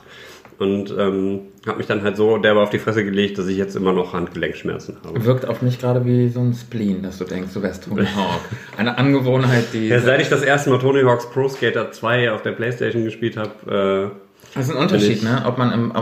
und 0.62 0.94
ähm, 0.96 1.48
habe 1.66 1.80
mich 1.80 1.88
dann 1.88 2.04
halt 2.04 2.16
so 2.16 2.38
derbe 2.38 2.62
auf 2.62 2.70
die 2.70 2.78
Fresse 2.78 3.04
gelegt, 3.04 3.40
dass 3.40 3.48
ich 3.48 3.58
jetzt 3.58 3.76
immer 3.76 3.94
noch 3.94 4.14
Handgelenkschmerzen 4.14 4.98
habe. 5.04 5.26
Wirkt 5.26 5.48
auf 5.48 5.64
mich 5.64 5.80
gerade 5.80 6.06
wie 6.06 6.30
so 6.30 6.40
ein 6.40 6.54
Spleen, 6.54 7.02
dass 7.02 7.18
du 7.18 7.26
denkst, 7.26 7.52
du 7.56 7.64
wärst 7.64 7.86
Tony 7.86 8.06
Hawk. 8.06 8.42
Eine 8.78 8.96
Angewohnheit, 8.96 9.66
die... 9.74 9.88
Ja, 9.88 10.00
seit 10.00 10.22
ich 10.22 10.30
das 10.30 10.44
erste 10.44 10.70
Mal 10.70 10.78
Tony 10.78 11.02
Hawk's 11.02 11.28
Pro 11.32 11.50
Skater 11.50 11.92
2 11.92 12.32
auf 12.32 12.44
der 12.44 12.52
Playstation 12.52 13.04
gespielt 13.04 13.38
habe... 13.38 14.12
Äh, 14.14 14.31
das 14.54 14.68
ist 14.68 14.76
ein 14.76 14.78
Unterschied, 14.78 15.24
ne? 15.24 15.44
Ob 15.46 15.58
man 15.58 15.72
im, 15.72 15.94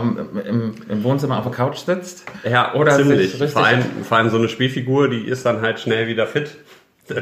im, 0.44 0.74
im, 0.88 1.04
Wohnzimmer 1.04 1.38
auf 1.38 1.44
der 1.44 1.52
Couch 1.52 1.78
sitzt 1.78 2.24
ja, 2.44 2.74
oder 2.74 2.96
ziemlich. 2.96 3.36
Vor 3.36 3.64
allem, 3.64 3.82
vor 4.02 4.18
allem 4.18 4.30
so 4.30 4.38
eine 4.38 4.48
Spielfigur, 4.48 5.08
die 5.08 5.22
ist 5.22 5.46
dann 5.46 5.60
halt 5.60 5.78
schnell 5.78 6.08
wieder 6.08 6.26
fit 6.26 6.56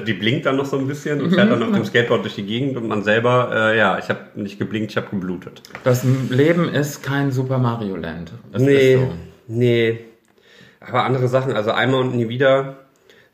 die 0.07 0.13
blinkt 0.13 0.47
dann 0.47 0.57
noch 0.57 0.67
so 0.67 0.79
ein 0.79 0.87
bisschen 0.87 1.21
und 1.21 1.31
fährt 1.31 1.51
dann 1.51 1.63
auf 1.63 1.73
dem 1.73 1.85
Skateboard 1.85 2.25
durch 2.25 2.35
die 2.35 2.45
Gegend 2.45 2.77
und 2.77 2.89
man 2.89 3.03
selber, 3.03 3.51
äh, 3.53 3.79
ja, 3.79 3.99
ich 3.99 4.09
habe 4.09 4.21
nicht 4.35 4.59
geblinkt, 4.59 4.91
ich 4.91 4.97
habe 4.97 5.09
geblutet. 5.11 5.63
Das 5.85 6.05
Leben 6.29 6.69
ist 6.69 7.03
kein 7.03 7.31
Super 7.31 7.59
Mario 7.59 7.97
Land. 7.97 8.33
Es 8.53 8.63
nee, 8.63 8.97
so. 8.97 9.13
nee. 9.47 10.01
Aber 10.81 11.05
andere 11.05 11.29
Sachen, 11.29 11.53
also 11.55 11.71
einmal 11.73 12.01
und 12.01 12.15
nie 12.15 12.29
wieder 12.29 12.79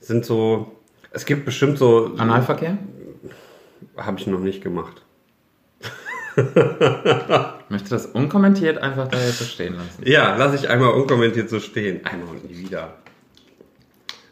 sind 0.01 0.25
so, 0.25 0.81
es 1.11 1.25
gibt 1.25 1.45
bestimmt 1.45 1.79
so... 1.79 2.15
Analverkehr? 2.17 2.79
Habe 3.97 4.19
ich 4.19 4.27
noch 4.27 4.41
nicht 4.41 4.63
gemacht. 4.63 5.04
ich 6.37 7.71
möchte 7.71 7.91
das 7.91 8.07
unkommentiert 8.07 8.79
einfach 8.79 9.09
da 9.09 9.19
jetzt 9.19 9.39
so 9.39 9.45
stehen 9.45 9.75
lassen. 9.75 10.03
Ja, 10.05 10.37
lasse 10.37 10.57
ich 10.57 10.69
einmal 10.69 10.91
unkommentiert 10.91 11.49
so 11.49 11.61
stehen. 11.61 12.05
Einmal 12.05 12.29
und 12.31 12.51
nie 12.51 12.59
wieder. 12.59 12.95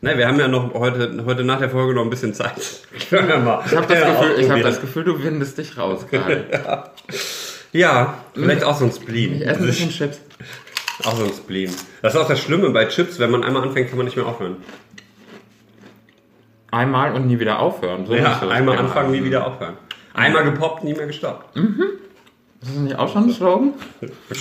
Nein, 0.04 0.18
wir 0.18 0.26
haben 0.26 0.40
ja 0.40 0.48
noch 0.48 0.74
heute, 0.74 1.24
heute 1.24 1.44
nach 1.44 1.60
der 1.60 1.70
Folge 1.70 1.94
noch 1.94 2.02
ein 2.02 2.10
bisschen 2.10 2.34
Zeit. 2.34 2.54
Ich 2.94 3.12
habe 3.12 3.62
das, 3.64 3.70
Gefühl, 3.70 4.50
hab 4.50 4.62
das 4.62 4.80
Gefühl, 4.80 5.04
du 5.04 5.22
windest 5.22 5.58
dich 5.58 5.78
raus 5.78 6.06
gerade. 6.10 6.44
ja. 6.52 6.90
ja, 7.72 8.14
vielleicht 8.34 8.64
auch 8.64 8.76
so 8.76 8.86
ein 8.86 8.92
Spleen. 8.92 9.36
Ich 9.36 9.46
esse 9.46 9.60
ein 9.60 9.66
bisschen 9.66 9.90
Chips. 9.90 10.20
Auch 11.04 11.16
so 11.16 11.24
ein 11.24 11.32
Spleen. 11.32 11.70
Das 12.00 12.14
ist 12.14 12.20
auch 12.20 12.26
das 12.26 12.40
Schlimme 12.40 12.70
bei 12.70 12.86
Chips, 12.86 13.18
wenn 13.18 13.30
man 13.30 13.44
einmal 13.44 13.62
anfängt, 13.62 13.88
kann 13.88 13.96
man 13.96 14.06
nicht 14.06 14.16
mehr 14.16 14.26
aufhören. 14.26 14.56
Einmal 16.72 17.12
und 17.12 17.26
nie 17.26 17.38
wieder 17.38 17.60
aufhören. 17.60 18.06
So 18.06 18.14
ja, 18.14 18.40
einmal 18.48 18.78
anfangen, 18.78 19.12
nie 19.12 19.22
wieder 19.22 19.46
aufhören. 19.46 19.76
Einmal 20.14 20.44
gepoppt, 20.44 20.84
nie 20.84 20.94
mehr 20.94 21.06
gestoppt. 21.06 21.56
Mhm. 21.56 21.84
Das 22.60 22.70
ist 22.70 22.78
nicht 22.78 22.96
auch 22.96 23.12
schon 23.12 23.24
ein 23.24 23.30
Slogan? 23.34 23.74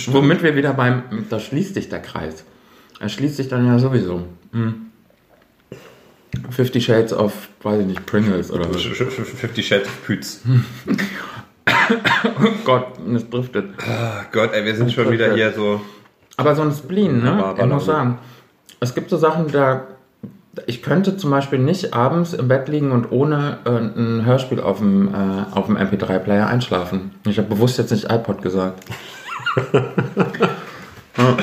Womit 0.08 0.42
wir 0.42 0.54
wieder 0.54 0.74
beim, 0.74 1.02
da 1.28 1.40
schließt 1.40 1.74
sich 1.74 1.88
der 1.88 2.00
Kreis. 2.00 2.44
Er 3.00 3.08
schließt 3.08 3.36
sich 3.36 3.48
dann 3.48 3.66
ja 3.66 3.78
sowieso. 3.78 4.26
Mhm. 4.52 4.86
Fifty 6.50 6.80
Shades 6.80 7.12
of, 7.12 7.48
weiß 7.62 7.80
ich 7.80 7.86
nicht, 7.86 8.06
Pringles 8.06 8.50
oder 8.50 8.72
was? 8.72 8.82
Fifty 8.82 9.62
Shades 9.62 9.86
of 9.86 10.04
Pütz. 10.04 10.40
oh 11.66 12.48
Gott, 12.64 12.86
es 13.14 13.28
driftet. 13.28 13.70
Oh 13.78 14.24
Gott, 14.32 14.52
ey, 14.52 14.64
wir 14.64 14.74
sind 14.74 14.92
schon 14.92 15.10
wieder 15.10 15.34
hier 15.34 15.52
so. 15.52 15.80
Aber 16.36 16.54
so 16.54 16.62
ein 16.62 16.72
Spleen, 16.72 17.22
ne? 17.22 17.54
Ich 17.58 17.66
muss 17.66 17.84
sagen, 17.86 18.18
es 18.80 18.94
gibt 18.94 19.10
so 19.10 19.16
Sachen, 19.16 19.48
da. 19.48 19.86
Ich 20.66 20.82
könnte 20.82 21.16
zum 21.16 21.30
Beispiel 21.30 21.58
nicht 21.58 21.94
abends 21.94 22.34
im 22.34 22.48
Bett 22.48 22.68
liegen 22.68 22.92
und 22.92 23.10
ohne 23.10 23.58
äh, 23.64 23.70
ein 23.70 24.26
Hörspiel 24.26 24.60
auf 24.60 24.78
dem, 24.78 25.08
äh, 25.08 25.56
auf 25.56 25.66
dem 25.66 25.76
MP3-Player 25.78 26.46
einschlafen. 26.46 27.12
Ich 27.26 27.38
habe 27.38 27.48
bewusst 27.48 27.78
jetzt 27.78 27.90
nicht 27.90 28.10
iPod 28.10 28.42
gesagt. 28.42 28.84
ja. 29.72 31.36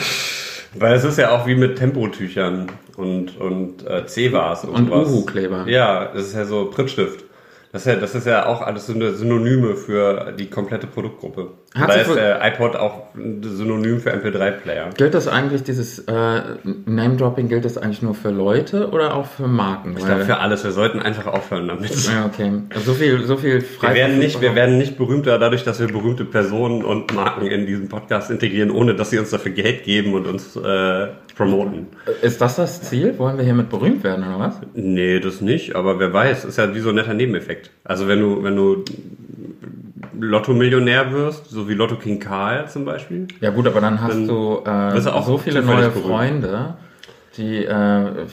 Weil 0.76 0.94
es 0.94 1.04
ist 1.04 1.18
ja 1.18 1.32
auch 1.32 1.48
wie 1.48 1.56
mit 1.56 1.78
Tempotüchern 1.78 2.72
und, 2.98 3.40
und 3.40 3.88
äh, 3.88 4.06
C-Vars 4.06 4.66
und, 4.66 4.92
und 4.92 5.08
Uhu-Kleber. 5.08 5.68
Ja, 5.68 6.06
das 6.14 6.28
ist 6.28 6.36
ja 6.36 6.46
so 6.46 6.66
Prittstift. 6.66 7.26
Das 7.72 7.84
ist, 7.84 7.88
ja, 7.88 7.96
das 7.96 8.16
ist 8.16 8.26
ja 8.26 8.46
auch 8.48 8.62
alles 8.62 8.88
Synonyme 8.88 9.76
für 9.76 10.34
die 10.38 10.50
komplette 10.50 10.88
Produktgruppe. 10.88 11.52
Hat 11.76 11.90
da 11.90 11.94
ist 11.94 12.16
der 12.16 12.44
iPod 12.48 12.76
auch 12.76 13.04
Synonym 13.14 14.00
für 14.00 14.12
MP3-Player. 14.12 14.90
Gilt 14.98 15.14
das 15.14 15.28
eigentlich, 15.28 15.62
dieses 15.62 16.00
äh, 16.00 16.42
Name-Dropping, 16.86 17.48
gilt 17.48 17.64
das 17.64 17.78
eigentlich 17.78 18.02
nur 18.02 18.16
für 18.16 18.32
Leute 18.32 18.90
oder 18.90 19.14
auch 19.14 19.28
für 19.28 19.48
Marken? 19.48 19.96
Ich 19.96 20.04
glaube 20.04 20.26
für 20.26 20.38
alles. 20.38 20.64
Wir 20.64 20.72
sollten 20.72 21.00
einfach 21.00 21.28
aufhören 21.28 21.68
damit. 21.68 21.92
Ja, 22.08 22.26
okay. 22.26 22.52
So 22.84 22.94
viel, 22.94 23.24
so 23.24 23.38
viel 23.38 23.62
frei. 23.62 23.90
Wir 23.90 23.96
werden, 23.96 24.18
nicht, 24.18 24.42
wir 24.42 24.56
werden 24.56 24.80
nicht 24.80 24.98
berühmter 24.98 25.38
dadurch, 25.38 25.64
dass 25.64 25.80
wir 25.80 25.88
berühmte 25.88 26.26
Personen 26.26 26.84
und 26.84 27.14
Marken 27.14 27.46
in 27.46 27.68
diesen 27.68 27.88
Podcast 27.88 28.32
integrieren, 28.32 28.72
ohne 28.72 28.96
dass 28.96 29.12
sie 29.12 29.20
uns 29.20 29.30
dafür 29.30 29.52
Geld 29.52 29.84
geben 29.84 30.14
und 30.16 30.26
uns 30.26 30.56
äh, 30.56 31.08
promoten. 31.36 31.88
Ist 32.24 32.42
das 32.42 32.56
das 32.56 32.82
Ziel? 32.82 33.18
Wollen 33.20 33.38
wir 33.38 33.46
hiermit 33.46 33.70
berühmt 33.70 34.04
werden 34.04 34.26
oder 34.28 34.40
was? 34.40 34.60
Nee, 34.74 35.20
das 35.20 35.40
nicht. 35.40 35.76
Aber 35.76 36.00
wer 36.00 36.12
weiß, 36.12 36.46
ist 36.46 36.58
ja 36.58 36.74
wie 36.74 36.80
so 36.80 36.90
ein 36.90 36.96
netter 36.96 37.14
Nebeneffekt. 37.14 37.70
Also 37.84 38.08
wenn 38.08 38.20
du, 38.20 38.44
wenn 38.44 38.56
du 38.56 38.84
Lotto-Millionär 40.20 41.12
wirst, 41.12 41.50
so 41.50 41.68
wie 41.68 41.74
Lotto 41.74 41.96
King 41.96 42.20
Karl 42.20 42.70
zum 42.70 42.86
Beispiel. 42.86 43.28
Ja 43.42 43.50
gut, 43.50 43.68
aber 43.68 43.82
dann 43.82 44.02
hast 44.02 44.14
dann 44.14 44.28
du, 44.28 44.62
äh, 44.66 45.10
auch 45.10 45.26
so 45.26 45.38
viele 45.38 45.62
neue 45.62 45.90
berühmt. 45.90 46.06
Freunde, 46.06 46.78
die, 47.38 47.66
äh, 47.66 48.26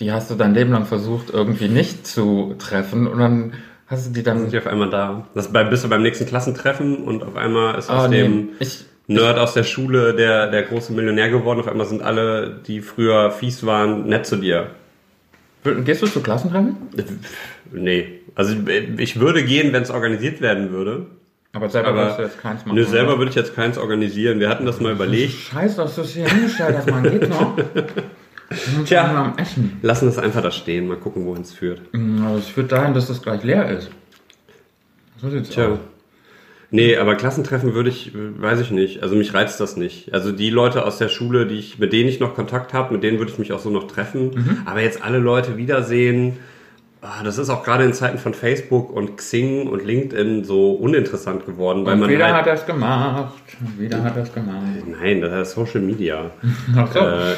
die 0.00 0.12
hast 0.12 0.30
du 0.30 0.34
dein 0.34 0.54
Leben 0.54 0.72
lang 0.72 0.86
versucht 0.86 1.30
irgendwie 1.30 1.68
nicht 1.68 2.06
zu 2.06 2.54
treffen 2.58 3.06
und 3.06 3.18
dann 3.18 3.52
hast 3.86 4.08
du 4.08 4.12
die 4.12 4.22
dann... 4.22 4.40
Sind 4.40 4.52
die 4.52 4.58
auf 4.58 4.66
einmal 4.66 4.90
da. 4.90 5.26
Das 5.34 5.52
bei, 5.52 5.64
bist 5.64 5.84
du 5.84 5.88
beim 5.88 6.02
nächsten 6.02 6.26
Klassentreffen 6.26 7.04
und 7.04 7.22
auf 7.22 7.36
einmal 7.36 7.78
ist 7.78 7.90
aus 7.90 8.06
oh, 8.06 8.10
dem... 8.10 8.36
Nee. 8.36 8.52
Ich, 8.60 8.86
Nerd 9.06 9.38
aus 9.38 9.52
der 9.52 9.64
Schule 9.64 10.14
der, 10.14 10.50
der 10.50 10.62
große 10.62 10.92
Millionär 10.94 11.28
geworden. 11.28 11.60
Auf 11.60 11.68
einmal 11.68 11.86
sind 11.86 12.00
alle, 12.00 12.58
die 12.66 12.80
früher 12.80 13.30
fies 13.30 13.66
waren, 13.66 14.06
nett 14.08 14.24
zu 14.24 14.36
dir. 14.36 14.70
Gehst 15.84 16.02
du 16.02 16.06
zu 16.06 16.20
Klassentreffen? 16.20 16.76
Nee. 17.70 18.20
Also 18.34 18.54
ich 18.98 19.20
würde 19.20 19.44
gehen, 19.44 19.72
wenn 19.72 19.82
es 19.82 19.90
organisiert 19.90 20.40
werden 20.40 20.70
würde. 20.70 21.06
Aber 21.52 21.70
selber 21.70 21.88
aber, 21.88 21.98
würdest 21.98 22.18
du 22.18 22.22
jetzt 22.24 22.40
keins 22.40 22.66
machen? 22.66 22.76
Nö, 22.76 22.84
selber 22.84 23.10
oder? 23.10 23.18
würde 23.18 23.30
ich 23.30 23.36
jetzt 23.36 23.54
keins 23.54 23.78
organisieren. 23.78 24.40
Wir 24.40 24.48
hatten 24.48 24.66
das 24.66 24.80
mal 24.80 24.92
überlegt. 24.92 25.34
Scheiße, 25.34 25.76
dass 25.76 25.94
du 25.94 26.02
es 26.02 26.14
hier 26.14 26.28
hingestellt 26.28 26.76
hast, 26.76 26.90
man 26.90 27.02
geht 27.04 27.28
noch. 27.28 27.56
Tja, 28.84 29.34
lassen 29.82 30.08
es 30.08 30.18
einfach 30.18 30.42
da 30.42 30.50
stehen, 30.50 30.86
mal 30.86 30.96
gucken, 30.96 31.24
wohin 31.26 31.42
es 31.42 31.52
führt. 31.52 31.80
Also 31.92 32.38
es 32.38 32.48
führt 32.48 32.72
dahin, 32.72 32.92
dass 32.92 33.06
das 33.06 33.22
gleich 33.22 33.42
leer 33.42 33.70
ist. 33.70 33.90
So 35.20 35.30
sieht's 35.30 35.50
Tja. 35.50 35.68
aus. 35.68 35.78
Nee, 36.70 36.96
aber 36.96 37.14
Klassentreffen 37.14 37.74
würde 37.74 37.88
ich, 37.88 38.12
weiß 38.14 38.60
ich 38.60 38.72
nicht. 38.72 39.02
Also 39.02 39.14
mich 39.14 39.32
reizt 39.32 39.60
das 39.60 39.76
nicht. 39.76 40.12
Also 40.12 40.32
die 40.32 40.50
Leute 40.50 40.84
aus 40.84 40.98
der 40.98 41.08
Schule, 41.08 41.46
die 41.46 41.54
ich, 41.54 41.78
mit 41.78 41.92
denen 41.92 42.08
ich 42.08 42.18
noch 42.18 42.34
Kontakt 42.34 42.74
habe, 42.74 42.92
mit 42.92 43.04
denen 43.04 43.18
würde 43.18 43.30
ich 43.30 43.38
mich 43.38 43.52
auch 43.52 43.60
so 43.60 43.70
noch 43.70 43.86
treffen. 43.86 44.32
Mhm. 44.34 44.58
Aber 44.64 44.80
jetzt 44.80 45.04
alle 45.04 45.18
Leute 45.18 45.56
wiedersehen, 45.56 46.36
das 47.22 47.38
ist 47.38 47.50
auch 47.50 47.62
gerade 47.64 47.84
in 47.84 47.92
Zeiten 47.92 48.18
von 48.18 48.32
Facebook 48.34 48.90
und 48.90 49.16
Xing 49.16 49.68
und 49.68 49.84
LinkedIn 49.84 50.44
so 50.44 50.72
uninteressant 50.72 51.44
geworden, 51.46 51.84
weil 51.84 51.94
Und 51.94 52.00
man 52.00 52.10
wieder 52.10 52.32
halt, 52.32 52.46
hat 52.46 52.58
es 52.58 52.66
gemacht. 52.66 53.34
Wieder 53.78 54.02
hat 54.02 54.16
es 54.16 54.32
gemacht. 54.32 54.62
Nein, 55.00 55.20
das 55.20 55.48
ist 55.48 55.54
Social 55.54 55.80
Media. 55.82 56.30
Ach 56.76 56.92
so. 56.92 56.98
Äh, 57.00 57.34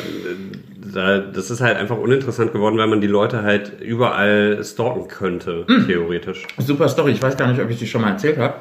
da, 0.94 1.18
das 1.18 1.50
ist 1.50 1.60
halt 1.60 1.76
einfach 1.76 1.98
uninteressant 1.98 2.52
geworden, 2.52 2.78
weil 2.78 2.86
man 2.86 3.00
die 3.00 3.06
Leute 3.08 3.42
halt 3.42 3.80
überall 3.80 4.62
stalken 4.64 5.08
könnte, 5.08 5.64
Mhm. 5.68 5.86
theoretisch. 5.86 6.44
Super 6.58 6.88
Story. 6.88 7.10
Ich 7.12 7.22
weiß 7.22 7.36
gar 7.36 7.48
nicht, 7.48 7.60
ob 7.60 7.68
ich 7.68 7.78
die 7.78 7.86
schon 7.86 8.02
mal 8.02 8.10
erzählt 8.10 8.38
habe. 8.38 8.54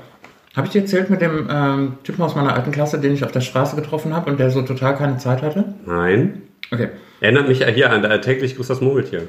Habe 0.55 0.67
ich 0.67 0.73
dir 0.73 0.81
erzählt 0.81 1.09
mit 1.09 1.21
dem 1.21 1.47
ähm, 1.51 1.93
Typen 2.03 2.21
aus 2.23 2.33
meiner 2.35 2.53
alten 2.55 2.71
Klasse, 2.71 2.97
den 2.99 3.13
ich 3.13 3.23
auf 3.23 3.31
der 3.31 3.41
Straße 3.41 3.75
getroffen 3.75 4.15
habe 4.15 4.31
und 4.31 4.39
der 4.39 4.49
so 4.49 4.61
total 4.63 4.95
keine 4.95 5.17
Zeit 5.17 5.41
hatte? 5.41 5.65
Nein. 5.85 6.41
Okay. 6.71 6.89
Erinnert 7.19 7.47
mich 7.47 7.59
ja 7.59 7.67
hier 7.67 7.91
an 7.91 8.01
der 8.01 8.21
täglich 8.21 8.55
grüßt 8.55 8.69
das 8.69 8.81
Murmeltier. 8.81 9.23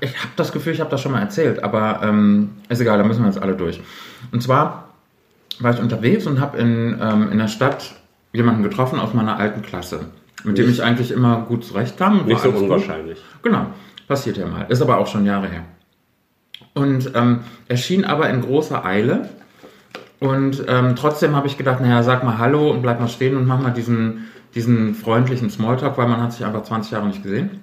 Ich 0.00 0.16
habe 0.18 0.30
das 0.36 0.52
Gefühl, 0.52 0.72
ich 0.72 0.80
habe 0.80 0.90
das 0.90 1.00
schon 1.00 1.12
mal 1.12 1.20
erzählt, 1.20 1.62
aber 1.62 2.00
ähm, 2.02 2.50
ist 2.68 2.80
egal, 2.80 2.98
da 2.98 3.04
müssen 3.04 3.22
wir 3.22 3.28
jetzt 3.28 3.42
alle 3.42 3.54
durch. 3.54 3.80
Und 4.32 4.42
zwar 4.42 4.88
war 5.60 5.72
ich 5.72 5.80
unterwegs 5.80 6.26
und 6.26 6.40
habe 6.40 6.58
in, 6.58 6.98
ähm, 7.00 7.30
in 7.32 7.38
der 7.38 7.48
Stadt 7.48 7.94
jemanden 8.32 8.62
getroffen 8.62 9.00
aus 9.00 9.14
meiner 9.14 9.38
alten 9.38 9.62
Klasse, 9.62 10.00
mit 10.44 10.58
dem 10.58 10.68
ich 10.68 10.82
eigentlich 10.82 11.10
immer 11.10 11.42
gut 11.48 11.64
zurechtkam. 11.64 12.20
War 12.20 12.26
Nicht 12.26 12.40
so 12.40 12.48
alles 12.48 12.60
gut. 12.60 12.70
unwahrscheinlich. 12.70 13.18
Genau, 13.42 13.66
passiert 14.06 14.36
ja 14.36 14.46
mal. 14.46 14.66
Ist 14.68 14.82
aber 14.82 14.98
auch 14.98 15.06
schon 15.06 15.24
Jahre 15.24 15.48
her. 15.48 15.62
Und 16.74 17.12
ähm, 17.14 17.40
er 17.68 17.76
schien 17.76 18.04
aber 18.04 18.28
in 18.28 18.42
großer 18.42 18.84
Eile. 18.84 19.30
Und 20.18 20.64
ähm, 20.68 20.96
trotzdem 20.96 21.34
habe 21.36 21.46
ich 21.46 21.56
gedacht, 21.58 21.80
naja, 21.80 22.02
sag 22.02 22.24
mal 22.24 22.38
Hallo 22.38 22.70
und 22.70 22.82
bleib 22.82 23.00
mal 23.00 23.08
stehen 23.08 23.36
und 23.36 23.46
mach 23.46 23.60
mal 23.60 23.70
diesen, 23.70 24.26
diesen 24.54 24.94
freundlichen 24.94 25.50
Smalltalk, 25.50 25.96
weil 25.98 26.08
man 26.08 26.22
hat 26.22 26.32
sich 26.32 26.44
einfach 26.44 26.62
20 26.62 26.92
Jahre 26.92 27.06
nicht 27.06 27.22
gesehen. 27.22 27.60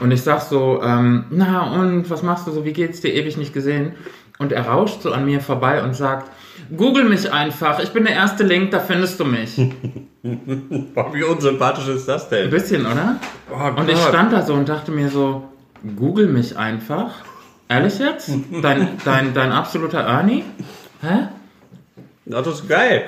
Und 0.00 0.12
ich 0.12 0.22
sag 0.22 0.40
so, 0.42 0.80
ähm, 0.82 1.24
na 1.30 1.72
und 1.72 2.08
was 2.08 2.22
machst 2.22 2.46
du 2.46 2.52
so, 2.52 2.64
wie 2.64 2.72
geht's 2.72 3.00
dir, 3.00 3.12
ewig 3.12 3.36
nicht 3.36 3.52
gesehen? 3.52 3.92
Und 4.38 4.52
er 4.52 4.66
rauscht 4.68 5.02
so 5.02 5.12
an 5.12 5.24
mir 5.24 5.40
vorbei 5.40 5.82
und 5.82 5.96
sagt, 5.96 6.30
Google 6.76 7.04
mich 7.04 7.32
einfach, 7.32 7.80
ich 7.80 7.90
bin 7.90 8.04
der 8.04 8.14
erste 8.14 8.44
Link, 8.44 8.70
da 8.70 8.78
findest 8.78 9.18
du 9.18 9.24
mich. 9.24 9.56
Wie 10.22 11.22
unsympathisch 11.24 11.88
ist 11.88 12.06
das 12.06 12.30
Ein 12.32 12.42
denn? 12.42 12.50
bisschen, 12.50 12.86
oder? 12.86 13.16
Oh 13.50 13.80
Und 13.80 13.88
ich 13.88 13.98
stand 13.98 14.32
da 14.32 14.42
so 14.42 14.54
und 14.54 14.68
dachte 14.68 14.92
mir 14.92 15.08
so, 15.08 15.48
google 15.96 16.28
mich 16.28 16.56
einfach. 16.56 17.10
Ehrlich 17.68 17.98
jetzt? 17.98 18.30
Dein, 18.62 18.88
dein, 19.04 19.34
dein 19.34 19.52
absoluter 19.52 20.00
Ernie? 20.00 20.44
Hä? 21.00 21.28
Das 22.26 22.46
ist 22.46 22.68
geil. 22.68 23.04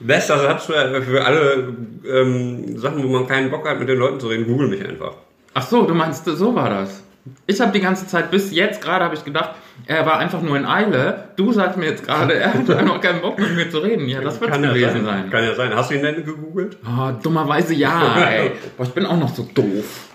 Bester 0.00 0.38
Satz 0.38 0.66
für, 0.66 1.02
für 1.02 1.24
alle 1.24 1.76
ähm, 2.08 2.78
Sachen, 2.78 3.02
wo 3.04 3.08
man 3.08 3.26
keinen 3.26 3.50
Bock 3.50 3.68
hat, 3.68 3.78
mit 3.78 3.88
den 3.88 3.98
Leuten 3.98 4.20
zu 4.20 4.28
reden. 4.28 4.46
Google 4.46 4.68
mich 4.68 4.84
einfach. 4.84 5.12
Ach 5.54 5.66
so, 5.66 5.82
du 5.84 5.94
meinst, 5.94 6.24
so 6.24 6.54
war 6.54 6.70
das. 6.70 7.02
Ich 7.46 7.60
habe 7.60 7.72
die 7.72 7.80
ganze 7.80 8.06
Zeit, 8.06 8.30
bis 8.30 8.50
jetzt 8.52 8.82
gerade, 8.82 9.04
habe 9.04 9.14
ich 9.14 9.24
gedacht, 9.24 9.50
er 9.86 10.04
war 10.06 10.18
einfach 10.18 10.42
nur 10.42 10.56
in 10.56 10.66
Eile. 10.66 11.28
Du 11.36 11.52
sagst 11.52 11.78
mir 11.78 11.86
jetzt 11.86 12.04
gerade, 12.04 12.34
er 12.38 12.54
hatte 12.54 12.76
einfach 12.76 13.00
keinen 13.00 13.20
Bock 13.20 13.38
mit 13.38 13.54
mir 13.54 13.70
zu 13.70 13.78
reden. 13.78 14.08
Ja, 14.08 14.20
das 14.20 14.40
wird 14.40 14.50
ja 14.50 14.56
gewesen 14.56 15.04
sein. 15.04 15.04
sein. 15.04 15.30
Kann 15.30 15.44
ja 15.44 15.54
sein. 15.54 15.74
Hast 15.74 15.90
du 15.90 15.94
ihn 15.94 16.02
denn 16.02 16.24
gegoogelt? 16.24 16.78
Oh, 16.84 17.12
dummerweise 17.22 17.74
ja, 17.74 18.16
ey. 18.28 18.52
Boah, 18.76 18.84
ich 18.84 18.92
bin 18.92 19.06
auch 19.06 19.16
noch 19.16 19.34
so 19.34 19.48
doof. 19.54 20.08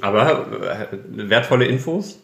Aber 0.00 0.46
äh, 0.62 0.86
wertvolle 1.28 1.66
Infos? 1.66 2.18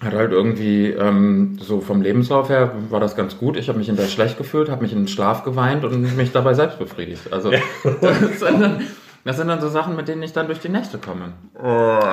Hat 0.00 0.12
halt 0.12 0.32
irgendwie, 0.32 0.88
ähm, 0.88 1.56
so 1.60 1.80
vom 1.80 2.02
Lebenslauf 2.02 2.48
her 2.48 2.72
war 2.90 3.00
das 3.00 3.16
ganz 3.16 3.38
gut. 3.38 3.56
Ich 3.56 3.68
habe 3.68 3.78
mich 3.78 3.86
hinterher 3.86 4.10
schlecht 4.10 4.36
gefühlt, 4.36 4.68
habe 4.68 4.82
mich 4.82 4.92
in 4.92 4.98
den 4.98 5.08
Schlaf 5.08 5.44
geweint 5.44 5.84
und 5.84 6.16
mich 6.16 6.32
dabei 6.32 6.54
selbst 6.54 6.78
befriedigt. 6.78 7.32
Also 7.32 7.50
das, 8.00 8.40
sind 8.40 8.60
dann, 8.60 8.86
das 9.24 9.36
sind 9.38 9.48
dann 9.48 9.60
so 9.60 9.68
Sachen, 9.68 9.96
mit 9.96 10.06
denen 10.08 10.22
ich 10.22 10.32
dann 10.32 10.46
durch 10.46 10.60
die 10.60 10.68
Nächte 10.68 10.98
komme. 10.98 11.32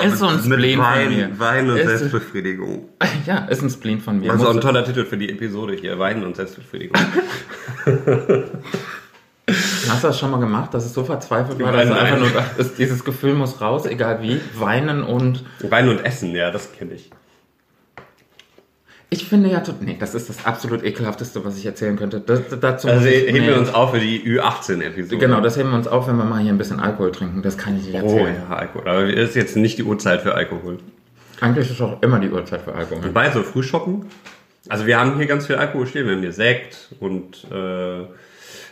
Ist 0.03 0.17
so 0.19 0.27
ein 0.27 0.39
Spleen 0.39 0.81
von 0.81 1.09
mir. 1.09 1.39
Wein 1.39 1.69
und 1.69 1.77
Ist- 1.77 1.87
Selbstbefriedigung. 1.99 2.89
Ja, 3.27 3.45
ist 3.45 3.61
ein 3.61 3.69
Spleen 3.69 3.99
von 3.99 4.19
mir. 4.19 4.31
Das 4.31 4.41
ist 4.41 4.47
auch 4.47 4.53
ein 4.55 4.61
toller 4.61 4.83
Titel 4.83 5.05
für 5.05 5.15
die 5.17 5.29
Episode 5.29 5.73
hier. 5.73 5.99
Wein 5.99 6.23
und 6.23 6.35
Selbstbefriedigung. 6.35 6.97
Hast 9.47 10.03
du 10.03 10.07
das 10.07 10.19
schon 10.19 10.31
mal 10.31 10.39
gemacht, 10.39 10.73
dass 10.73 10.85
es 10.85 10.93
so 10.93 11.03
verzweifelt 11.03 11.59
war, 11.59 11.71
dass 11.73 11.91
einfach 11.91 12.17
nur 12.19 12.29
dachtest, 12.29 12.77
dieses 12.77 13.03
Gefühl 13.03 13.33
muss 13.33 13.59
raus, 13.59 13.85
egal 13.85 14.21
wie, 14.21 14.39
weinen 14.57 15.03
und 15.03 15.43
Wein 15.69 15.89
und 15.89 16.05
Essen, 16.05 16.33
ja, 16.35 16.51
das 16.51 16.71
kenne 16.71 16.93
ich. 16.93 17.09
Ich 19.13 19.25
finde 19.27 19.49
ja, 19.49 19.61
nee, 19.81 19.97
das 19.99 20.15
ist 20.15 20.29
das 20.29 20.45
absolut 20.45 20.85
ekelhafteste, 20.85 21.43
was 21.43 21.57
ich 21.57 21.65
erzählen 21.65 21.97
könnte. 21.97 22.21
Das, 22.21 22.43
dazu 22.61 22.87
Also 22.87 23.07
ich, 23.07 23.27
heben 23.27 23.45
wir 23.45 23.51
nee. 23.55 23.59
uns 23.59 23.73
auf 23.73 23.91
für 23.91 23.99
die 23.99 24.21
Ü18-Episode. 24.21 25.17
Genau, 25.17 25.41
das 25.41 25.57
heben 25.57 25.69
wir 25.69 25.75
uns 25.75 25.87
auf, 25.89 26.07
wenn 26.07 26.15
wir 26.15 26.23
mal 26.23 26.41
hier 26.41 26.53
ein 26.53 26.57
bisschen 26.57 26.79
Alkohol 26.79 27.11
trinken. 27.11 27.41
Das 27.41 27.57
kann 27.57 27.77
ich 27.77 27.87
nicht 27.87 28.01
Oh 28.01 28.07
erzählen. 28.07 28.35
ja, 28.49 28.55
Alkohol. 28.55 28.87
Aber 28.87 29.03
es 29.03 29.31
ist 29.31 29.35
jetzt 29.35 29.57
nicht 29.57 29.77
die 29.77 29.83
Uhrzeit 29.83 30.21
für 30.21 30.33
Alkohol. 30.33 30.77
Eigentlich 31.41 31.69
ist 31.69 31.81
auch 31.81 32.01
immer 32.01 32.19
die 32.19 32.29
Uhrzeit 32.29 32.61
für 32.61 32.73
Alkohol. 32.73 33.03
Wobei, 33.03 33.29
so 33.31 33.43
Frühschoppen. 33.43 34.05
Also 34.69 34.85
wir 34.87 34.97
haben 34.97 35.17
hier 35.17 35.25
ganz 35.25 35.45
viel 35.45 35.57
Alkohol 35.57 35.87
stehen. 35.87 36.05
Wir 36.05 36.13
haben 36.13 36.21
hier 36.21 36.31
Sekt 36.31 36.95
und 37.01 37.45
äh, 37.51 38.05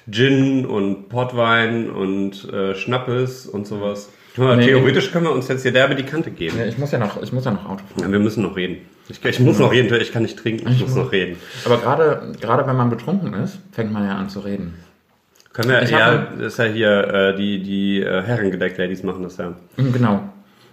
Gin 0.09 0.65
und 0.65 1.09
Portwein 1.09 1.89
und 1.89 2.47
äh, 2.53 2.75
Schnappes 2.75 3.45
und 3.45 3.67
sowas. 3.67 4.09
Nee. 4.37 4.67
Theoretisch 4.67 5.11
können 5.11 5.25
wir 5.25 5.33
uns 5.33 5.49
jetzt 5.49 5.63
hier 5.63 5.73
derbe 5.73 5.95
die 5.95 6.03
Kante 6.03 6.31
geben. 6.31 6.57
Ja, 6.59 6.65
ich 6.65 6.77
muss 6.77 6.91
ja 6.91 6.99
noch, 6.99 7.21
ich 7.21 7.33
muss 7.33 7.43
ja 7.43 7.51
noch 7.51 7.65
Auto 7.65 7.83
fahren. 7.85 8.03
Ja, 8.03 8.11
wir 8.11 8.19
müssen 8.19 8.43
noch 8.43 8.55
reden. 8.55 8.77
Ich, 9.09 9.23
ich 9.25 9.39
muss 9.39 9.57
noch 9.59 9.71
reden, 9.71 9.93
ich 9.99 10.11
kann 10.11 10.21
nicht 10.23 10.37
trinken, 10.37 10.67
ich 10.69 10.81
muss 10.81 10.95
noch 10.95 11.11
reden. 11.11 11.37
Aber 11.65 11.77
gerade, 11.77 12.31
gerade 12.39 12.65
wenn 12.67 12.75
man 12.75 12.89
betrunken 12.89 13.33
ist, 13.33 13.59
fängt 13.71 13.91
man 13.91 14.05
ja 14.05 14.15
an 14.15 14.29
zu 14.29 14.39
reden. 14.41 14.75
Können 15.53 15.69
wir, 15.69 15.81
Ich 15.81 15.89
ja, 15.89 16.27
das 16.37 16.53
ist 16.53 16.59
ja 16.59 16.65
hier, 16.65 17.07
äh, 17.07 17.35
die, 17.35 17.61
die 17.63 18.01
äh, 18.01 18.21
Herrengedeck-Ladies 18.21 19.03
machen 19.03 19.23
das 19.23 19.37
ja. 19.37 19.53
Mhm, 19.77 19.93
Genau. 19.93 20.21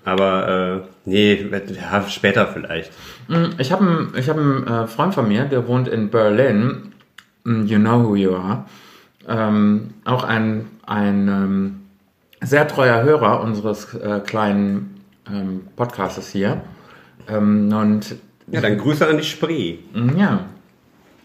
Aber, 0.05 0.85
äh, 0.85 0.89
nee, 1.05 1.47
ja, 1.75 2.07
später 2.09 2.47
vielleicht. 2.47 2.93
Mhm, 3.29 3.55
Ich 3.59 3.73
habe 3.73 3.85
einen, 3.85 4.13
ich 4.17 4.29
hab 4.29 4.37
einen 4.37 4.67
äh, 4.67 4.87
Freund 4.87 5.15
von 5.15 5.27
mir, 5.27 5.45
der 5.47 5.67
wohnt 5.67 5.89
in 5.89 6.11
Berlin. 6.11 6.93
Mm, 7.45 7.65
You 7.67 7.79
know 7.79 8.05
who 8.07 8.15
you 8.17 8.35
are. 8.37 8.67
Ähm, 9.27 9.95
auch 10.05 10.23
ein, 10.23 10.67
ein 10.87 11.27
ähm, 11.27 11.77
sehr 12.41 12.69
treuer 12.69 13.03
Hörer 13.03 13.41
unseres 13.41 13.95
äh, 13.95 14.21
kleinen 14.25 15.01
ähm, 15.29 15.63
Podcastes 15.75 16.29
hier. 16.31 16.61
Ähm, 17.29 17.73
und 17.73 18.17
Ja, 18.51 18.61
dann 18.61 18.79
Grüße 18.79 19.07
an 19.07 19.19
die 19.19 19.25
Spree. 19.25 19.77
Mm, 19.95 20.17
Ja. 20.19 20.41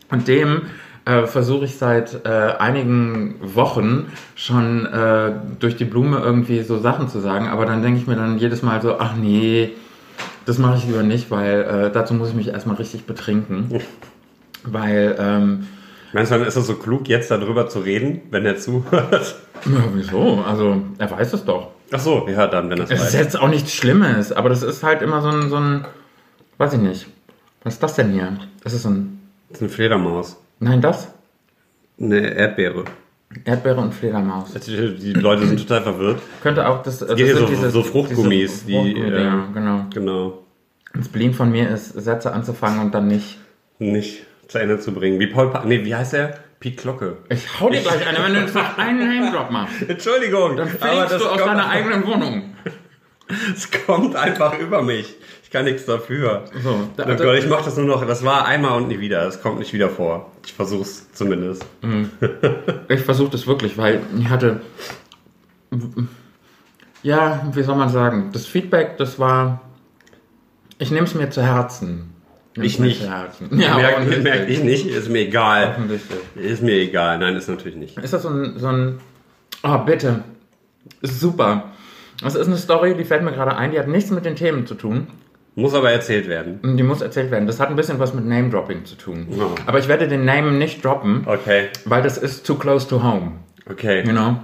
Und 0.09 0.27
dem 0.27 0.63
äh, 1.05 1.25
versuche 1.25 1.65
ich 1.65 1.77
seit 1.77 2.25
äh, 2.25 2.29
einigen 2.59 3.35
Wochen 3.41 4.07
schon 4.35 4.85
äh, 4.85 5.31
durch 5.59 5.75
die 5.75 5.85
Blume 5.85 6.19
irgendwie 6.19 6.61
so 6.63 6.77
Sachen 6.79 7.07
zu 7.07 7.19
sagen, 7.19 7.47
aber 7.47 7.65
dann 7.65 7.81
denke 7.81 7.99
ich 7.99 8.07
mir 8.07 8.15
dann 8.15 8.37
jedes 8.37 8.61
Mal 8.61 8.81
so, 8.81 8.99
ach 8.99 9.15
nee, 9.15 9.71
das 10.45 10.57
mache 10.57 10.77
ich 10.77 10.85
lieber 10.85 11.03
nicht, 11.03 11.31
weil 11.31 11.61
äh, 11.61 11.91
dazu 11.91 12.13
muss 12.13 12.29
ich 12.29 12.35
mich 12.35 12.47
erstmal 12.49 12.75
richtig 12.75 13.05
betrinken. 13.05 13.69
Weil, 14.63 15.15
ähm, 15.19 15.67
Meinst 16.13 16.31
du, 16.31 16.37
dann 16.37 16.47
ist 16.47 16.55
es 16.55 16.67
so 16.67 16.75
klug, 16.75 17.07
jetzt 17.07 17.31
darüber 17.31 17.67
zu 17.69 17.79
reden, 17.79 18.21
wenn 18.31 18.45
er 18.45 18.57
zuhört? 18.57 19.35
ja, 19.65 19.83
wieso? 19.93 20.43
Also, 20.45 20.81
er 20.97 21.09
weiß 21.11 21.33
es 21.33 21.45
doch. 21.45 21.71
Ach 21.91 21.99
so, 21.99 22.27
ja, 22.29 22.47
dann, 22.47 22.69
wenn 22.69 22.77
das 22.77 22.89
Es 22.89 22.99
ist 22.99 23.05
weiß. 23.07 23.13
jetzt 23.13 23.39
auch 23.39 23.49
nichts 23.49 23.73
Schlimmes, 23.73 24.31
aber 24.31 24.49
das 24.49 24.63
ist 24.63 24.83
halt 24.83 25.01
immer 25.01 25.21
so 25.21 25.29
ein, 25.29 25.49
so 25.49 25.57
ein, 25.57 25.85
weiß 26.57 26.73
ich 26.73 26.79
nicht. 26.79 27.07
Was 27.63 27.73
ist 27.75 27.83
das 27.83 27.95
denn 27.95 28.11
hier? 28.11 28.37
Das 28.63 28.73
ist 28.73 28.85
ein, 28.85 29.19
Das 29.49 29.57
ist 29.57 29.63
eine 29.63 29.69
Fledermaus. 29.69 30.37
nein, 30.59 30.81
das? 30.81 31.09
Eine 31.99 32.33
Erdbeere. 32.33 32.85
Erdbeere 33.45 33.79
und 33.79 33.93
Fledermaus. 33.93 34.51
Die, 34.53 34.95
die 34.95 35.13
Leute 35.13 35.45
sind 35.45 35.59
total 35.59 35.83
verwirrt. 35.83 36.19
Könnte 36.41 36.67
auch 36.67 36.81
das. 36.83 36.99
das 36.99 37.09
geht 37.15 37.27
hier 37.27 37.35
sind 37.37 37.47
so- 37.61 37.69
so 37.69 37.83
Fruchtgummis, 37.83 38.65
die, 38.65 38.73
Fruchtgummi-Dinger, 38.73 39.47
äh, 39.49 39.53
genau. 39.53 39.85
Genau. 39.93 40.37
Das 40.93 41.05
Spleen 41.05 41.33
von 41.33 41.51
mir 41.51 41.69
ist, 41.69 41.93
Sätze 41.93 42.33
anzufangen 42.33 42.81
und 42.81 42.93
dann 42.93 43.07
nicht. 43.07 43.37
Nicht 43.79 44.23
zu 44.51 44.59
Ende 44.59 44.79
zu 44.79 44.91
bringen. 44.93 45.19
Wie 45.19 45.27
Paul 45.27 45.49
pa 45.49 45.63
Nee, 45.65 45.83
wie 45.85 45.95
heißt 45.95 46.13
er? 46.13 46.37
Piet 46.59 46.77
Glocke. 46.77 47.17
Ich 47.29 47.59
hau 47.59 47.69
dir 47.69 47.81
gleich 47.81 48.05
eine, 48.07 48.23
wenn 48.23 48.33
du 48.35 48.41
jetzt 48.41 48.53
noch 48.53 48.77
einen 48.77 48.99
Name-Drop 48.99 49.49
machst. 49.49 49.81
Entschuldigung, 49.87 50.57
Dann 50.57 50.67
fliegst 50.67 51.19
du 51.19 51.25
aus 51.25 51.37
deiner 51.37 51.67
eigenen 51.69 52.05
Wohnung. 52.05 52.55
Es 53.55 53.69
kommt 53.85 54.13
einfach 54.17 54.59
über 54.59 54.81
mich. 54.81 55.15
Ich 55.41 55.49
kann 55.49 55.63
nichts 55.63 55.85
dafür. 55.85 56.43
So, 56.61 56.89
da, 56.97 57.05
Oh 57.07 57.15
Gott, 57.15 57.37
ich 57.37 57.47
mach 57.47 57.63
das 57.63 57.77
nur 57.77 57.85
noch. 57.85 58.05
Das 58.05 58.25
war 58.25 58.45
einmal 58.45 58.75
und 58.75 58.89
nie 58.89 58.99
wieder. 58.99 59.23
Das 59.23 59.41
kommt 59.41 59.59
nicht 59.59 59.71
wieder 59.71 59.89
vor. 59.89 60.29
Ich 60.45 60.51
versuch's 60.51 61.09
zumindest. 61.13 61.65
ich 62.89 62.99
versuche 62.99 63.31
das 63.31 63.47
wirklich, 63.47 63.77
weil 63.77 64.01
ich 64.19 64.27
hatte. 64.27 64.59
Ja, 67.03 67.49
wie 67.53 67.63
soll 67.63 67.77
man 67.77 67.87
sagen? 67.87 68.31
Das 68.33 68.45
Feedback, 68.45 68.97
das 68.97 69.17
war. 69.17 69.61
Ich 70.77 70.91
nehme 70.91 71.07
es 71.07 71.15
mir 71.15 71.29
zu 71.29 71.41
Herzen. 71.41 72.13
Ich 72.55 72.79
nicht. 72.79 73.01
Ja, 73.03 73.27
merke 73.49 73.95
offensichtlich. 73.97 74.23
merk 74.23 74.49
ich 74.49 74.63
nicht. 74.63 74.85
Ist 74.87 75.09
mir 75.09 75.19
egal. 75.19 75.75
Ist 76.35 76.61
mir 76.61 76.73
egal. 76.73 77.17
Nein, 77.19 77.35
ist 77.35 77.47
natürlich 77.47 77.77
nicht. 77.77 77.97
Ist 77.97 78.13
das 78.13 78.23
so 78.23 78.29
ein, 78.29 78.57
so 78.59 78.67
ein. 78.67 78.99
Oh, 79.63 79.77
bitte. 79.79 80.23
Ist 81.01 81.19
super. 81.19 81.71
Das 82.21 82.35
ist 82.35 82.47
eine 82.47 82.57
Story, 82.57 82.95
die 82.95 83.05
fällt 83.05 83.23
mir 83.23 83.31
gerade 83.31 83.55
ein, 83.55 83.71
die 83.71 83.79
hat 83.79 83.87
nichts 83.87 84.11
mit 84.11 84.25
den 84.25 84.35
Themen 84.35 84.67
zu 84.67 84.75
tun. 84.75 85.07
Muss 85.55 85.73
aber 85.73 85.91
erzählt 85.91 86.27
werden. 86.27 86.77
Die 86.77 86.83
muss 86.83 87.01
erzählt 87.01 87.31
werden. 87.31 87.45
Das 87.47 87.59
hat 87.59 87.69
ein 87.69 87.75
bisschen 87.75 87.99
was 87.99 88.13
mit 88.13 88.25
Name-Dropping 88.25 88.85
zu 88.85 88.95
tun. 88.95 89.27
Ja. 89.31 89.47
Aber 89.65 89.79
ich 89.79 89.87
werde 89.87 90.07
den 90.07 90.23
Name 90.23 90.51
nicht 90.51 90.83
droppen, 90.85 91.23
Okay. 91.25 91.69
weil 91.85 92.01
das 92.03 92.17
ist 92.17 92.45
too 92.45 92.55
close 92.55 92.87
to 92.87 93.03
home. 93.03 93.33
Okay. 93.69 94.03
You 94.05 94.11
know? 94.11 94.37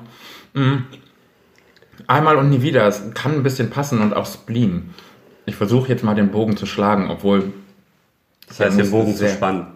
Mhm. 0.54 0.84
Einmal 2.08 2.38
und 2.38 2.50
nie 2.50 2.62
wieder. 2.62 2.86
Es 2.88 3.14
kann 3.14 3.34
ein 3.34 3.44
bisschen 3.44 3.70
passen 3.70 4.02
und 4.02 4.14
auch 4.16 4.26
Spleen. 4.26 4.94
Ich 5.46 5.56
versuche 5.56 5.88
jetzt 5.90 6.04
mal 6.04 6.16
den 6.16 6.30
Bogen 6.30 6.58
zu 6.58 6.66
schlagen, 6.66 7.10
obwohl. 7.10 7.52
Das 8.48 8.60
heißt, 8.60 8.78
Ja, 8.78 8.84
den 8.84 8.92
Bogen 8.92 9.16
zu 9.16 9.28
spannen. 9.28 9.68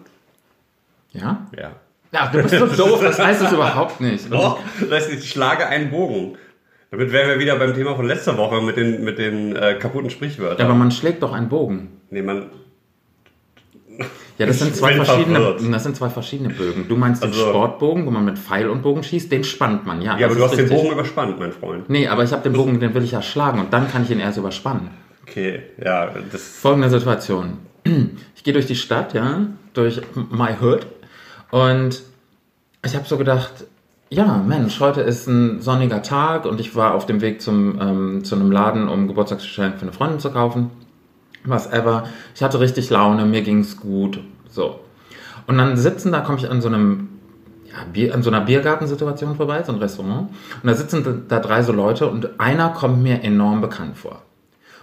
Ja? 1.12 1.46
Ja. 1.58 1.72
Ja, 2.12 2.26
du 2.28 2.42
bist 2.42 2.54
so 2.58 2.66
doof, 2.88 3.00
das 3.02 3.18
heißt 3.18 3.42
es 3.42 3.52
überhaupt 3.52 4.00
nicht. 4.00 4.30
Doch, 4.32 4.58
das 4.80 4.90
heißt, 4.90 5.12
ich 5.12 5.30
schlage 5.30 5.66
einen 5.66 5.90
Bogen. 5.90 6.36
Damit 6.90 7.10
wären 7.12 7.28
wir 7.28 7.38
wieder 7.38 7.56
beim 7.56 7.74
Thema 7.74 7.94
von 7.96 8.06
letzter 8.06 8.36
Woche 8.36 8.60
mit 8.60 8.76
den, 8.76 9.02
mit 9.02 9.18
den 9.18 9.56
äh, 9.56 9.74
kaputten 9.78 10.10
Ja, 10.10 10.14
Sprichwörtern. 10.14 10.66
aber 10.66 10.74
man 10.74 10.90
schlägt 10.90 11.22
doch 11.22 11.32
einen 11.32 11.48
Bogen. 11.48 12.00
nee, 12.10 12.20
man, 12.22 12.46
Ja, 14.38 14.46
das 14.46 14.58
sind 14.58 14.74
zwei 14.74 14.94
verschiedene, 14.94 15.40
verwirrt. 15.40 15.72
das 15.74 15.82
sind 15.84 15.96
zwei 15.96 16.08
verschiedene 16.10 16.48
Bögen. 16.50 16.88
Du 16.88 16.96
meinst 16.96 17.22
den 17.22 17.30
Also- 17.30 17.48
Sportbogen, 17.50 18.06
wo 18.06 18.10
man 18.10 18.24
mit 18.24 18.38
Pfeil 18.38 18.68
und 18.68 18.82
Bogen 18.82 19.02
schießt, 19.02 19.30
den 19.30 19.44
spannt 19.44 19.86
man, 19.86 20.00
ja. 20.02 20.18
ja, 20.18 20.26
aber 20.26 20.34
das 20.34 20.36
du 20.36 20.44
hast 20.44 20.50
ist 20.52 20.56
den 20.58 20.66
richtig. 20.68 20.82
Bogen 20.82 20.92
überspannt, 20.92 21.38
mein 21.38 21.52
Freund. 21.52 21.88
Nee, 21.90 22.08
aber 22.08 22.24
ich 22.24 22.32
habe 22.32 22.42
den 22.42 22.52
Bogen, 22.54 22.80
den 22.80 22.92
will 22.94 23.04
ich 23.04 23.12
ja 23.12 23.22
schlagen 23.22 23.60
und 23.60 23.72
dann 23.72 23.90
kann 23.90 24.02
ich 24.02 24.10
ihn 24.10 24.20
erst 24.20 24.38
überspannen. 24.38 24.88
Okay, 25.22 25.62
ja, 25.82 26.10
das. 26.30 26.42
Folgende 26.42 26.90
Situation. 26.90 27.58
Ich 28.34 28.44
gehe 28.44 28.54
durch 28.54 28.66
die 28.66 28.74
Stadt, 28.74 29.14
ja, 29.14 29.46
durch 29.72 30.00
my 30.30 30.56
hood 30.60 30.84
und 31.52 32.02
ich 32.84 32.96
habe 32.96 33.06
so 33.06 33.16
gedacht, 33.16 33.66
ja, 34.12 34.36
Mensch, 34.36 34.78
heute 34.80 35.00
ist 35.00 35.26
ein 35.26 35.62
sonniger 35.62 36.02
Tag 36.02 36.44
und 36.44 36.60
ich 36.60 36.76
war 36.76 36.94
auf 36.94 37.06
dem 37.06 37.20
Weg 37.20 37.40
zum, 37.40 37.80
ähm, 37.80 38.24
zu 38.24 38.34
einem 38.34 38.50
Laden, 38.50 38.88
um 38.88 39.08
Geburtstagsgeschenk 39.08 39.76
für 39.76 39.82
eine 39.82 39.92
Freundin 39.92 40.20
zu 40.20 40.30
kaufen. 40.30 40.70
Was 41.44 41.72
ever. 41.72 42.04
Ich 42.34 42.42
hatte 42.42 42.60
richtig 42.60 42.90
Laune, 42.90 43.24
mir 43.24 43.42
ging's 43.42 43.78
gut. 43.78 44.20
So. 44.50 44.80
Und 45.46 45.56
dann 45.56 45.76
sitzen, 45.76 46.12
da 46.12 46.20
komme 46.20 46.38
ich 46.38 46.50
an 46.50 46.60
so 46.60 46.68
einem, 46.68 47.08
ja, 47.64 47.84
Bier, 47.90 48.14
an 48.14 48.22
so 48.22 48.30
einer 48.30 48.42
Biergartensituation 48.42 49.34
vorbei, 49.36 49.62
so 49.62 49.72
ein 49.72 49.78
Restaurant. 49.78 50.28
Und 50.62 50.68
da 50.68 50.74
sitzen 50.74 51.24
da 51.28 51.40
drei 51.40 51.62
so 51.62 51.72
Leute 51.72 52.08
und 52.08 52.38
einer 52.38 52.68
kommt 52.68 53.02
mir 53.02 53.22
enorm 53.22 53.60
bekannt 53.60 53.96
vor. 53.96 54.22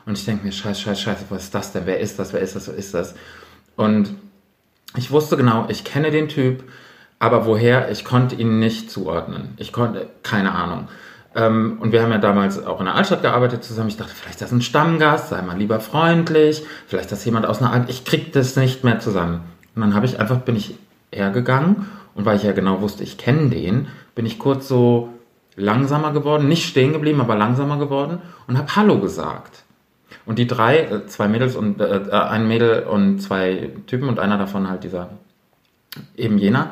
Und 0.05 0.17
ich 0.17 0.25
denke 0.25 0.45
mir, 0.45 0.51
scheiße, 0.51 0.81
scheiße, 0.81 1.01
scheiße, 1.01 1.25
was 1.29 1.43
ist 1.45 1.55
das 1.55 1.71
denn? 1.71 1.85
Wer 1.85 1.99
ist 1.99 2.19
das? 2.19 2.33
Wer 2.33 2.41
ist 2.41 2.55
das? 2.55 2.67
Wer 2.67 2.75
ist 2.75 2.93
das? 2.93 3.15
Und 3.75 4.15
ich 4.95 5.11
wusste 5.11 5.37
genau, 5.37 5.65
ich 5.69 5.83
kenne 5.83 6.11
den 6.11 6.29
Typ, 6.29 6.63
aber 7.19 7.45
woher, 7.45 7.91
ich 7.91 8.05
konnte 8.05 8.35
ihn 8.35 8.59
nicht 8.59 8.89
zuordnen. 8.89 9.53
Ich 9.57 9.71
konnte, 9.71 10.09
keine 10.23 10.53
Ahnung. 10.53 10.87
Ähm, 11.35 11.77
und 11.79 11.91
wir 11.91 12.01
haben 12.01 12.11
ja 12.11 12.17
damals 12.17 12.65
auch 12.65 12.79
in 12.79 12.85
der 12.85 12.95
Altstadt 12.95 13.21
gearbeitet 13.21 13.63
zusammen. 13.63 13.89
Ich 13.89 13.97
dachte, 13.97 14.13
vielleicht 14.15 14.35
ist 14.35 14.41
das 14.41 14.51
ein 14.51 14.61
Stammgast, 14.61 15.29
sei 15.29 15.41
mal 15.41 15.57
lieber 15.57 15.79
freundlich, 15.79 16.63
vielleicht 16.87 17.05
ist 17.05 17.11
das 17.11 17.25
jemand 17.25 17.45
aus 17.45 17.61
einer 17.61 17.71
Alt. 17.71 17.89
Ich 17.89 18.05
krieg 18.05 18.33
das 18.33 18.55
nicht 18.55 18.83
mehr 18.83 18.99
zusammen. 18.99 19.41
Und 19.75 19.81
dann 19.81 19.93
habe 19.93 20.05
ich 20.05 20.19
einfach, 20.19 20.39
bin 20.39 20.55
ich 20.55 20.75
hergegangen 21.11 21.87
und 22.15 22.25
weil 22.25 22.37
ich 22.37 22.43
ja 22.43 22.51
genau 22.51 22.81
wusste, 22.81 23.03
ich 23.03 23.17
kenne 23.17 23.49
den, 23.49 23.87
bin 24.15 24.25
ich 24.25 24.39
kurz 24.39 24.67
so 24.67 25.09
langsamer 25.55 26.11
geworden, 26.11 26.47
nicht 26.47 26.67
stehen 26.67 26.93
geblieben, 26.93 27.21
aber 27.21 27.35
langsamer 27.35 27.77
geworden 27.77 28.19
und 28.47 28.57
habe 28.57 28.75
Hallo 28.75 28.99
gesagt. 28.99 29.63
Und 30.29 30.37
die 30.37 30.45
drei, 30.45 30.81
äh, 30.81 31.07
zwei 31.07 31.27
Mädels 31.27 31.55
und 31.55 31.81
äh, 31.81 31.85
äh, 31.85 32.11
ein 32.11 32.47
Mädel 32.47 32.83
und 32.83 33.19
zwei 33.19 33.71
Typen 33.87 34.07
und 34.07 34.19
einer 34.19 34.37
davon 34.37 34.69
halt 34.69 34.83
dieser 34.83 35.09
eben 36.15 36.37
jener, 36.37 36.69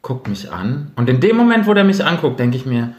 guckt 0.00 0.28
mich 0.28 0.50
an. 0.50 0.92
Und 0.96 1.10
in 1.10 1.20
dem 1.20 1.36
Moment, 1.36 1.66
wo 1.66 1.74
der 1.74 1.84
mich 1.84 2.02
anguckt, 2.02 2.40
denke 2.40 2.56
ich 2.56 2.64
mir, 2.64 2.94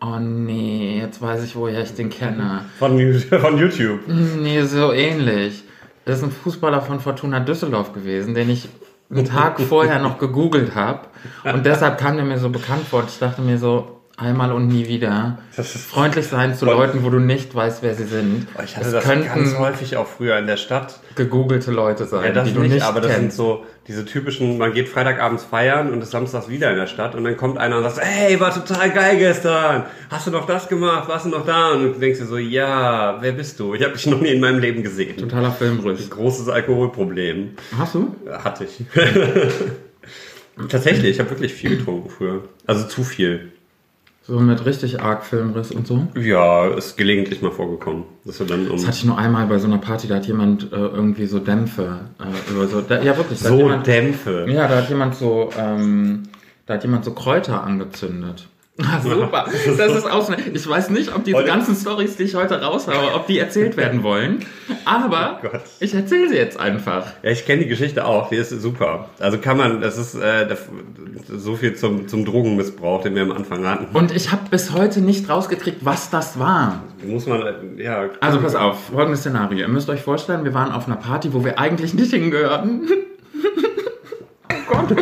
oh 0.00 0.20
nee, 0.20 1.00
jetzt 1.00 1.20
weiß 1.20 1.42
ich, 1.42 1.56
woher 1.56 1.82
ich 1.82 1.94
den 1.94 2.10
kenne. 2.10 2.60
Von, 2.78 2.96
von 3.40 3.58
YouTube. 3.58 4.02
Nee, 4.06 4.62
so 4.62 4.92
ähnlich. 4.92 5.64
Das 6.04 6.18
ist 6.18 6.22
ein 6.22 6.30
Fußballer 6.30 6.80
von 6.80 7.00
Fortuna 7.00 7.40
Düsseldorf 7.40 7.92
gewesen, 7.92 8.34
den 8.34 8.50
ich 8.50 8.68
einen 9.10 9.24
Tag 9.24 9.60
vorher 9.60 9.98
noch 9.98 10.18
gegoogelt 10.18 10.76
habe. 10.76 11.08
Und 11.42 11.66
deshalb 11.66 11.98
kam 11.98 12.14
der 12.14 12.24
mir 12.24 12.38
so 12.38 12.50
bekannt 12.50 12.86
vor. 12.88 13.00
Und 13.00 13.08
ich 13.08 13.18
dachte 13.18 13.42
mir 13.42 13.58
so, 13.58 13.99
einmal 14.20 14.52
und 14.52 14.68
nie 14.68 14.86
wieder. 14.86 15.38
Das 15.56 15.74
ist- 15.74 15.86
Freundlich 15.86 16.26
sein 16.26 16.54
zu 16.54 16.66
Leuten, 16.66 17.02
wo 17.04 17.10
du 17.10 17.18
nicht 17.18 17.54
weißt, 17.54 17.82
wer 17.82 17.94
sie 17.94 18.04
sind. 18.04 18.46
Ich 18.64 18.76
hatte 18.76 18.90
das, 18.90 19.04
ganz 19.06 19.56
häufig 19.58 19.96
auch 19.96 20.06
früher 20.06 20.38
in 20.38 20.46
der 20.46 20.56
Stadt. 20.56 21.00
gegoogelte 21.16 21.70
Leute 21.70 22.04
sein, 22.06 22.24
Ja, 22.26 22.32
das 22.32 22.48
die 22.48 22.54
du 22.54 22.60
nicht, 22.60 22.74
nicht 22.74 22.82
aber 22.84 23.00
das 23.00 23.12
sind 23.12 23.20
kennst. 23.22 23.36
so 23.36 23.64
diese 23.88 24.04
typischen, 24.04 24.56
man 24.58 24.72
geht 24.72 24.88
Freitagabends 24.88 25.42
feiern 25.44 25.92
und 25.92 26.00
ist 26.02 26.12
samstags 26.12 26.48
wieder 26.48 26.70
in 26.70 26.76
der 26.76 26.86
Stadt 26.86 27.14
und 27.14 27.24
dann 27.24 27.36
kommt 27.36 27.58
einer 27.58 27.78
und 27.78 27.82
sagt, 27.82 28.00
hey, 28.00 28.38
war 28.38 28.54
total 28.54 28.90
geil 28.90 29.18
gestern. 29.18 29.84
Hast 30.10 30.26
du 30.26 30.30
noch 30.30 30.46
das 30.46 30.68
gemacht? 30.68 31.08
Warst 31.08 31.24
du 31.26 31.30
noch 31.30 31.44
da? 31.44 31.70
Und 31.72 31.82
du 31.82 31.88
denkst 31.98 32.20
dir 32.20 32.26
so, 32.26 32.36
ja, 32.38 33.18
wer 33.20 33.32
bist 33.32 33.58
du? 33.58 33.74
Ich 33.74 33.82
habe 33.82 33.94
dich 33.94 34.06
noch 34.06 34.20
nie 34.20 34.28
in 34.28 34.40
meinem 34.40 34.60
Leben 34.60 34.82
gesehen. 34.82 35.16
Totaler 35.16 35.50
Filmriss. 35.50 36.08
Großes 36.10 36.48
Alkoholproblem. 36.48 37.50
Hast 37.76 37.94
du? 37.96 38.14
Hatte 38.30 38.64
ich. 38.64 38.84
Tatsächlich, 40.68 41.12
ich 41.12 41.18
habe 41.20 41.30
wirklich 41.30 41.54
viel 41.54 41.78
getrunken 41.78 42.10
früher. 42.10 42.42
Also 42.66 42.86
zu 42.86 43.02
viel. 43.02 43.52
So 44.22 44.38
mit 44.38 44.64
richtig 44.66 45.00
arg 45.00 45.24
Filmriss 45.24 45.72
und 45.72 45.86
so? 45.86 46.06
Ja, 46.14 46.68
ist 46.68 46.96
gelegentlich 46.96 47.40
mal 47.40 47.50
vorgekommen. 47.50 48.04
Dass 48.24 48.38
wir 48.38 48.46
dann 48.46 48.68
um 48.68 48.76
Das 48.76 48.86
hatte 48.86 48.98
ich 48.98 49.04
nur 49.04 49.18
einmal 49.18 49.46
bei 49.46 49.58
so 49.58 49.66
einer 49.66 49.78
Party, 49.78 50.08
da 50.08 50.16
hat 50.16 50.26
jemand 50.26 50.72
äh, 50.72 50.76
irgendwie 50.76 51.26
so 51.26 51.38
Dämpfe 51.38 52.00
äh, 52.18 52.50
über 52.52 52.66
so. 52.68 52.82
Da, 52.82 53.02
ja, 53.02 53.16
wirklich. 53.16 53.40
Da 53.40 53.48
so 53.48 53.56
jemand, 53.56 53.86
Dämpfe. 53.86 54.46
ja, 54.48 54.68
da 54.68 54.76
hat 54.76 54.90
jemand 54.90 55.14
so, 55.14 55.50
ähm, 55.58 56.24
da 56.66 56.74
hat 56.74 56.84
jemand 56.84 57.04
so 57.04 57.12
Kräuter 57.12 57.64
angezündet. 57.64 58.46
Ah, 58.82 59.00
super. 59.02 59.46
Das 59.76 59.94
ist 59.96 60.10
auch 60.10 60.30
Ich 60.52 60.68
weiß 60.68 60.90
nicht, 60.90 61.14
ob 61.14 61.24
diese 61.24 61.36
Heute- 61.38 61.46
ganzen 61.46 61.74
Stories, 61.74 62.16
die 62.16 62.24
ich 62.24 62.34
heute 62.34 62.60
raushaue, 62.62 63.14
ob 63.14 63.26
die 63.26 63.38
erzählt 63.38 63.76
werden 63.76 64.02
wollen. 64.04 64.44
Aber 64.84 65.40
Oh 65.44 65.48
ich 65.80 65.94
erzähle 65.94 66.28
sie 66.28 66.36
jetzt 66.36 66.58
einfach. 66.58 67.06
Ja, 67.22 67.30
ich 67.30 67.44
kenne 67.44 67.62
die 67.62 67.68
Geschichte 67.68 68.04
auch, 68.04 68.28
die 68.30 68.36
ist 68.36 68.50
super. 68.50 69.08
Also 69.18 69.38
kann 69.38 69.56
man, 69.56 69.80
das 69.80 69.98
ist 69.98 70.14
äh, 70.14 70.46
so 71.28 71.56
viel 71.56 71.74
zum, 71.74 72.08
zum 72.08 72.24
Drogenmissbrauch, 72.24 73.02
den 73.02 73.14
wir 73.14 73.22
am 73.22 73.32
Anfang 73.32 73.66
hatten. 73.66 73.86
Und 73.96 74.14
ich 74.14 74.30
habe 74.32 74.42
bis 74.50 74.72
heute 74.72 75.00
nicht 75.00 75.28
rausgekriegt, 75.28 75.84
was 75.84 76.10
das 76.10 76.38
war. 76.38 76.82
Muss 77.04 77.26
man, 77.26 77.76
ja. 77.78 78.08
Also 78.20 78.40
pass 78.40 78.54
auf, 78.54 78.78
folgendes 78.92 79.20
Szenario. 79.20 79.58
Ihr 79.58 79.68
müsst 79.68 79.88
euch 79.90 80.02
vorstellen, 80.02 80.44
wir 80.44 80.54
waren 80.54 80.72
auf 80.72 80.86
einer 80.86 80.96
Party, 80.96 81.32
wo 81.32 81.44
wir 81.44 81.58
eigentlich 81.58 81.94
nicht 81.94 82.12
hingehörten. 82.12 82.88
oh 84.50 84.54
Gott. 84.68 84.96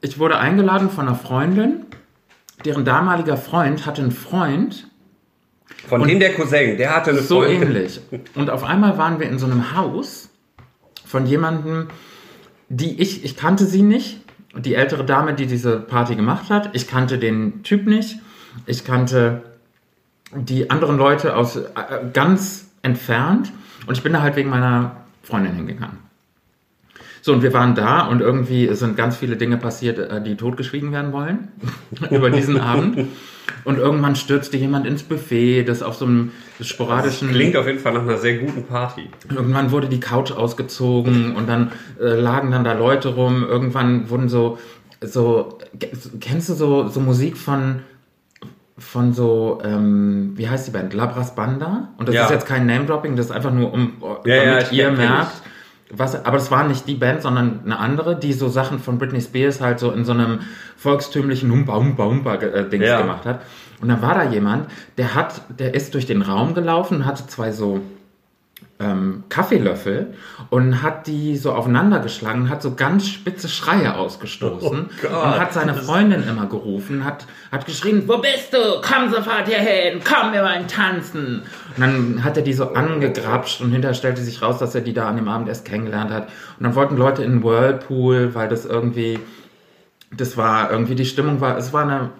Ich 0.00 0.18
wurde 0.18 0.38
eingeladen 0.38 0.90
von 0.90 1.06
einer 1.06 1.16
Freundin, 1.16 1.84
deren 2.64 2.84
damaliger 2.84 3.36
Freund 3.36 3.86
hatte 3.86 4.02
einen 4.02 4.12
Freund, 4.12 4.88
Von 5.88 6.06
dem 6.06 6.20
der 6.20 6.34
Cousin, 6.34 6.76
der 6.76 6.94
hatte 6.94 7.10
eine 7.10 7.20
so 7.20 7.42
Freundin. 7.42 7.62
ähnlich. 7.62 8.00
Und 8.34 8.50
auf 8.50 8.64
einmal 8.64 8.98
waren 8.98 9.18
wir 9.20 9.28
in 9.28 9.38
so 9.38 9.46
einem 9.46 9.74
Haus 9.76 10.28
von 11.04 11.26
jemandem, 11.26 11.88
die 12.68 13.00
ich, 13.00 13.24
ich 13.24 13.36
kannte 13.36 13.64
sie 13.64 13.82
nicht. 13.82 14.20
Die 14.56 14.74
ältere 14.74 15.04
Dame, 15.04 15.34
die 15.34 15.46
diese 15.46 15.78
Party 15.78 16.16
gemacht 16.16 16.50
hat. 16.50 16.70
Ich 16.72 16.88
kannte 16.88 17.18
den 17.18 17.62
Typ 17.62 17.86
nicht. 17.86 18.18
Ich 18.66 18.84
kannte 18.84 19.42
die 20.34 20.70
anderen 20.70 20.98
Leute 20.98 21.36
aus 21.36 21.56
äh, 21.56 21.64
ganz 22.12 22.66
entfernt. 22.82 23.52
Und 23.86 23.96
ich 23.96 24.02
bin 24.02 24.12
da 24.12 24.22
halt 24.22 24.34
wegen 24.36 24.50
meiner 24.50 24.96
Freundin 25.22 25.54
hingegangen. 25.54 25.98
So, 27.22 27.32
und 27.34 27.42
wir 27.42 27.52
waren 27.52 27.74
da 27.74 28.06
und 28.06 28.20
irgendwie 28.20 28.72
sind 28.74 28.96
ganz 28.96 29.16
viele 29.16 29.36
Dinge 29.36 29.56
passiert, 29.58 29.98
äh, 29.98 30.22
die 30.22 30.36
totgeschwiegen 30.36 30.90
werden 30.92 31.12
wollen 31.12 31.48
über 32.10 32.30
diesen 32.30 32.58
Abend. 32.60 33.08
Und 33.64 33.78
irgendwann 33.78 34.16
stürzte 34.16 34.56
jemand 34.56 34.86
ins 34.86 35.02
Buffet, 35.02 35.64
das 35.64 35.82
auf 35.82 35.96
so 35.96 36.06
einem 36.06 36.30
sporadischen. 36.60 37.30
Klingt 37.30 37.56
auf 37.56 37.66
jeden 37.66 37.78
Fall 37.80 37.92
nach 37.92 38.02
einer 38.02 38.16
sehr 38.16 38.38
guten 38.38 38.62
Party. 38.64 39.10
Irgendwann 39.28 39.70
wurde 39.70 39.88
die 39.88 40.00
Couch 40.00 40.30
ausgezogen 40.32 41.34
und 41.34 41.48
dann 41.48 41.72
äh, 42.00 42.14
lagen 42.18 42.52
dann 42.52 42.64
da 42.64 42.72
Leute 42.72 43.08
rum. 43.08 43.44
Irgendwann 43.46 44.08
wurden 44.08 44.28
so, 44.28 44.58
so, 45.02 45.58
kennst 46.20 46.48
du 46.48 46.54
so, 46.54 46.88
so 46.88 47.00
Musik 47.00 47.36
von, 47.36 47.80
von 48.78 49.12
so, 49.12 49.60
ähm, 49.64 50.32
wie 50.36 50.48
heißt 50.48 50.66
die 50.68 50.70
Band? 50.70 50.94
Labras 50.94 51.34
Banda? 51.34 51.88
Und 51.98 52.08
das 52.08 52.14
Ja. 52.14 52.24
ist 52.24 52.30
jetzt 52.30 52.46
kein 52.46 52.66
Name-Dropping, 52.66 53.16
das 53.16 53.26
ist 53.26 53.32
einfach 53.32 53.52
nur, 53.52 53.72
um, 53.74 53.94
Ja, 54.24 54.34
ja, 54.36 54.44
damit 54.44 54.66
ich 54.70 54.78
ihr 54.78 54.90
merkt, 54.92 55.32
was, 55.92 56.24
aber 56.24 56.36
das 56.36 56.50
war 56.50 56.66
nicht 56.66 56.86
die 56.86 56.94
Band, 56.94 57.22
sondern 57.22 57.60
eine 57.64 57.78
andere, 57.78 58.16
die 58.18 58.32
so 58.32 58.48
Sachen 58.48 58.78
von 58.78 58.98
Britney 58.98 59.20
Spears 59.20 59.60
halt 59.60 59.78
so 59.80 59.90
in 59.90 60.04
so 60.04 60.12
einem 60.12 60.40
volkstümlichen 60.76 61.50
Humpa 61.50 61.74
Humpa 61.74 62.34
äh, 62.36 62.68
Dings 62.68 62.86
Ja. 62.86 63.00
gemacht 63.00 63.26
hat. 63.26 63.42
Und 63.80 63.88
dann 63.88 64.02
war 64.02 64.14
da 64.14 64.24
jemand, 64.24 64.68
der 64.98 65.14
hat, 65.14 65.42
der 65.58 65.74
ist 65.74 65.94
durch 65.94 66.06
den 66.06 66.22
Raum 66.22 66.54
gelaufen 66.54 66.98
und 66.98 67.06
hatte 67.06 67.26
zwei 67.26 67.50
so 67.50 67.80
ähm, 68.80 69.24
Kaffeelöffel 69.28 70.14
und 70.48 70.82
hat 70.82 71.06
die 71.06 71.36
so 71.36 71.52
aufeinander 71.52 71.98
geschlagen, 72.00 72.48
hat 72.48 72.62
so 72.62 72.74
ganz 72.74 73.06
spitze 73.08 73.48
Schreie 73.48 73.94
ausgestoßen 73.94 74.88
Oh 75.04 75.06
und 75.06 75.38
hat 75.38 75.52
seine 75.52 75.74
Freundin 75.74 76.26
immer 76.26 76.46
gerufen, 76.46 77.04
hat, 77.04 77.26
hat 77.52 77.66
geschrien, 77.66 78.04
wo 78.08 78.18
bist 78.18 78.52
du? 78.52 78.58
Komm 78.82 79.10
sofort 79.10 79.46
hierhin, 79.46 80.00
komm, 80.02 80.32
wir 80.32 80.42
wollen 80.42 80.66
tanzen. 80.66 81.42
Und 81.76 81.80
dann 81.80 82.24
hat 82.24 82.36
er 82.38 82.42
die 82.42 82.54
so 82.54 82.72
angegrapscht 82.72 83.60
und 83.60 83.70
hinterher 83.70 83.94
stellte 83.94 84.22
sich 84.22 84.40
raus, 84.40 84.58
dass 84.58 84.74
er 84.74 84.80
die 84.80 84.94
da 84.94 85.08
an 85.08 85.16
dem 85.16 85.28
Abend 85.28 85.48
erst 85.48 85.66
kennengelernt 85.66 86.10
hat. 86.10 86.28
Und 86.58 86.64
dann 86.64 86.74
wollten 86.74 86.96
Leute 86.96 87.22
in 87.22 87.32
den 87.32 87.42
Whirlpool, 87.44 88.34
weil 88.34 88.48
das 88.48 88.64
irgendwie, 88.64 89.18
das 90.16 90.36
war 90.38 90.70
irgendwie, 90.70 90.94
die 90.94 91.04
Stimmung 91.04 91.40
war, 91.42 91.58
es 91.58 91.72
war 91.74 91.82
eine, 91.82 92.10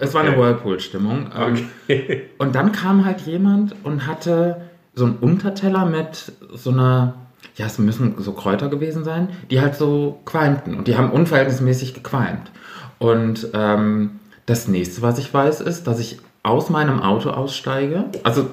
es 0.00 0.14
war 0.14 0.22
eine. 0.22 0.36
Whirlpool-Stimmung. 0.36 1.30
Ähm, 1.36 1.68
Okay. 1.88 2.28
und 2.38 2.54
dann 2.54 2.72
kam 2.72 3.04
halt 3.04 3.20
jemand 3.22 3.74
und 3.84 4.06
hatte 4.06 4.67
so 4.98 5.06
einen 5.06 5.16
Unterteller 5.16 5.86
mit 5.86 6.32
so 6.54 6.70
einer, 6.70 7.14
ja, 7.56 7.66
es 7.66 7.78
müssen 7.78 8.16
so 8.18 8.32
Kräuter 8.32 8.68
gewesen 8.68 9.04
sein, 9.04 9.28
die 9.50 9.60
halt 9.60 9.76
so 9.76 10.20
qualmten. 10.24 10.76
Und 10.76 10.88
die 10.88 10.96
haben 10.96 11.10
unverhältnismäßig 11.10 11.94
gequalmt. 11.94 12.50
Und 12.98 13.48
ähm, 13.54 14.18
das 14.46 14.66
nächste, 14.66 15.02
was 15.02 15.18
ich 15.18 15.32
weiß, 15.32 15.60
ist, 15.60 15.86
dass 15.86 16.00
ich 16.00 16.18
aus 16.42 16.68
meinem 16.68 17.00
Auto 17.00 17.30
aussteige. 17.30 18.06
Also, 18.24 18.48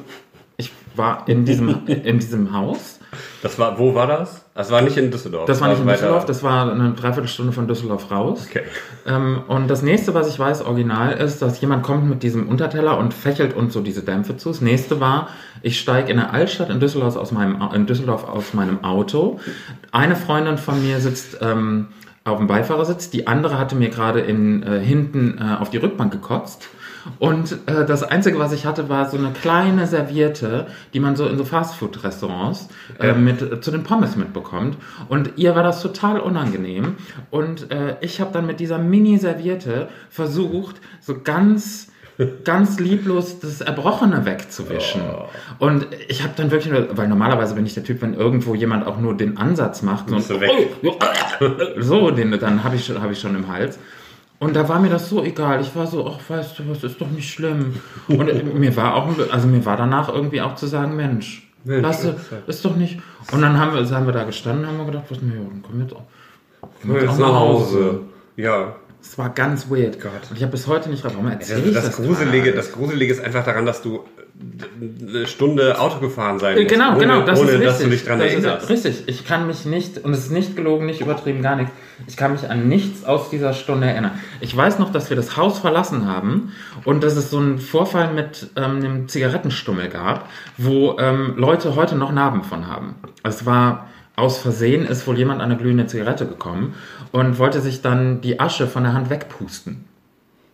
ich 0.58 0.72
war 0.96 1.28
in 1.28 1.46
diesem, 1.46 1.86
in 1.88 2.20
diesem 2.20 2.54
Haus. 2.54 3.00
Das 3.42 3.58
war, 3.58 3.80
wo 3.80 3.96
war 3.96 4.08
das? 4.08 4.45
Das 4.56 4.72
war 4.72 4.82
nicht 4.82 4.96
in 4.96 5.12
Düsseldorf. 5.12 5.48
Das 5.48 5.60
war 5.60 5.68
nicht 5.68 5.82
in 5.82 5.86
weiter- 5.86 5.98
Düsseldorf, 5.98 6.26
das 6.26 6.42
war 6.42 6.72
eine 6.72 6.94
Dreiviertelstunde 6.94 7.52
von 7.52 7.68
Düsseldorf 7.68 8.10
raus. 8.10 8.48
Okay. 8.50 8.62
Ähm, 9.06 9.44
und 9.50 9.68
das 9.68 9.82
nächste, 9.82 10.14
was 10.14 10.30
ich 10.30 10.40
weiß, 10.40 10.62
original 10.64 11.12
ist, 11.12 11.42
dass 11.42 11.60
jemand 11.60 11.84
kommt 11.84 12.10
mit 12.10 12.24
diesem 12.24 12.48
Unterteller 12.48 12.98
und 12.98 13.14
fächelt 13.14 13.54
uns 13.54 13.74
so 13.74 13.82
diese 13.82 14.02
Dämpfe 14.02 14.38
zu. 14.38 14.48
Das 14.50 14.62
nächste 14.62 15.02
war, 15.02 15.28
ich 15.62 15.78
steige 15.78 16.10
in 16.10 16.16
der 16.16 16.34
Altstadt 16.34 16.70
in 16.70 16.80
Düsseldorf 16.80 17.18
aus 17.18 17.34
meinem, 17.34 17.62
in 17.74 17.86
Düsseldorf 17.86 18.24
aus 18.30 18.54
meinem 18.54 18.82
Auto. 18.86 19.42
Eine 19.92 20.16
Freundin 20.16 20.58
von 20.58 20.82
mir 20.82 21.02
sitzt 21.02 21.38
ähm, 21.42 21.88
auf 22.24 22.38
dem 22.38 22.48
Beifahrersitz, 22.48 23.10
die 23.10 23.28
andere 23.28 23.60
hatte 23.60 23.76
mir 23.76 23.90
gerade 23.90 24.22
in, 24.22 24.64
äh, 24.64 24.80
hinten 24.80 25.38
äh, 25.38 25.62
auf 25.62 25.70
die 25.70 25.78
Rückbank 25.78 26.14
gekotzt. 26.14 26.70
Und 27.20 27.58
äh, 27.68 27.86
das 27.86 28.04
Einzige, 28.04 28.40
was 28.40 28.52
ich 28.52 28.66
hatte, 28.66 28.90
war 28.90 29.10
so 29.10 29.18
eine 29.18 29.32
kleine 29.32 29.88
Serviette, 29.88 30.68
die 30.94 31.00
man 31.00 31.16
so 31.16 31.28
in 31.28 31.38
so 31.38 31.46
Fastfood-Restaurants 31.46 32.70
äh, 33.00 33.14
mit 33.14 33.42
äh, 33.42 33.62
zu 33.62 33.72
den 33.72 33.84
Pommes 33.84 34.16
mitbekommt. 34.16 34.78
Und 35.10 35.32
ihr 35.38 35.56
war 35.56 35.64
das 35.64 35.82
total 35.82 36.20
unangenehm. 36.20 36.96
Und 37.32 37.72
äh, 37.72 37.96
ich 38.02 38.22
habe 38.22 38.32
dann 38.34 38.46
mit 38.46 38.60
dieser 38.60 38.78
Mini-Serviette 38.78 39.88
versucht, 40.10 40.78
so 41.02 41.20
ganz 41.24 41.92
ganz 42.46 42.80
lieblos 42.80 43.40
das 43.42 43.60
Erbrochene 43.60 44.26
wegzuwischen. 44.26 45.02
Und 45.60 45.86
ich 46.08 46.24
habe 46.24 46.32
dann 46.38 46.50
wirklich 46.50 46.72
nur, 46.72 46.96
weil 46.98 47.10
normalerweise 47.10 47.56
bin 47.56 47.66
ich 47.66 47.74
der 47.74 47.84
Typ, 47.84 48.02
wenn 48.02 48.14
irgendwo 48.14 48.56
jemand 48.56 48.88
auch 48.88 48.98
nur 49.02 49.18
den 49.18 49.36
Ansatz 49.36 49.82
macht, 49.82 50.08
so, 50.10 50.16
Bist 50.16 50.30
du 50.30 50.40
weg. 50.40 50.70
so 51.80 52.12
den, 52.12 52.32
dann 52.40 52.64
habe 52.64 52.78
ich, 52.78 52.86
schon- 52.86 53.02
hab 53.02 53.12
ich 53.12 53.20
schon 53.20 53.36
im 53.36 53.50
Hals. 53.50 53.78
Und 54.40 54.56
da 54.56 54.68
war 54.68 54.80
mir 54.80 54.90
das 54.90 55.10
so 55.10 55.24
egal. 55.24 55.62
Ich 55.62 55.76
war 55.76 55.88
so, 55.88 56.06
ach, 56.08 56.20
weißt 56.28 56.60
du, 56.60 56.70
was 56.70 56.84
ist 56.84 57.00
doch 57.00 57.10
nicht 57.10 57.32
schlimm. 57.32 57.76
Und 58.08 58.28
äh, 58.28 58.44
mir 58.44 58.76
war 58.76 58.96
auch, 58.96 59.08
also 59.32 59.48
mir 59.48 59.66
war 59.66 59.78
danach 59.78 60.10
irgendwie 60.10 60.42
auch 60.42 60.56
zu 60.56 60.68
sagen, 60.68 60.96
Mensch, 60.96 61.50
Mensch, 61.64 61.82
lasse, 61.82 62.16
ist 62.48 62.64
doch 62.66 62.76
nicht. 62.76 63.00
Und 63.32 63.42
dann 63.42 63.60
haben 63.60 63.74
wir, 63.74 63.90
haben 63.90 64.06
wir 64.06 64.14
da 64.14 64.24
gestanden 64.24 64.66
und 64.66 64.72
haben 64.72 64.78
wir 64.78 64.86
gedacht, 64.86 65.06
was, 65.10 65.22
nee, 65.22 65.34
dann 65.36 65.62
kommen 65.62 65.80
wir 65.80 65.84
jetzt 65.86 65.96
auch. 65.96 66.04
wir 66.84 67.02
Jetzt 67.02 67.20
nach 67.20 67.34
Hause. 67.34 68.02
Ja. 68.36 68.76
Es 69.08 69.18
war 69.20 69.30
ganz 69.30 69.70
weird. 69.70 70.02
Gott. 70.02 70.12
Und 70.30 70.38
ich 70.38 70.42
habe 70.42 70.52
bis 70.52 70.66
heute 70.68 70.90
nicht 70.90 71.04
warum 71.04 71.28
erzähle 71.28 71.60
Das, 71.60 71.68
ich 71.68 71.74
das, 71.76 71.86
das 71.86 71.96
Gruselige, 71.98 72.52
das 72.54 72.72
Gruselige 72.72 73.14
ist 73.14 73.24
einfach 73.24 73.46
daran, 73.46 73.66
dass 73.66 73.82
du 73.82 74.04
eine 75.10 75.28
Stunde 75.28 75.80
Auto 75.80 76.00
gefahren 76.00 76.40
sein 76.40 76.58
Äh, 76.58 76.62
musst. 76.64 76.74
Genau, 76.74 76.90
ohne, 76.92 77.00
genau, 77.00 77.22
das 77.22 77.40
ohne 77.40 77.52
ist 77.52 77.60
richtig. 77.60 77.68
dass 77.70 77.80
du 77.80 77.90
dich 77.90 78.04
dran 78.06 78.20
das 78.20 78.32
erinnerst. 78.32 78.70
Richtig, 78.70 79.04
ich 79.08 79.26
kann 79.26 79.48
mich 79.48 79.66
nicht, 79.66 80.04
und 80.04 80.12
es 80.12 80.26
ist 80.26 80.32
nicht 80.32 80.56
gelogen, 80.56 80.88
nicht 80.88 81.02
übertrieben, 81.02 81.42
gar 81.42 81.56
nichts, 81.56 81.72
ich 82.08 82.18
kann 82.18 82.34
mich 82.34 82.50
an 82.50 82.68
nichts 82.68 83.06
aus 83.06 83.30
dieser 83.30 83.54
Stunde 83.54 83.88
erinnern. 83.88 84.20
Ich 84.42 84.56
weiß 84.58 84.80
noch, 84.80 84.92
dass 84.92 85.10
wir 85.10 85.16
das 85.16 85.38
Haus 85.38 85.60
verlassen 85.60 86.08
haben 86.08 86.52
und 86.84 87.04
dass 87.04 87.16
es 87.16 87.30
so 87.30 87.38
einen 87.38 87.60
Vorfall 87.60 88.12
mit 88.14 88.50
ähm, 88.58 88.78
einem 88.78 89.08
Zigarettenstummel 89.08 89.88
gab, 89.88 90.28
wo 90.58 90.98
ähm, 91.00 91.36
Leute 91.38 91.76
heute 91.76 91.96
noch 91.96 92.12
Narben 92.12 92.44
von 92.44 92.68
haben. 92.68 92.96
Es 93.24 93.46
war 93.46 93.88
aus 94.16 94.38
Versehen, 94.38 94.86
ist 94.86 95.08
wohl 95.08 95.18
jemand 95.18 95.42
an 95.42 95.52
eine 95.52 95.60
glühende 95.60 95.88
Zigarette 95.88 96.26
gekommen 96.26 96.76
und 97.12 97.38
wollte 97.38 97.62
sich 97.62 97.82
dann 97.82 98.22
die 98.22 98.40
Asche 98.40 98.68
von 98.68 98.84
der 98.84 98.94
Hand 98.94 99.10
wegpusten. 99.10 99.86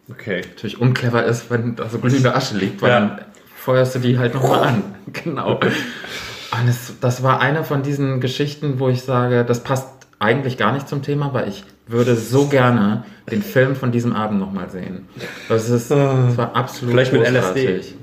Okay. 0.10 0.42
Natürlich 0.50 0.80
unclever 0.82 1.24
ist, 1.24 1.50
wenn 1.50 1.76
da 1.76 1.88
so 1.88 2.00
glühende 2.00 2.36
Asche 2.36 2.58
liegt, 2.58 2.82
weil 2.82 2.90
Ja. 2.90 3.00
dann 3.00 3.22
feuerst 3.56 3.96
du 3.96 4.00
die 4.00 4.18
halt 4.18 4.34
nochmal 4.34 4.64
an. 4.64 4.84
Genau. 5.24 5.56
Und 5.56 6.68
das, 6.68 6.94
das 7.02 7.24
war 7.24 7.42
eine 7.42 7.64
von 7.64 7.82
diesen 7.84 8.22
Geschichten, 8.22 8.80
wo 8.80 8.90
ich 8.90 9.02
sage, 9.04 9.44
das 9.46 9.64
passt 9.64 9.88
eigentlich 10.20 10.58
gar 10.58 10.72
nicht 10.74 10.88
zum 10.88 11.02
Thema, 11.02 11.28
aber 11.28 11.48
ich 11.48 11.64
würde 11.88 12.16
so 12.16 12.48
gerne 12.48 13.04
den 13.30 13.42
Film 13.42 13.76
von 13.76 13.92
diesem 13.92 14.14
Abend 14.14 14.40
nochmal 14.40 14.70
sehen. 14.70 15.08
Das, 15.50 15.70
ist, 15.70 15.92
das 15.92 16.38
war 16.38 16.56
absolut 16.56 16.94
Vielleicht 16.94 17.14
mit 17.14 17.24
großartig. 17.24 17.96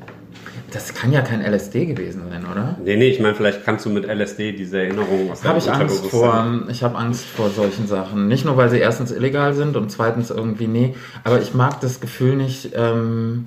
Das 0.70 0.92
kann 0.92 1.12
ja 1.12 1.22
kein 1.22 1.40
LSD 1.40 1.86
gewesen 1.86 2.22
sein, 2.28 2.44
oder? 2.44 2.76
Nee, 2.84 2.96
nee, 2.96 3.08
ich 3.08 3.20
meine, 3.20 3.34
vielleicht 3.34 3.64
kannst 3.64 3.86
du 3.86 3.90
mit 3.90 4.04
LSD 4.04 4.52
diese 4.52 4.82
Erinnerungen 4.82 5.30
aus 5.30 5.40
deinem 5.40 5.50
Habe 5.50 5.58
ich 5.60 5.70
Angst 5.70 6.06
vor. 6.06 6.62
Ich 6.68 6.82
habe 6.82 6.98
Angst 6.98 7.24
vor 7.24 7.48
solchen 7.48 7.86
Sachen. 7.86 8.28
Nicht 8.28 8.44
nur, 8.44 8.56
weil 8.58 8.68
sie 8.68 8.78
erstens 8.78 9.10
illegal 9.10 9.54
sind 9.54 9.76
und 9.76 9.90
zweitens 9.90 10.30
irgendwie 10.30 10.66
nee. 10.66 10.94
Aber 11.24 11.40
ich 11.40 11.54
mag 11.54 11.80
das 11.80 12.00
Gefühl 12.00 12.36
nicht, 12.36 12.70
ähm, 12.74 13.46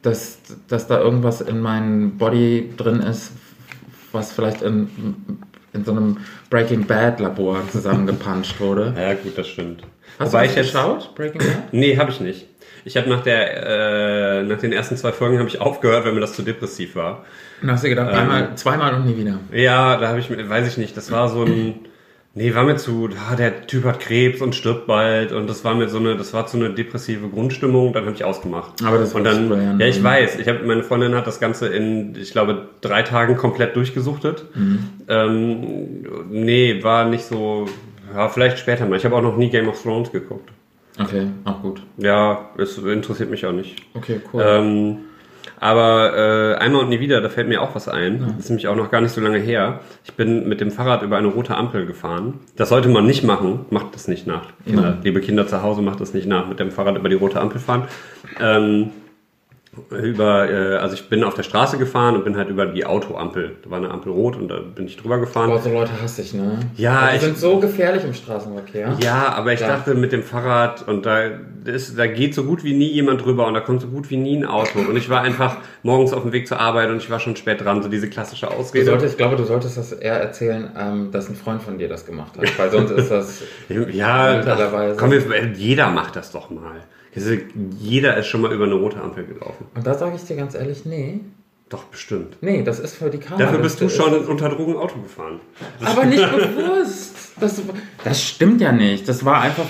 dass, 0.00 0.38
dass 0.68 0.86
da 0.86 0.98
irgendwas 0.98 1.42
in 1.42 1.60
meinem 1.60 2.16
Body 2.16 2.70
drin 2.76 3.00
ist, 3.00 3.32
was 4.12 4.32
vielleicht 4.32 4.62
in, 4.62 4.88
in 5.74 5.84
so 5.84 5.90
einem 5.90 6.18
Breaking 6.48 6.86
Bad 6.86 7.20
Labor 7.20 7.62
zusammengepanscht 7.70 8.58
wurde. 8.60 8.94
Ja, 8.98 9.14
gut, 9.14 9.36
das 9.36 9.48
stimmt. 9.48 9.82
Hast 10.18 10.32
Wobei 10.32 10.46
du 10.46 10.54
das 10.54 10.66
geschaut? 10.66 11.14
Breaking 11.14 11.40
Bad? 11.40 11.72
Nee, 11.72 11.96
habe 11.98 12.10
ich 12.10 12.20
nicht. 12.20 12.46
Ich 12.88 12.96
habe 12.96 13.08
nach 13.10 13.22
der, 13.22 14.38
äh, 14.38 14.42
nach 14.44 14.58
den 14.58 14.72
ersten 14.72 14.96
zwei 14.96 15.12
Folgen 15.12 15.38
habe 15.38 15.48
ich 15.48 15.60
aufgehört, 15.60 16.06
weil 16.06 16.12
mir 16.12 16.20
das 16.20 16.32
zu 16.32 16.40
depressiv 16.42 16.96
war. 16.96 17.24
Und 17.62 17.70
hast 17.70 17.84
du 17.84 17.88
gedacht, 17.90 18.08
Ähm. 18.12 18.18
einmal, 18.18 18.48
zweimal 18.54 18.94
und 18.94 19.04
nie 19.04 19.16
wieder. 19.16 19.38
Ja, 19.52 19.98
da 19.98 20.08
habe 20.08 20.20
ich, 20.20 20.30
mir- 20.30 20.48
weiß 20.48 20.66
ich 20.66 20.78
nicht, 20.78 20.96
das 20.96 21.10
war 21.12 21.28
so 21.28 21.42
ein, 21.44 21.80
nee, 22.34 22.54
war 22.54 22.64
mir 22.64 22.76
zu, 22.76 23.10
ah, 23.30 23.36
der 23.36 23.66
Typ 23.66 23.84
hat 23.84 24.00
Krebs 24.00 24.40
und 24.40 24.54
stirbt 24.54 24.86
bald 24.86 25.32
und 25.32 25.50
das 25.50 25.64
war 25.66 25.74
mir 25.74 25.88
so 25.90 25.98
eine, 25.98 26.16
das 26.16 26.32
war 26.32 26.48
so 26.48 26.56
eine 26.56 26.70
depressive 26.70 27.28
Grundstimmung, 27.28 27.92
dann 27.92 28.06
habe 28.06 28.14
ich 28.14 28.24
ausgemacht. 28.24 28.82
Aber 28.82 28.96
das 28.96 29.12
und 29.12 29.24
war 29.24 29.32
dann, 29.34 29.48
super, 29.48 29.60
ja. 29.62 29.74
ja, 29.78 29.86
ich 29.86 30.02
weiß, 30.02 30.38
ich 30.38 30.48
habe, 30.48 30.60
meine 30.64 30.82
Freundin 30.82 31.14
hat 31.14 31.26
das 31.26 31.40
Ganze 31.40 31.68
in, 31.68 32.14
ich 32.16 32.32
glaube, 32.32 32.68
drei 32.80 33.02
Tagen 33.02 33.36
komplett 33.36 33.76
durchgesuchtet. 33.76 34.44
Mhm. 34.54 34.78
Ähm, 35.08 36.06
nee, 36.30 36.82
war 36.82 37.04
nicht 37.04 37.24
so, 37.26 37.66
ja, 38.14 38.28
vielleicht 38.30 38.58
später 38.58 38.86
mal. 38.86 38.96
Ich 38.96 39.04
habe 39.04 39.14
auch 39.14 39.22
noch 39.22 39.36
nie 39.36 39.50
Game 39.50 39.68
of 39.68 39.82
Thrones 39.82 40.10
geguckt. 40.10 40.48
Okay, 40.98 41.28
auch 41.44 41.62
gut. 41.62 41.82
Ja, 41.96 42.50
es 42.58 42.76
interessiert 42.78 43.30
mich 43.30 43.46
auch 43.46 43.52
nicht. 43.52 43.76
Okay, 43.94 44.20
cool. 44.32 44.44
Ähm, 44.44 44.96
aber 45.60 46.16
äh, 46.16 46.54
einmal 46.56 46.82
und 46.82 46.88
nie 46.88 47.00
wieder, 47.00 47.20
da 47.20 47.28
fällt 47.28 47.48
mir 47.48 47.62
auch 47.62 47.74
was 47.74 47.88
ein. 47.88 48.20
Das 48.20 48.44
ist 48.44 48.50
nämlich 48.50 48.68
auch 48.68 48.76
noch 48.76 48.90
gar 48.90 49.00
nicht 49.00 49.12
so 49.12 49.20
lange 49.20 49.38
her. 49.38 49.80
Ich 50.04 50.14
bin 50.14 50.48
mit 50.48 50.60
dem 50.60 50.70
Fahrrad 50.70 51.02
über 51.02 51.16
eine 51.16 51.28
rote 51.28 51.56
Ampel 51.56 51.86
gefahren. 51.86 52.40
Das 52.56 52.68
sollte 52.68 52.88
man 52.88 53.06
nicht 53.06 53.24
machen. 53.24 53.66
Macht 53.70 53.94
das 53.94 54.08
nicht 54.08 54.26
nach. 54.26 54.46
Kinder, 54.64 54.98
liebe 55.02 55.20
Kinder 55.20 55.46
zu 55.46 55.62
Hause, 55.62 55.82
macht 55.82 56.00
das 56.00 56.14
nicht 56.14 56.26
nach. 56.26 56.48
Mit 56.48 56.60
dem 56.60 56.70
Fahrrad 56.70 56.96
über 56.96 57.08
die 57.08 57.16
rote 57.16 57.40
Ampel 57.40 57.60
fahren. 57.60 57.84
Ähm, 58.40 58.90
über, 59.90 60.50
äh, 60.50 60.76
also 60.76 60.94
ich 60.94 61.08
bin 61.08 61.24
auf 61.24 61.34
der 61.34 61.42
Straße 61.42 61.78
gefahren 61.78 62.14
und 62.16 62.24
bin 62.24 62.36
halt 62.36 62.48
über 62.48 62.66
die 62.66 62.84
Autoampel. 62.86 63.56
Da 63.64 63.70
war 63.70 63.78
eine 63.78 63.90
Ampel 63.90 64.12
rot 64.12 64.36
und 64.36 64.48
da 64.48 64.58
bin 64.58 64.86
ich 64.86 64.96
drüber 64.96 65.18
gefahren. 65.18 65.50
Boah, 65.50 65.58
so 65.60 65.70
Leute 65.72 65.92
hasse 66.02 66.22
ich, 66.22 66.34
ne? 66.34 66.58
Ja, 66.76 67.10
Die 67.10 67.16
ich- 67.16 67.22
sind 67.22 67.38
so 67.38 67.58
gefährlich 67.58 68.04
im 68.04 68.14
Straßenverkehr. 68.14 68.96
Ja, 69.02 69.32
aber 69.36 69.52
ich 69.52 69.60
Ja. 69.60 69.68
dachte 69.68 69.94
mit 69.94 70.12
dem 70.12 70.22
Fahrrad 70.22 70.86
und 70.88 71.06
da 71.06 71.18
ist, 71.64 71.98
da 71.98 72.06
geht 72.06 72.34
so 72.34 72.44
gut 72.44 72.64
wie 72.64 72.72
nie 72.74 72.88
jemand 72.90 73.24
drüber 73.24 73.46
und 73.46 73.54
da 73.54 73.60
kommt 73.60 73.82
so 73.82 73.88
gut 73.88 74.08
wie 74.10 74.16
nie 74.16 74.36
ein 74.36 74.44
Auto. 74.46 74.78
Und 74.78 74.96
ich 74.96 75.10
war 75.10 75.20
einfach 75.22 75.56
morgens 75.82 76.12
auf 76.12 76.22
dem 76.22 76.32
Weg 76.32 76.48
zur 76.48 76.58
Arbeit 76.60 76.88
und 76.90 76.96
ich 76.98 77.10
war 77.10 77.20
schon 77.20 77.36
spät 77.36 77.62
dran, 77.62 77.82
so 77.82 77.88
diese 77.88 78.08
klassische 78.08 78.46
Du 78.46 78.52
Ausrede. 78.52 78.86
solltest, 78.86 79.12
ich 79.12 79.18
glaube, 79.18 79.36
du 79.36 79.44
solltest 79.44 79.76
das 79.76 79.92
eher 79.92 80.14
erzählen, 80.20 80.70
ähm, 80.78 81.10
dass 81.12 81.28
ein 81.28 81.34
Freund 81.36 81.62
von 81.62 81.78
dir 81.78 81.88
das 81.88 82.06
gemacht 82.06 82.32
hat. 82.38 82.58
Weil 82.58 82.70
sonst 82.70 82.90
ist 82.92 83.10
das. 83.10 83.42
Ja, 83.92 84.36
Mittlerweile. 84.36 84.96
komm, 84.96 85.12
jeder 85.54 85.90
macht 85.90 86.16
das 86.16 86.30
doch 86.32 86.50
mal. 86.50 86.76
Jeder 87.80 88.16
ist 88.16 88.26
schon 88.26 88.40
mal 88.40 88.52
über 88.52 88.64
eine 88.64 88.74
rote 88.74 89.00
Ampel 89.00 89.24
gelaufen. 89.24 89.66
Und 89.74 89.86
da 89.86 89.94
sage 89.94 90.16
ich 90.16 90.24
dir 90.24 90.36
ganz 90.36 90.54
ehrlich, 90.54 90.84
nee. 90.84 91.20
Doch, 91.68 91.84
bestimmt. 91.84 92.36
Nee, 92.40 92.62
das 92.62 92.78
ist 92.78 92.96
für 92.96 93.10
die 93.10 93.18
Kamera. 93.18 93.44
Dafür 93.44 93.58
bist 93.58 93.80
du 93.80 93.90
schon 93.90 94.14
unter 94.26 94.48
Drogen 94.48 94.76
Auto 94.76 95.00
gefahren. 95.00 95.40
Aber 95.84 96.04
nicht 96.04 96.30
bewusst. 96.32 97.14
Das, 97.40 97.60
das 98.04 98.22
stimmt 98.22 98.60
ja 98.60 98.72
nicht. 98.72 99.08
Das 99.08 99.24
war 99.24 99.42
einfach. 99.42 99.66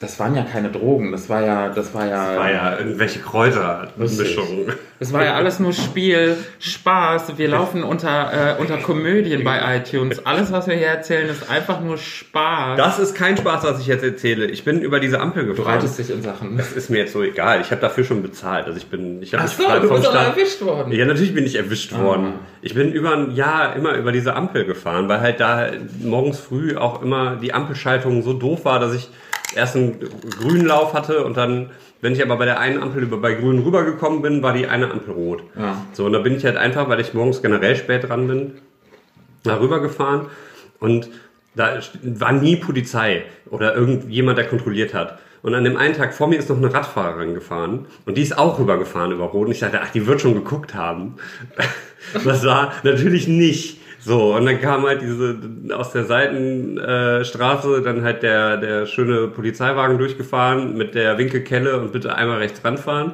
Das 0.00 0.18
waren 0.18 0.34
ja 0.34 0.42
keine 0.42 0.70
Drogen. 0.70 1.12
Das 1.12 1.28
war 1.28 1.42
ja. 1.42 1.68
Das 1.68 1.94
war 1.94 2.06
ja. 2.06 2.36
War 2.36 2.50
ja 2.50 2.78
irgendwelche 2.78 3.20
Kräutermischungen. 3.20 4.72
Es 5.00 5.12
war 5.12 5.24
ja 5.24 5.34
alles 5.34 5.60
nur 5.60 5.72
Spiel, 5.72 6.36
Spaß. 6.60 7.36
Wir 7.36 7.48
laufen 7.48 7.82
unter, 7.82 8.56
äh, 8.58 8.60
unter 8.60 8.78
Komödien 8.78 9.44
bei 9.44 9.76
iTunes. 9.76 10.24
Alles, 10.24 10.52
was 10.52 10.66
wir 10.66 10.74
hier 10.76 10.86
erzählen, 10.86 11.28
ist 11.28 11.50
einfach 11.50 11.80
nur 11.80 11.98
Spaß. 11.98 12.76
Das 12.76 12.98
ist 12.98 13.14
kein 13.14 13.36
Spaß, 13.36 13.64
was 13.64 13.80
ich 13.80 13.86
jetzt 13.86 14.04
erzähle. 14.04 14.46
Ich 14.46 14.64
bin 14.64 14.80
über 14.80 15.00
diese 15.00 15.20
Ampel 15.20 15.46
du 15.46 15.54
gefahren. 15.54 15.74
reitest 15.74 15.98
dich 15.98 16.10
in 16.10 16.22
Sachen. 16.22 16.56
Das 16.56 16.72
ist 16.72 16.90
mir 16.90 16.98
jetzt 16.98 17.12
so 17.12 17.22
egal. 17.22 17.60
Ich 17.60 17.70
habe 17.70 17.80
dafür 17.80 18.04
schon 18.04 18.22
bezahlt. 18.22 18.66
Also 18.66 18.78
ich 18.78 18.86
bin, 18.86 19.22
ich 19.22 19.34
habe 19.34 19.44
Ach 19.44 19.48
so, 19.48 19.62
du 19.62 19.88
bist 19.94 20.06
aber 20.06 20.20
erwischt 20.20 20.62
worden. 20.62 20.92
Ja, 20.92 21.04
natürlich 21.06 21.34
bin 21.34 21.44
ich 21.44 21.56
erwischt 21.56 21.92
worden. 21.92 22.34
Ah. 22.36 22.46
Ich 22.62 22.74
bin 22.74 22.92
über 22.92 23.14
ein 23.14 23.32
Jahr 23.32 23.76
immer 23.76 23.94
über 23.94 24.12
diese 24.12 24.34
Ampel 24.34 24.64
gefahren, 24.64 25.08
weil 25.08 25.20
halt 25.20 25.40
da 25.40 25.70
morgens 26.02 26.38
früh 26.38 26.76
auch 26.76 27.02
immer 27.02 27.36
die 27.36 27.52
Ampelschaltung 27.52 28.22
so 28.22 28.32
doof 28.32 28.64
war, 28.64 28.80
dass 28.80 28.94
ich 28.94 29.10
erst 29.56 29.76
einen 29.76 29.98
grünen 30.38 30.66
Lauf 30.66 30.94
hatte 30.94 31.24
und 31.24 31.36
dann, 31.36 31.70
wenn 32.00 32.12
ich 32.12 32.22
aber 32.22 32.36
bei 32.36 32.44
der 32.44 32.58
einen 32.60 32.82
Ampel 32.82 33.02
über 33.02 33.16
bei 33.16 33.34
grün 33.34 33.60
rübergekommen 33.60 34.22
bin, 34.22 34.42
war 34.42 34.52
die 34.52 34.66
eine 34.66 34.90
Ampel 34.90 35.14
rot. 35.14 35.42
Ja. 35.58 35.84
So, 35.92 36.06
und 36.06 36.12
da 36.12 36.18
bin 36.18 36.36
ich 36.36 36.44
halt 36.44 36.56
einfach, 36.56 36.88
weil 36.88 37.00
ich 37.00 37.14
morgens 37.14 37.42
generell 37.42 37.76
spät 37.76 38.08
dran 38.08 38.26
bin, 38.26 38.52
da 39.42 39.58
rübergefahren 39.58 40.26
und 40.80 41.08
da 41.54 41.78
war 42.02 42.32
nie 42.32 42.56
Polizei 42.56 43.24
oder 43.48 43.74
irgendjemand, 43.74 44.38
der 44.38 44.46
kontrolliert 44.46 44.92
hat. 44.92 45.18
Und 45.42 45.54
an 45.54 45.62
dem 45.62 45.76
einen 45.76 45.94
Tag 45.94 46.14
vor 46.14 46.26
mir 46.26 46.38
ist 46.38 46.48
noch 46.48 46.56
eine 46.56 46.72
Radfahrerin 46.72 47.34
gefahren 47.34 47.86
und 48.06 48.16
die 48.16 48.22
ist 48.22 48.36
auch 48.36 48.58
rübergefahren 48.58 49.12
über 49.12 49.24
Rot. 49.26 49.46
Und 49.46 49.52
ich 49.52 49.60
dachte, 49.60 49.80
ach, 49.82 49.90
die 49.90 50.06
wird 50.06 50.20
schon 50.20 50.34
geguckt 50.34 50.74
haben. 50.74 51.16
Das 52.22 52.44
war 52.44 52.74
natürlich 52.82 53.28
nicht. 53.28 53.80
So, 54.04 54.34
und 54.36 54.44
dann 54.44 54.60
kam 54.60 54.84
halt 54.84 55.00
diese, 55.00 55.38
aus 55.74 55.92
der 55.92 56.04
Seitenstraße 56.04 57.80
dann 57.82 58.02
halt 58.02 58.22
der, 58.22 58.58
der 58.58 58.86
schöne 58.86 59.28
Polizeiwagen 59.28 59.96
durchgefahren 59.96 60.76
mit 60.76 60.94
der 60.94 61.16
Winkelkelle 61.16 61.80
und 61.80 61.92
bitte 61.92 62.14
einmal 62.14 62.38
rechts 62.38 62.62
ranfahren. 62.62 63.12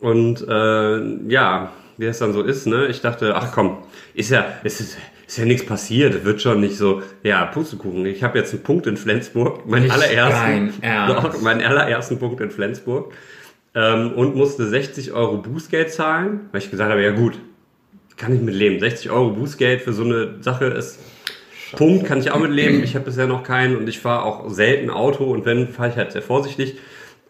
Und 0.00 0.44
äh, 0.48 1.30
ja, 1.30 1.70
wie 1.98 2.06
das 2.06 2.18
dann 2.18 2.32
so 2.32 2.42
ist, 2.42 2.66
ne? 2.66 2.88
Ich 2.88 3.00
dachte, 3.00 3.36
ach 3.36 3.52
komm, 3.52 3.78
ist 4.14 4.30
ja, 4.30 4.44
ist, 4.64 4.80
ist, 4.80 4.98
ist 5.24 5.38
ja 5.38 5.44
nichts 5.44 5.64
passiert, 5.64 6.24
wird 6.24 6.42
schon 6.42 6.60
nicht 6.60 6.76
so, 6.76 7.02
ja, 7.22 7.44
Pustekuchen. 7.44 8.04
Ich 8.06 8.24
habe 8.24 8.38
jetzt 8.38 8.52
einen 8.52 8.64
Punkt 8.64 8.88
in 8.88 8.96
Flensburg, 8.96 9.66
meinen 9.66 9.84
Nicht 9.84 9.92
allerersten, 9.92 10.72
doch, 11.06 11.40
meinen 11.40 11.62
allerersten 11.62 12.18
Punkt 12.18 12.40
in 12.40 12.50
Flensburg 12.50 13.12
ähm, 13.76 14.12
und 14.14 14.34
musste 14.34 14.66
60 14.66 15.12
Euro 15.12 15.38
Bußgeld 15.38 15.92
zahlen, 15.92 16.48
weil 16.50 16.60
ich 16.60 16.70
gesagt 16.70 16.90
habe, 16.90 17.02
ja 17.02 17.12
gut, 17.12 17.38
kann 18.16 18.34
ich 18.34 18.40
mit 18.40 18.54
leben. 18.54 18.78
60 18.80 19.10
Euro 19.10 19.30
Bußgeld 19.30 19.82
für 19.82 19.92
so 19.92 20.04
eine 20.04 20.42
Sache 20.42 20.66
ist 20.66 20.98
Punkt, 21.76 22.04
kann 22.06 22.18
ich 22.18 22.30
auch 22.30 22.38
mit 22.38 22.50
leben. 22.50 22.82
Ich 22.84 22.94
habe 22.94 23.06
bisher 23.06 23.26
noch 23.26 23.42
keinen 23.42 23.76
und 23.76 23.88
ich 23.88 23.98
fahre 23.98 24.24
auch 24.24 24.48
selten 24.50 24.90
Auto 24.90 25.24
und 25.24 25.46
wenn, 25.46 25.68
fahre 25.68 25.88
ich 25.88 25.96
halt 25.96 26.12
sehr 26.12 26.22
vorsichtig. 26.22 26.76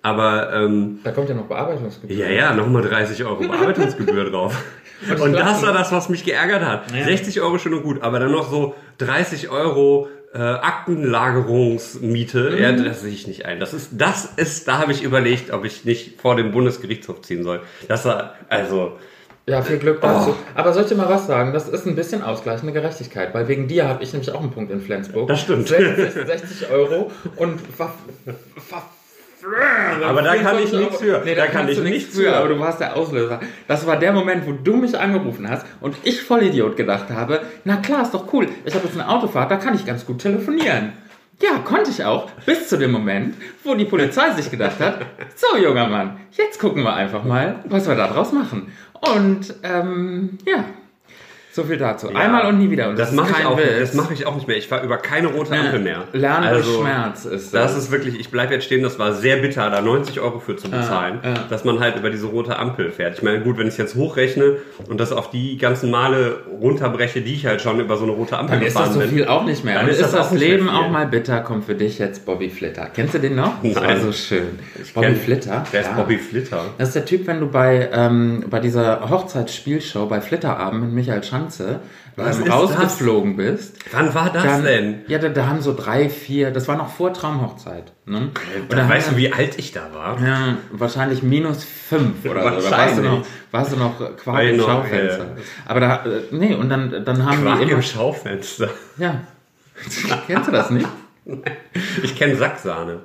Aber 0.05 0.53
ähm, 0.53 0.99
Da 1.05 1.13
kommt 1.13 1.29
ja 1.29 1.35
noch 1.37 1.47
Bearbeitungsgebühr. 1.47 2.17
ja, 2.17 2.29
ja, 2.29 2.55
nochmal 2.55 2.83
30 2.83 3.25
Euro 3.25 3.37
Bearbeitungsgebühr 3.37 4.31
drauf. 4.31 4.61
Und 5.21 5.33
das 5.33 5.63
war 5.63 5.73
das, 5.73 5.91
was 5.91 6.09
mich 6.09 6.25
geärgert 6.25 6.63
hat. 6.65 6.93
Ja. 6.93 7.05
60 7.05 7.41
Euro 7.41 7.59
schön 7.59 7.75
und 7.75 7.83
gut, 7.83 8.03
aber 8.03 8.21
dann 8.21 8.31
noch 8.31 8.49
so 8.49 8.77
30 8.99 9.49
Euro 9.49 10.09
äh, 10.33 10.39
Aktenlagerungsmiete, 10.39 12.57
ja, 12.61 12.73
Mhm. 12.73 12.85
das 12.85 13.03
sehe 13.03 13.13
ich 13.13 13.27
nicht 13.27 13.45
ein. 13.47 13.59
Das 13.61 13.75
ist, 13.75 13.91
das 13.95 14.27
ist, 14.37 14.69
da 14.69 14.79
habe 14.79 14.93
ich 14.93 15.03
überlegt, 15.03 15.51
ob 15.53 15.65
ich 15.65 15.85
nicht 15.85 16.21
vor 16.21 16.37
den 16.37 16.53
Bundesgerichtshof 16.53 17.21
ziehen 17.23 17.43
soll. 17.43 17.61
Das 17.89 18.05
war, 18.05 18.35
also, 18.49 18.93
Ja, 19.47 19.61
viel 19.61 19.79
Glück 19.79 20.01
dazu. 20.01 20.37
Aber 20.55 20.73
soll 20.73 20.83
ich 20.85 20.89
dir 20.89 20.95
mal 20.95 21.09
was 21.09 21.27
sagen? 21.27 21.53
Das 21.53 21.69
ist 21.69 21.85
ein 21.87 21.97
bisschen 21.97 22.23
ausgleichende 22.23 22.73
Gerechtigkeit, 22.73 23.35
weil 23.35 23.49
wegen 23.49 23.67
dir 23.67 23.89
habe 23.89 24.03
ich 24.05 24.13
nämlich 24.13 24.31
auch 24.31 24.41
einen 24.41 24.53
Punkt 24.53 24.71
in 24.71 24.81
Flensburg. 24.81 25.27
Das 25.29 25.41
stimmt. 25.41 25.67
60, 25.67 26.13
60 26.27 26.71
Euro 26.71 27.11
und 27.37 27.61
Aber 30.07 30.23
da 30.23 30.37
kann 30.37 30.59
ich 30.59 30.71
24 30.71 30.79
nichts 30.79 30.99
für. 30.99 31.23
Nee, 31.25 31.35
Da 31.35 31.47
da, 31.47 31.51
kann 31.51 31.69
ich 31.69 31.81
nichts 31.83 32.17
für. 32.17 32.35
aber 32.37 32.49
du 32.49 32.61
warst 32.61 32.79
der 32.81 32.97
Auslöser. 32.97 33.41
Das 33.67 33.85
war 33.87 33.99
der 33.99 34.13
Moment, 34.13 34.47
wo 34.47 34.53
du 34.53 34.77
mich 34.77 34.97
angerufen 34.97 35.49
hast 35.51 35.67
und 35.81 35.97
ich 36.05 36.23
Vollidiot 36.23 36.77
gedacht 36.77 37.11
habe, 37.11 37.41
na 37.65 37.77
klar, 37.79 38.03
ist 38.03 38.15
doch 38.15 38.33
cool. 38.33 38.49
Ich 38.65 38.75
habe 38.75 38.87
jetzt 38.87 38.95
eine 38.99 39.09
Autofahrt, 39.09 39.51
da 39.51 39.57
kann 39.57 39.75
ich 39.75 39.85
ganz 39.85 40.07
gut 40.07 40.21
telefonieren. 40.21 40.93
Ja, 41.41 41.59
konnte 41.65 41.91
ich 41.91 42.05
auch, 42.05 42.31
bis 42.47 42.69
zu 42.69 42.79
dem 42.79 42.93
Moment, 42.93 43.35
wo 43.65 43.75
die 43.75 43.85
Polizei 43.87 44.31
sich 44.31 44.49
gedacht 44.49 44.79
hat, 44.79 44.99
so 45.35 45.57
junger 45.57 45.89
Mann, 45.89 46.19
jetzt 46.31 46.61
gucken 46.61 46.85
wir 46.85 46.95
einfach 46.95 47.25
mal, 47.25 47.57
was 47.69 47.89
wir 47.89 47.97
da 47.97 48.07
draus 48.07 48.33
machen. 48.33 48.71
Und 49.03 49.55
ähm, 49.65 50.39
ja, 50.47 50.65
so 51.53 51.65
viel 51.65 51.77
dazu. 51.77 52.09
Ja. 52.11 52.17
Einmal 52.19 52.47
und 52.47 52.59
nie 52.59 52.71
wieder. 52.71 52.89
Und 52.89 52.99
das 52.99 53.11
ist 53.11 53.15
mache 53.15 53.33
ich 53.41 53.47
auch, 53.47 53.59
Witz. 53.59 53.67
das 53.81 53.95
mache 53.95 54.15
ich 54.15 54.27
auch 54.27 54.35
nicht 54.35 54.49
mehr. 54.49 54.57
Ich 54.57 54.69
fahre 54.69 54.85
über 54.85 54.97
keine 54.97 55.29
rote 55.29 55.55
Ampel 55.59 55.81
mehr. 55.81 56.05
Lernen 56.13 56.47
Also, 56.47 56.63
durch 56.73 56.81
Schmerz 56.81 57.25
ist 57.27 57.55
Das 57.55 57.77
ist 57.77 57.91
wirklich, 57.91 58.19
ich 58.19 58.31
bleibe 58.31 58.55
jetzt 58.55 58.65
stehen, 58.65 58.83
das 58.83 58.99
war 58.99 59.13
sehr 59.13 59.37
bitter, 59.37 59.69
da 59.71 59.81
90 59.83 60.21
Euro 60.21 60.39
für 60.41 60.57
zu 60.57 60.71
bezahlen, 60.71 61.21
ja. 61.23 61.35
dass 61.51 61.65
man 61.65 61.79
halt 61.81 61.97
über 61.97 62.11
diese 62.11 62.27
rote 62.27 62.59
Ampel 62.59 62.91
fährt. 62.91 63.17
Ich 63.19 63.23
meine, 63.23 63.41
gut, 63.41 63.59
wenn 63.59 63.69
ich 63.69 63.77
jetzt 63.77 63.95
hochrechne 63.95 64.57
und 64.89 64.99
das 65.01 65.13
auf 65.13 65.31
die 65.31 65.59
ganzen 65.59 65.91
Male 65.91 66.41
runterbreche, 66.61 67.21
die 67.21 67.35
ich 67.35 67.47
halt 67.47 67.61
schon 67.61 67.81
über 67.81 67.97
so 67.97 68.05
eine 68.05 68.13
rote 68.13 68.39
Ampel 68.39 68.57
Dann 68.59 68.67
ist 68.67 68.75
das 68.75 68.83
gefahren 68.85 68.95
so 68.95 69.01
bin. 69.01 69.11
viel 69.11 69.27
auch 69.27 69.45
nicht 69.45 69.65
mehr. 69.65 69.75
Dann 69.75 69.87
Dann 69.87 69.95
ist 69.95 70.03
das 70.03 70.13
das, 70.13 70.31
mehr 70.31 70.41
Leben 70.41 70.69
auch 70.71 70.89
mal 70.91 71.07
bitter, 71.07 71.41
kommt 71.41 71.65
für 71.67 71.75
dich 71.75 71.99
jetzt 71.99 72.25
Bobby 72.25 72.49
Flitter. 72.49 72.89
Kennst 72.95 73.15
du 73.15 73.19
den 73.19 73.37
noch? 73.37 73.63
Das 73.63 73.75
war 73.77 73.83
Nein. 73.83 74.01
so 74.01 74.13
schön. 74.13 74.59
Ich 74.83 74.95
Bobby 74.95 75.09
kenn- 75.09 75.17
Flitter? 75.17 75.65
Wer 75.71 75.81
ist 75.83 75.87
Ja. 75.89 75.93
Bobby 75.97 76.17
Flitter? 76.19 76.65
Das 76.79 76.89
ist 76.89 76.95
der 76.95 77.05
Typ, 77.05 77.27
wenn 77.27 77.41
du 77.41 77.49
bei, 77.49 77.89
ähm, 77.93 78.45
bei 78.49 78.61
dieser 78.61 79.11
Hochzeitsspielshow 79.11 80.07
bei 80.07 80.21
Flitterabend 80.21 80.83
mit 80.85 80.93
Michael 80.93 81.23
Schanze 81.43 81.81
Was 82.17 82.39
ähm, 82.39 82.45
ist 82.45 82.53
rausgeflogen 82.53 83.37
bist. 83.37 83.77
Wann 83.91 84.15
war 84.15 84.31
das 84.33 84.43
Dann, 84.45 84.65
denn? 84.65 85.01
Ja, 85.09 85.19
da, 85.19 85.29
da 85.29 85.47
haben 85.47 85.61
so 85.61 85.75
drei, 85.75 86.09
vier, 86.09 86.51
das 86.51 86.69
war 86.69 86.77
noch 86.77 86.89
vor 86.89 87.13
Traumhochzeit. 87.13 87.93
Ne? 88.07 88.19
Und 88.19 88.33
Da 88.69 88.77
dann 88.77 88.89
weißt 88.89 89.13
du, 89.13 89.17
wie 89.17 89.33
alt 89.33 89.59
ich 89.59 89.73
da 89.73 89.89
war? 89.95 90.21
Ja, 90.23 90.57
wahrscheinlich 90.71 91.23
minus 91.23 91.65
fünf 91.65 92.25
oder 92.25 92.61
so. 92.61 92.71
Da 92.71 92.77
warst 92.79 92.99
du 92.99 93.03
noch, 93.03 93.27
warst 93.51 93.73
du 93.73 93.77
noch 93.77 93.99
Quark 93.99 94.27
Weil 94.27 94.51
im 94.51 94.57
noch, 94.59 94.67
Schaufenster. 94.67 95.25
ja. 95.25 95.43
Aber 95.67 95.81
da, 95.81 96.05
äh, 96.05 96.23
nee, 96.31 96.55
und 96.55 96.69
dann, 96.69 97.05
dann 97.05 97.25
haben 97.25 97.43
Quark 97.43 97.59
die 97.59 97.65
immer, 97.65 97.73
im 97.73 97.83
Schaufenster. 97.83 98.69
ja. 98.99 99.21
Kennst 100.27 100.49
du 100.49 100.53
das 100.53 100.71
nicht? 100.71 100.89
Ich 102.03 102.17
kenne 102.17 102.35
Sacksahne. 102.37 103.01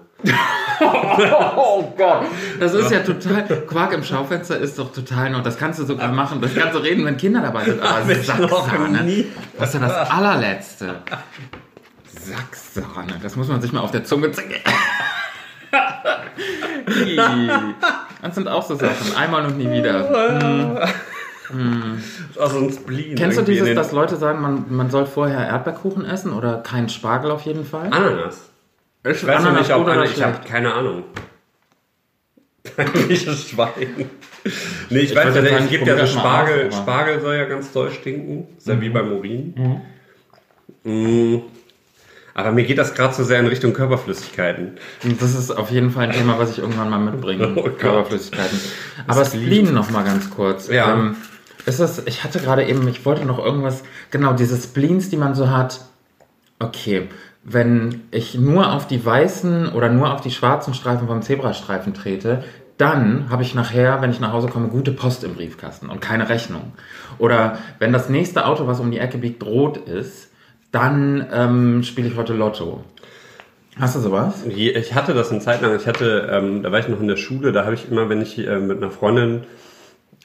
Oh 0.79 1.93
Gott. 1.97 2.25
Das 2.59 2.73
ist 2.73 2.91
ja 2.91 2.99
total, 2.99 3.43
Quark 3.67 3.93
im 3.93 4.03
Schaufenster 4.03 4.57
ist 4.57 4.77
doch 4.79 4.91
total 4.91 5.29
noch, 5.29 5.43
das 5.43 5.57
kannst 5.57 5.79
du 5.79 5.85
sogar 5.85 6.11
machen, 6.11 6.41
das 6.41 6.53
kannst 6.55 6.75
du 6.75 6.79
reden, 6.79 7.05
wenn 7.05 7.17
Kinder 7.17 7.41
dabei 7.41 7.65
sind. 7.65 7.81
Aber 7.81 7.99
noch 8.05 8.23
Sacksahne, 8.23 9.25
das 9.57 9.69
ist 9.69 9.81
ja 9.81 9.87
das 9.87 10.11
allerletzte. 10.11 10.95
Sacksahne, 12.19 13.13
das 13.21 13.35
muss 13.35 13.47
man 13.47 13.61
sich 13.61 13.71
mal 13.71 13.81
auf 13.81 13.91
der 13.91 14.03
Zunge 14.03 14.31
zergehen. 14.31 14.61
Das 18.21 18.35
sind 18.35 18.47
auch 18.47 18.63
so 18.63 18.75
Sachen, 18.75 19.15
einmal 19.15 19.45
und 19.45 19.57
nie 19.57 19.69
wieder. 19.71 20.89
Also 22.39 22.57
ein 22.59 22.71
Spleen. 22.71 23.15
Kennst 23.15 23.37
du 23.37 23.43
dieses, 23.43 23.75
dass 23.75 23.91
Leute 23.91 24.15
sagen, 24.15 24.41
man, 24.41 24.65
man 24.69 24.89
soll 24.89 25.05
vorher 25.05 25.47
Erdbeerkuchen 25.47 26.05
essen 26.05 26.33
oder 26.33 26.57
keinen 26.57 26.89
Spargel 26.89 27.31
auf 27.31 27.43
jeden 27.43 27.65
Fall? 27.65 27.87
Ananas. 27.91 28.46
Ich 29.09 29.25
weiß 29.25 29.43
noch 29.43 29.57
nicht, 29.57 29.71
ob 29.73 29.87
Ananas, 29.87 30.11
ich 30.11 30.23
habe 30.23 30.39
keine 30.47 30.73
Ahnung. 30.73 31.03
Peinliches 32.75 33.49
Schwein. 33.49 34.09
Nee, 34.89 34.99
ich, 34.99 35.15
weiß 35.15 35.25
wollte 35.25 35.39
ja, 35.39 35.45
sagen, 35.45 35.55
es 35.57 35.63
ich 35.65 35.71
gibt 35.71 35.87
ja 35.87 35.97
so 35.97 36.19
Spargel. 36.19 36.65
aber- 36.67 36.71
Spargel 36.75 37.21
soll 37.21 37.35
ja 37.35 37.45
ganz 37.45 37.71
doll 37.71 37.91
stinken. 37.91 38.47
Ist 38.57 38.67
ja 38.67 38.79
wie 38.79 38.89
bei 38.89 39.03
Morin. 39.03 39.81
Mm. 40.83 41.37
Aber 42.33 42.51
mir 42.51 42.65
geht 42.65 42.77
das 42.77 42.93
gerade 42.93 43.15
so 43.15 43.23
sehr 43.23 43.39
in 43.39 43.47
Richtung 43.47 43.73
Körperflüssigkeiten. 43.73 44.77
Das 45.19 45.33
ist 45.33 45.49
auf 45.49 45.71
jeden 45.71 45.89
Fall 45.89 46.09
ein 46.09 46.11
Thema, 46.11 46.37
was 46.37 46.51
ich 46.51 46.59
irgendwann 46.59 46.89
mal 46.89 46.99
mitbringe. 46.99 47.47
Oh. 47.55 47.63
Körperflüssigkeiten. 47.63 48.59
Aber 49.07 49.25
Spleen 49.25 49.73
noch 49.73 49.89
mal 49.89 50.03
ganz 50.03 50.29
kurz. 50.29 50.67
Ja. 50.67 50.93
Ähm, 50.93 51.15
ist 51.65 51.79
das, 51.79 52.03
ich 52.05 52.23
hatte 52.23 52.39
gerade 52.39 52.65
eben, 52.65 52.87
ich 52.87 53.05
wollte 53.05 53.25
noch 53.25 53.43
irgendwas, 53.43 53.83
genau, 54.11 54.33
diese 54.33 54.55
Spleens, 54.55 55.09
die 55.09 55.17
man 55.17 55.33
so 55.33 55.49
hat. 55.49 55.81
Okay, 56.59 57.09
wenn 57.49 58.01
ich 58.11 58.35
nur 58.35 58.73
auf 58.73 58.87
die 58.87 59.03
weißen 59.03 59.69
oder 59.69 59.87
nur 59.87 60.13
auf 60.13 60.19
die 60.19 60.31
schwarzen 60.31 60.73
Streifen 60.73 61.07
vom 61.07 61.21
Zebrastreifen 61.21 61.93
trete, 61.93 62.43
dann 62.77 63.29
habe 63.29 63.41
ich 63.41 63.55
nachher, 63.55 64.01
wenn 64.01 64.11
ich 64.11 64.19
nach 64.19 64.33
Hause 64.33 64.49
komme, 64.49 64.67
gute 64.67 64.91
Post 64.91 65.23
im 65.23 65.33
Briefkasten 65.33 65.89
und 65.89 66.01
keine 66.01 66.27
Rechnung. 66.27 66.73
Oder 67.19 67.57
wenn 67.79 67.93
das 67.93 68.09
nächste 68.09 68.45
Auto, 68.45 68.67
was 68.67 68.81
um 68.81 68.91
die 68.91 68.99
Ecke 68.99 69.17
biegt, 69.17 69.43
rot 69.43 69.77
ist, 69.77 70.29
dann 70.73 71.25
ähm, 71.31 71.83
spiele 71.83 72.09
ich 72.09 72.17
heute 72.17 72.33
Lotto. 72.33 72.83
Hast 73.79 73.95
du 73.95 73.99
sowas? 74.01 74.45
Ich 74.45 74.93
hatte 74.93 75.13
das 75.13 75.31
eine 75.31 75.39
Zeit 75.39 75.61
lang. 75.61 75.73
Ich 75.77 75.87
hatte, 75.87 76.27
ähm, 76.29 76.63
da 76.63 76.71
war 76.73 76.79
ich 76.79 76.89
noch 76.89 76.99
in 76.99 77.07
der 77.07 77.15
Schule. 77.15 77.53
Da 77.53 77.63
habe 77.63 77.75
ich 77.75 77.89
immer, 77.89 78.09
wenn 78.09 78.21
ich 78.21 78.37
äh, 78.45 78.59
mit 78.59 78.77
einer 78.77 78.91
Freundin, 78.91 79.43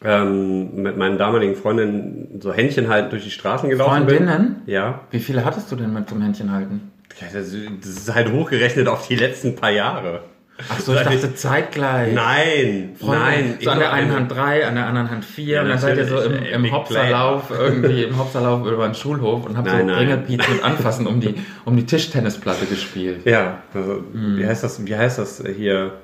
ähm, 0.02 0.82
mit 0.82 0.96
meinen 0.96 1.18
damaligen 1.18 1.54
Freundinnen 1.54 2.40
so 2.40 2.52
Händchen 2.52 2.88
halt 2.88 3.12
durch 3.12 3.22
die 3.22 3.30
Straßen 3.30 3.68
gelaufen 3.68 4.06
Freundinnen? 4.06 4.62
bin. 4.64 4.74
Ja. 4.74 5.02
Wie 5.12 5.20
viele 5.20 5.44
hattest 5.44 5.70
du 5.70 5.76
denn 5.76 5.92
mit 5.92 6.08
zum 6.08 6.20
Händchen 6.20 6.50
halten? 6.50 6.90
Das 7.20 7.48
ist 7.48 8.14
halt 8.14 8.30
hochgerechnet 8.32 8.88
auf 8.88 9.06
die 9.06 9.16
letzten 9.16 9.54
paar 9.56 9.70
Jahre. 9.70 10.24
Ach 10.68 10.78
so, 10.78 10.94
ich 10.94 11.00
dachte 11.00 11.34
zeitgleich. 11.34 12.14
Nein, 12.14 12.94
Freunde, 13.00 13.18
nein. 13.18 13.58
So 13.60 13.70
an 13.70 13.78
der 13.78 13.92
einen 13.92 14.10
eine. 14.10 14.16
Hand 14.20 14.30
drei, 14.32 14.66
an 14.66 14.74
der 14.74 14.86
anderen 14.86 15.10
Hand 15.10 15.24
vier 15.24 15.56
Ja, 15.56 15.62
und 15.62 15.68
dann 15.70 15.78
seid 15.78 15.96
ihr 15.96 16.06
so 16.06 16.20
im, 16.20 16.42
im 16.44 16.72
Hopserlauf 16.72 17.50
irgendwie 17.50 18.04
im 18.04 18.18
Hopserlauf 18.18 18.64
über 18.66 18.86
den 18.86 18.94
Schulhof 18.94 19.46
und 19.46 19.56
habt 19.56 19.66
Nein, 19.66 19.80
so 19.80 19.86
nein. 19.86 19.98
Ringelpiez 19.98 20.48
mit 20.48 20.62
Anfassen 20.62 21.06
um 21.06 21.20
die, 21.20 21.34
um 21.64 21.76
die 21.76 21.86
Tischtennisplatte 21.86 22.66
gespielt. 22.66 23.24
Ja, 23.24 23.62
also, 23.74 24.04
Hm. 24.12 24.38
wie 24.38 24.46
heißt 24.46 24.62
das, 24.62 24.84
wie 24.86 24.94
heißt 24.94 25.18
das 25.18 25.42
hier? 25.56 25.94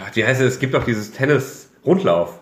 Ach, 0.00 0.14
Wie 0.14 0.24
heißt 0.24 0.40
es? 0.40 0.54
Es 0.54 0.58
gibt 0.60 0.74
auch 0.76 0.84
dieses 0.84 1.12
Tennis-Rundlauf. 1.12 2.40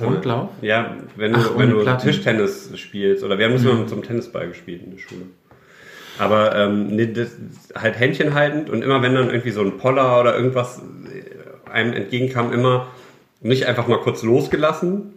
Rundlauf? 0.00 0.48
Ja, 0.62 0.96
wenn 1.16 1.32
du, 1.32 1.38
Ach, 1.38 1.58
wenn 1.58 1.70
du 1.70 1.82
Platten. 1.82 2.06
Tischtennis 2.06 2.70
spielst. 2.76 3.22
Oder 3.22 3.38
wir 3.38 3.44
haben 3.46 3.52
das 3.52 3.62
mal 3.62 3.74
mit 3.74 3.88
so 3.88 3.94
einem 3.94 4.02
Tennisball 4.04 4.48
gespielt 4.48 4.82
in 4.84 4.92
der 4.92 4.98
Schule. 4.98 5.22
Aber 6.18 6.54
ähm, 6.54 6.88
nee, 6.88 7.12
das, 7.12 7.28
halt 7.74 7.98
Händchen 7.98 8.34
haltend 8.34 8.70
und 8.70 8.82
immer 8.82 9.02
wenn 9.02 9.14
dann 9.14 9.30
irgendwie 9.30 9.50
so 9.50 9.62
ein 9.62 9.78
Poller 9.78 10.20
oder 10.20 10.36
irgendwas 10.36 10.78
äh, 10.78 11.70
einem 11.70 11.92
entgegenkam, 11.92 12.52
immer 12.52 12.88
nicht 13.40 13.66
einfach 13.66 13.88
mal 13.88 13.98
kurz 13.98 14.22
losgelassen, 14.22 15.12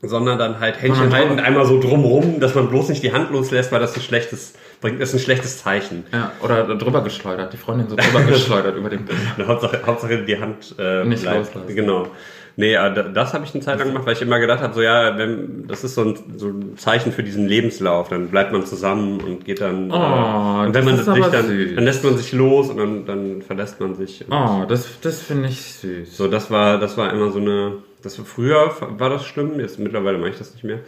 sondern 0.00 0.38
dann 0.38 0.58
halt 0.58 0.76
Händchen 0.76 0.96
Sondern 0.96 1.12
haltend 1.12 1.38
drüber. 1.38 1.48
einmal 1.48 1.66
so 1.66 1.80
drumrum, 1.80 2.40
dass 2.40 2.54
man 2.54 2.68
bloß 2.68 2.88
nicht 2.88 3.02
die 3.02 3.12
Hand 3.12 3.30
loslässt, 3.30 3.70
weil 3.72 3.80
das 3.80 3.94
ein 3.94 4.02
schlechtes, 4.02 4.54
bringt 4.80 5.00
das 5.00 5.10
ist 5.10 5.14
ein 5.16 5.20
schlechtes 5.20 5.58
Zeichen. 5.62 6.04
Ja, 6.12 6.32
oder 6.40 6.64
drüber 6.76 7.02
geschleudert, 7.02 7.52
die 7.52 7.56
Freundin 7.56 7.88
so 7.88 7.96
drüber 7.96 8.22
geschleudert 8.28 8.76
über 8.76 8.90
den 8.90 9.04
Bild. 9.04 9.18
Hauptsache, 9.46 9.80
Hauptsache 9.86 10.22
die 10.22 10.40
Hand 10.40 10.74
äh, 10.78 11.04
Nicht 11.04 11.22
bleibt. 11.22 11.54
loslassen. 11.54 11.74
Genau. 11.74 12.08
Nee, 12.56 12.74
äh, 12.74 12.92
da- 12.94 13.02
das 13.04 13.32
habe 13.34 13.44
ich 13.44 13.54
eine 13.54 13.62
Zeit 13.62 13.78
lang 13.78 13.88
gemacht, 13.88 14.04
weil 14.06 14.12
ich 14.12 14.20
immer 14.22 14.38
gedacht 14.38 14.60
habe, 14.60 14.74
so 14.74 14.82
ja, 14.82 15.16
wenn, 15.16 15.66
das 15.68 15.84
ist 15.84 15.94
so 15.94 16.02
ein, 16.02 16.18
so 16.36 16.48
ein 16.48 16.76
Zeichen 16.76 17.10
für 17.12 17.22
diesen 17.22 17.46
Lebenslauf. 17.46 18.08
Dann 18.10 18.28
bleibt 18.28 18.52
man 18.52 18.66
zusammen 18.66 19.20
und 19.20 19.44
geht 19.44 19.60
dann. 19.60 19.90
Oh, 19.90 19.94
äh, 19.94 20.66
und 20.66 20.74
wenn 20.74 20.74
das 20.74 20.84
man 20.84 20.94
ist 20.94 21.04
sich 21.06 21.08
aber 21.24 21.30
dann, 21.30 21.46
süß. 21.46 21.74
dann 21.76 21.84
lässt 21.84 22.04
man 22.04 22.16
sich 22.18 22.32
los 22.32 22.68
und 22.70 22.76
dann, 22.76 23.06
dann 23.06 23.42
verlässt 23.42 23.80
man 23.80 23.94
sich. 23.94 24.24
Oh, 24.30 24.64
das, 24.68 24.86
das 25.00 25.20
finde 25.22 25.48
ich 25.48 25.62
süß. 25.74 26.16
So, 26.16 26.28
das 26.28 26.50
war, 26.50 26.78
das 26.78 26.96
war 26.98 27.12
immer 27.12 27.30
so 27.30 27.38
eine. 27.38 27.74
Das 28.02 28.18
war 28.18 28.26
früher 28.26 28.70
war 28.98 29.10
das 29.10 29.24
schlimm, 29.24 29.58
jetzt 29.60 29.78
mittlerweile 29.78 30.18
mache 30.18 30.30
ich 30.30 30.38
das 30.38 30.52
nicht 30.54 30.64
mehr. 30.64 30.80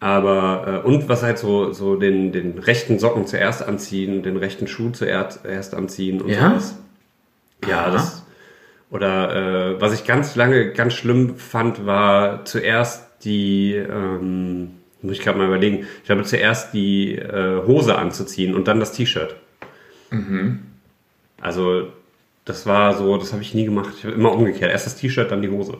Aber 0.00 0.82
äh, 0.84 0.86
und 0.86 1.08
was 1.08 1.22
halt 1.22 1.38
so 1.38 1.72
so 1.72 1.96
den 1.96 2.32
den 2.32 2.58
rechten 2.58 2.98
Socken 2.98 3.26
zuerst 3.26 3.66
anziehen, 3.66 4.22
den 4.22 4.36
rechten 4.36 4.66
Schuh 4.68 4.90
zuerst 4.90 5.44
erst 5.44 5.74
anziehen 5.74 6.20
und 6.22 6.28
Ja? 6.30 6.50
sowas. 6.50 6.78
Ja, 7.68 7.80
Aha. 7.86 7.90
das 7.90 8.24
oder 8.90 9.74
äh, 9.74 9.80
was 9.80 9.92
ich 9.94 10.04
ganz 10.06 10.34
lange 10.36 10.72
ganz 10.72 10.94
schlimm 10.94 11.36
fand, 11.36 11.84
war 11.86 12.44
zuerst 12.44 13.06
die, 13.24 13.74
ähm, 13.74 14.70
muss 15.02 15.12
ich 15.12 15.20
gerade 15.22 15.38
mal 15.38 15.46
überlegen, 15.46 15.86
ich 16.00 16.04
glaube 16.04 16.22
zuerst 16.24 16.72
die 16.72 17.14
äh, 17.16 17.62
Hose 17.66 17.96
anzuziehen 17.96 18.54
und 18.54 18.66
dann 18.68 18.80
das 18.80 18.92
T-Shirt. 18.92 19.36
Also 21.40 21.88
das 22.44 22.66
war 22.66 22.94
so, 22.96 23.16
das 23.18 23.32
habe 23.32 23.42
ich 23.42 23.54
nie 23.54 23.64
gemacht. 23.64 23.92
Ich 23.98 24.04
habe 24.04 24.14
immer 24.14 24.32
umgekehrt. 24.32 24.70
Erst 24.72 24.86
das 24.86 24.96
T-Shirt, 24.96 25.30
dann 25.30 25.42
die 25.42 25.50
Hose. 25.50 25.76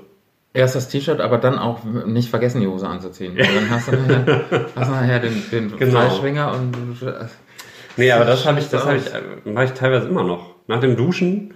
Erst 0.53 0.75
das 0.77 0.89
T-Shirt, 0.89 1.21
aber 1.21 1.39
dann 1.39 1.59
auch 1.59 1.85
nicht 1.85 2.31
vergessen, 2.31 2.61
die 2.61 2.67
Hose 2.67 2.87
anzuziehen. 2.89 3.37
Weil 3.37 3.55
dann 3.55 3.71
hast 3.71 3.89
du 3.89 3.93
nachher, 3.93 4.45
hast 4.77 4.89
du 4.89 4.95
nachher 4.95 5.21
den, 5.21 5.43
den 5.51 5.77
Genau. 5.79 6.01
Freischwinger 6.01 6.53
und 6.53 7.03
äh, 7.03 7.25
Nee, 7.97 8.13
aber 8.13 8.25
das 8.27 8.45
habe 8.47 8.61
ich, 8.61 8.69
das 8.69 8.85
habe 8.85 8.97
aus. 8.97 9.07
ich, 9.07 9.15
äh, 9.15 9.51
mache 9.51 9.65
ich 9.65 9.73
teilweise 9.73 10.07
immer 10.09 10.23
noch. 10.23 10.55
Nach 10.69 10.81
dem 10.81 10.97
Duschen, 10.97 11.55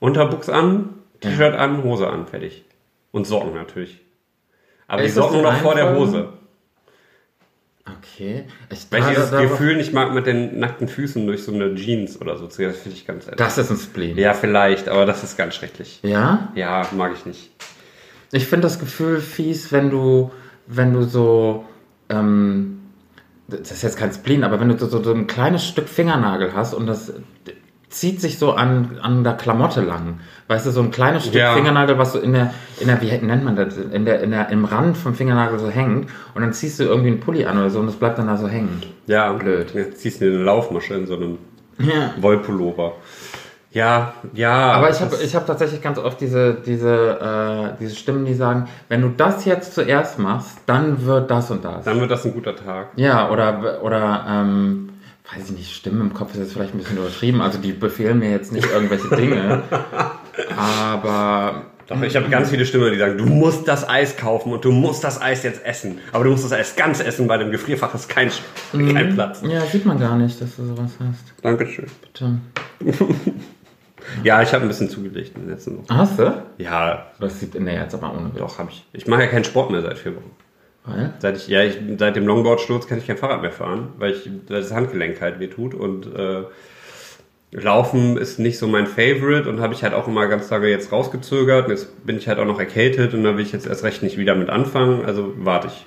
Unterbuchs 0.00 0.48
an, 0.48 0.88
T-Shirt 1.20 1.54
an, 1.54 1.84
Hose 1.84 2.08
an, 2.08 2.26
fertig. 2.26 2.64
Und 3.12 3.26
Socken 3.26 3.54
natürlich. 3.54 4.00
Aber 4.88 5.02
Ist 5.02 5.16
die 5.16 5.20
Socken 5.20 5.42
noch 5.42 5.54
vor 5.58 5.74
der? 5.74 5.94
Hose. 5.94 6.32
okay. 7.86 8.44
Ich, 8.70 8.86
Weil 8.90 9.00
ich 9.02 9.08
dieses 9.08 9.30
Gefühl 9.30 9.76
nicht 9.76 9.92
mag 9.92 10.12
mit 10.14 10.26
den 10.26 10.58
nackten 10.58 10.88
Füßen 10.88 11.26
durch 11.26 11.44
so 11.44 11.52
eine 11.52 11.74
Jeans 11.74 12.20
oder 12.20 12.36
so. 12.36 12.46
zu 12.46 12.58
gehen. 12.62 12.70
Das 12.70 12.80
finde 12.80 12.96
ich 12.96 13.06
ganz 13.06 13.26
Das 13.36 13.58
ist 13.58 13.70
ein 13.70 13.76
Spleen. 13.76 14.16
Ja, 14.16 14.32
vielleicht, 14.34 14.88
aber 14.88 15.06
das 15.06 15.22
ist 15.22 15.36
ganz 15.36 15.54
schrecklich. 15.54 16.00
Ja? 16.02 16.50
Ja, 16.54 16.86
mag 16.96 17.12
ich 17.14 17.26
nicht. 17.26 17.50
Ich 18.32 18.46
finde 18.46 18.62
das 18.66 18.78
Gefühl 18.78 19.20
fies, 19.20 19.72
wenn 19.72 19.90
du, 19.90 20.30
wenn 20.66 20.92
du 20.92 21.02
so, 21.02 21.64
ähm, 22.08 22.80
das 23.48 23.72
ist 23.72 23.82
jetzt 23.82 23.98
kein 23.98 24.12
Spleen, 24.12 24.44
aber 24.44 24.60
wenn 24.60 24.68
du 24.68 24.78
so, 24.78 25.02
so 25.02 25.12
ein 25.12 25.26
kleines 25.26 25.66
Stück 25.66 25.88
Fingernagel 25.88 26.54
hast 26.54 26.72
und 26.74 26.86
das 26.86 27.12
zieht 27.90 28.20
sich 28.20 28.38
so 28.38 28.52
an, 28.52 28.98
an 29.02 29.24
der 29.24 29.34
Klamotte 29.34 29.80
lang. 29.82 30.20
Weißt 30.48 30.64
du, 30.64 30.70
so 30.70 30.80
ein 30.80 30.90
kleines 30.90 31.24
Stück 31.24 31.34
Ja. 31.34 31.54
Fingernagel, 31.54 31.98
was 31.98 32.12
so 32.12 32.18
in 32.20 32.32
der, 32.32 32.54
in 32.80 32.86
der, 32.86 33.00
wie 33.02 33.10
nennt 33.18 33.44
man 33.44 33.56
das, 33.56 33.76
in 33.76 34.04
der, 34.04 34.20
in 34.22 34.30
der, 34.30 34.48
im 34.48 34.64
Rand 34.64 34.96
vom 34.96 35.14
Fingernagel 35.14 35.58
so 35.58 35.68
hängt 35.68 36.08
und 36.34 36.42
dann 36.42 36.52
ziehst 36.52 36.78
du 36.80 36.84
irgendwie 36.84 37.08
einen 37.10 37.20
Pulli 37.20 37.44
an 37.46 37.58
oder 37.58 37.68
so 37.70 37.80
und 37.80 37.86
das 37.86 37.96
bleibt 37.96 38.18
dann 38.18 38.28
da 38.28 38.36
so 38.36 38.48
hängen. 38.48 38.82
Ja, 39.06 39.32
Blöd. 39.32 39.74
Jetzt 39.74 40.00
ziehst 40.00 40.20
du 40.20 40.26
dir 40.30 40.36
eine 40.36 40.44
Laufmasche 40.44 40.94
in 40.94 41.06
so 41.06 41.16
einem 41.16 41.38
Ja. 41.78 42.14
Wollpullover. 42.20 42.92
Ja, 43.72 44.14
ja. 44.34 44.72
Aber 44.72 44.90
ich 44.90 45.00
habe 45.00 45.16
ich 45.22 45.34
hab 45.36 45.46
tatsächlich 45.46 45.80
ganz 45.80 45.98
oft 45.98 46.20
diese, 46.20 46.54
diese, 46.54 47.74
äh, 47.74 47.78
diese 47.80 47.94
Stimmen, 47.94 48.24
die 48.24 48.34
sagen, 48.34 48.68
wenn 48.88 49.00
du 49.02 49.08
das 49.10 49.44
jetzt 49.44 49.74
zuerst 49.74 50.18
machst, 50.18 50.58
dann 50.66 51.04
wird 51.06 51.30
das 51.30 51.50
und 51.52 51.64
das. 51.64 51.84
Dann 51.84 52.00
wird 52.00 52.10
das 52.10 52.24
ein 52.26 52.32
guter 52.34 52.56
Tag. 52.56 52.88
Ja, 52.96 53.30
oder, 53.30 53.80
oder 53.82 54.26
ähm, 54.28 54.89
weiß 55.34 55.50
ich 55.50 55.56
nicht, 55.56 55.74
Stimmen 55.74 56.00
im 56.00 56.14
Kopf 56.14 56.32
ist 56.34 56.40
jetzt 56.40 56.52
vielleicht 56.52 56.74
ein 56.74 56.78
bisschen 56.78 56.98
übertrieben. 56.98 57.40
Also 57.40 57.58
die 57.58 57.72
befehlen 57.72 58.18
mir 58.18 58.30
jetzt 58.30 58.52
nicht 58.52 58.68
irgendwelche 58.70 59.08
Dinge. 59.14 59.62
aber 60.56 61.66
Doch, 61.86 62.02
ich 62.02 62.16
habe 62.16 62.28
ganz 62.28 62.50
viele 62.50 62.64
Stimmen, 62.66 62.92
die 62.92 62.98
sagen, 62.98 63.18
du 63.18 63.26
musst 63.26 63.66
das 63.68 63.88
Eis 63.88 64.16
kaufen 64.16 64.52
und 64.52 64.64
du 64.64 64.72
musst 64.72 65.04
das 65.04 65.20
Eis 65.20 65.42
jetzt 65.42 65.64
essen. 65.64 65.98
Aber 66.12 66.24
du 66.24 66.30
musst 66.30 66.44
das 66.44 66.52
Eis 66.52 66.76
ganz 66.76 67.00
essen, 67.00 67.28
weil 67.28 67.40
im 67.42 67.50
Gefrierfach 67.50 67.94
ist 67.94 68.08
kein, 68.08 68.30
kein 68.72 69.14
Platz. 69.14 69.42
ja, 69.46 69.60
sieht 69.62 69.86
man 69.86 69.98
gar 69.98 70.16
nicht, 70.16 70.40
dass 70.40 70.56
du 70.56 70.64
sowas 70.64 70.92
hast. 70.98 71.32
Dankeschön. 71.42 71.86
Bitte. 72.02 72.38
Ja, 74.24 74.42
ich 74.42 74.52
habe 74.52 74.64
ein 74.64 74.68
bisschen 74.68 74.88
zugelegt 74.88 75.36
in 75.36 75.42
den 75.42 75.50
letzten 75.50 75.78
Wochen. 75.78 75.86
Hast 75.96 76.18
du? 76.18 76.42
Ja, 76.58 77.06
Das 77.20 77.38
sieht 77.38 77.54
nee, 77.60 77.74
jetzt 77.74 77.94
aber 77.94 78.12
ohne 78.12 78.30
doch, 78.30 78.58
habe 78.58 78.70
ich. 78.70 78.84
Ich 78.92 79.06
mache 79.06 79.22
ja 79.22 79.26
keinen 79.28 79.44
Sport 79.44 79.70
mehr 79.70 79.82
seit 79.82 79.98
vier 79.98 80.16
Wochen. 80.16 80.30
Weil? 80.84 81.14
Seit 81.18 81.36
ich, 81.36 81.48
ja, 81.48 81.62
ich, 81.62 81.78
seit 81.98 82.16
dem 82.16 82.26
Longboard-Sturz 82.26 82.86
kann 82.86 82.98
ich 82.98 83.06
kein 83.06 83.18
Fahrrad 83.18 83.42
mehr 83.42 83.52
fahren, 83.52 83.88
weil 83.98 84.12
ich 84.12 84.30
weil 84.48 84.60
das 84.60 84.72
Handgelenk 84.72 85.20
halt 85.20 85.38
wehtut 85.38 85.74
und 85.74 86.06
äh, 86.14 86.44
Laufen 87.52 88.16
ist 88.16 88.38
nicht 88.38 88.58
so 88.58 88.68
mein 88.68 88.86
Favorite 88.86 89.48
und 89.48 89.60
habe 89.60 89.74
ich 89.74 89.82
halt 89.82 89.92
auch 89.92 90.06
immer 90.06 90.28
ganz 90.28 90.48
lange 90.50 90.68
jetzt 90.68 90.92
rausgezögert 90.92 91.66
und 91.66 91.72
jetzt 91.72 92.06
bin 92.06 92.16
ich 92.16 92.28
halt 92.28 92.38
auch 92.38 92.44
noch 92.44 92.60
erkältet 92.60 93.12
und 93.12 93.24
da 93.24 93.36
will 93.36 93.44
ich 93.44 93.52
jetzt 93.52 93.66
erst 93.66 93.82
recht 93.82 94.02
nicht 94.02 94.18
wieder 94.18 94.36
mit 94.36 94.50
anfangen, 94.50 95.04
also 95.04 95.34
warte 95.36 95.66
ich. 95.66 95.86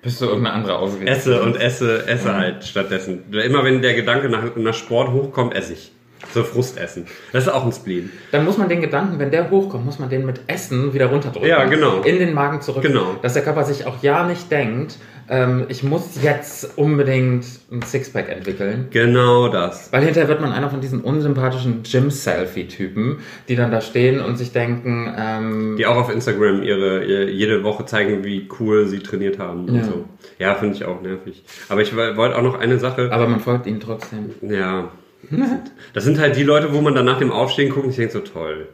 Bist 0.00 0.20
du 0.20 0.26
irgendeine 0.26 0.54
andere 0.54 0.78
Ausrede? 0.78 1.10
Esse 1.10 1.42
und 1.42 1.60
esse, 1.60 2.06
esse 2.06 2.36
halt 2.36 2.64
stattdessen. 2.64 3.32
Immer 3.32 3.64
wenn 3.64 3.82
der 3.82 3.94
Gedanke 3.94 4.28
nach, 4.28 4.54
nach 4.54 4.74
Sport 4.74 5.10
hochkommt, 5.10 5.54
esse 5.56 5.72
ich. 5.72 5.92
So 6.34 6.42
Frustessen. 6.42 7.06
Das 7.32 7.44
ist 7.46 7.48
auch 7.52 7.64
ein 7.64 7.72
Spleen. 7.72 8.10
Dann 8.32 8.44
muss 8.44 8.58
man 8.58 8.68
den 8.68 8.80
Gedanken, 8.80 9.18
wenn 9.18 9.30
der 9.30 9.50
hochkommt, 9.50 9.84
muss 9.84 9.98
man 9.98 10.08
den 10.10 10.26
mit 10.26 10.40
Essen 10.46 10.92
wieder 10.92 11.06
runterdrücken. 11.06 11.48
Ja, 11.48 11.64
genau. 11.66 12.00
In 12.02 12.18
den 12.18 12.34
Magen 12.34 12.60
zurück. 12.60 12.82
Genau. 12.82 13.16
Dass 13.22 13.34
der 13.34 13.42
Körper 13.42 13.64
sich 13.64 13.86
auch 13.86 14.02
ja 14.02 14.26
nicht 14.26 14.50
denkt, 14.50 14.96
ähm, 15.30 15.66
ich 15.68 15.82
muss 15.82 16.18
jetzt 16.22 16.76
unbedingt 16.78 17.44
ein 17.70 17.82
Sixpack 17.82 18.30
entwickeln. 18.30 18.88
Genau 18.90 19.48
das. 19.48 19.92
Weil 19.92 20.02
hinterher 20.04 20.28
wird 20.28 20.40
man 20.40 20.52
einer 20.52 20.70
von 20.70 20.80
diesen 20.80 21.02
unsympathischen 21.02 21.82
Gym-Selfie-Typen, 21.82 23.18
die 23.48 23.56
dann 23.56 23.70
da 23.70 23.80
stehen 23.80 24.20
und 24.20 24.36
sich 24.36 24.52
denken, 24.52 25.12
ähm, 25.16 25.76
Die 25.78 25.86
auch 25.86 25.96
auf 25.96 26.10
Instagram 26.12 26.62
ihre, 26.62 27.04
ihr, 27.04 27.30
jede 27.30 27.62
Woche 27.62 27.84
zeigen, 27.84 28.24
wie 28.24 28.48
cool 28.58 28.86
sie 28.86 29.00
trainiert 29.00 29.38
haben 29.38 29.66
und 29.68 29.76
Ja. 29.76 29.84
so. 29.84 30.04
Ja, 30.38 30.54
finde 30.54 30.76
ich 30.76 30.84
auch 30.84 31.00
nervig. 31.02 31.44
Aber 31.68 31.82
ich 31.82 31.94
woll- 31.96 32.16
wollte 32.16 32.36
auch 32.36 32.42
noch 32.42 32.58
eine 32.58 32.78
Sache. 32.78 33.10
aber 33.12 33.28
man 33.28 33.40
folgt 33.40 33.66
ihnen 33.66 33.80
trotzdem. 33.80 34.30
Ja. 34.42 34.90
Das 35.94 36.04
sind 36.04 36.18
halt 36.18 36.36
die 36.36 36.42
Leute, 36.44 36.72
wo 36.72 36.80
man 36.80 36.94
dann 36.94 37.04
nach 37.06 37.18
dem 37.18 37.30
Aufstehen 37.32 37.70
guckt 37.70 37.84
und 37.86 37.90
sich 37.92 37.98
denkt 37.98 38.12
so, 38.12 38.20
toll. 38.20 38.68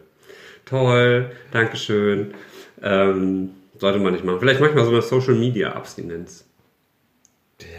Toll, 0.65 1.31
Dankeschön. 1.53 2.35
Ähm, 2.83 3.51
sollte 3.79 3.99
man 3.99 4.13
nicht 4.13 4.25
machen. 4.25 4.41
Vielleicht 4.41 4.61
manchmal 4.61 4.85
so 4.85 4.91
eine 4.91 5.03
Social 5.03 5.35
Media 5.35 5.73
Abstinenz. 5.73 6.47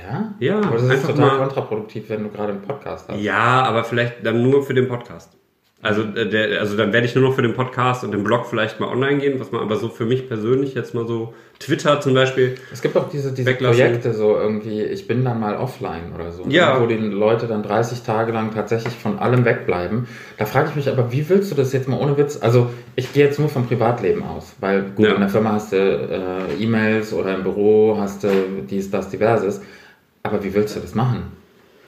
Ja? 0.04 0.34
Ja, 0.40 0.60
Aber 0.60 0.78
das 0.78 0.84
ist 0.84 1.06
total 1.06 1.28
mal- 1.28 1.38
kontraproduktiv, 1.40 2.10
wenn 2.10 2.24
du 2.24 2.30
gerade 2.30 2.54
einen 2.54 2.62
Podcast 2.62 3.10
hast. 3.10 3.20
Ja, 3.20 3.64
aber 3.64 3.84
vielleicht 3.84 4.26
dann 4.26 4.42
nur 4.42 4.64
für 4.64 4.74
den 4.74 4.88
Podcast. 4.88 5.36
Also, 5.82 6.02
äh, 6.02 6.28
der, 6.28 6.62
also 6.62 6.76
dann 6.78 6.94
werde 6.94 7.06
ich 7.06 7.14
nur 7.14 7.24
noch 7.30 7.36
für 7.36 7.44
den 7.44 7.54
Podcast 7.54 8.04
und 8.04 8.12
den 8.12 8.24
Blog 8.24 8.48
vielleicht 8.50 8.80
mal 8.80 8.88
online 8.88 9.20
gehen, 9.20 9.40
was 9.40 9.52
man 9.52 9.62
aber 9.62 9.76
so 9.76 9.90
für 9.90 10.06
mich 10.06 10.28
persönlich 10.28 10.74
jetzt 10.74 10.96
mal 10.96 11.06
so 11.06 11.34
Twitter 11.60 12.02
zum 12.02 12.16
Beispiel. 12.16 12.56
Es 12.74 12.82
gibt 12.82 12.98
auch 12.98 13.08
diese, 13.10 13.32
diese 13.34 13.48
Weglassen. 13.48 13.78
Projekte, 13.86 14.14
so 14.14 14.36
irgendwie, 14.36 14.82
ich 14.82 15.08
bin 15.08 15.24
dann 15.24 15.40
mal 15.40 15.56
offline 15.58 16.12
oder 16.16 16.32
so. 16.32 16.44
ne? 16.46 16.54
Ja. 16.54 16.82
Wo 16.82 16.88
die 16.88 16.96
Leute 16.96 17.46
dann 17.46 17.62
30 17.62 18.02
Tage 18.02 18.32
lang 18.32 18.52
tatsächlich 18.54 18.94
von 18.96 19.20
allem 19.20 19.46
wegbleiben. 19.46 20.08
Da 20.38 20.46
frage 20.46 20.70
ich 20.70 20.76
mich 20.76 20.90
aber, 20.90 21.12
wie 21.12 21.30
willst 21.30 21.52
du 21.52 21.56
das 21.56 21.72
jetzt 21.72 21.88
mal 21.88 22.00
ohne 22.00 22.18
Witz? 22.18 22.40
Also, 22.42 22.72
ich 22.96 23.14
gehe 23.14 23.24
jetzt 23.26 23.40
nur 23.40 23.50
vom 23.50 23.68
Privatleben 23.68 24.24
aus, 24.24 24.56
weil 24.62 24.84
gut, 24.96 25.06
Ja. 25.06 25.14
in 25.14 25.20
der 25.20 25.30
Firma 25.30 25.52
hast 25.52 25.72
du 25.72 25.78
äh, 25.78 26.64
E-Mails 26.64 27.14
oder 27.14 27.36
im 27.36 27.44
Büro 27.44 27.98
hast 28.00 28.24
du 28.24 28.30
dies, 28.68 28.90
das, 28.90 29.10
diverses. 29.10 29.62
Aber 30.24 30.44
wie 30.44 30.54
willst 30.54 30.76
du 30.76 30.80
das 30.80 30.96
machen? 30.96 31.32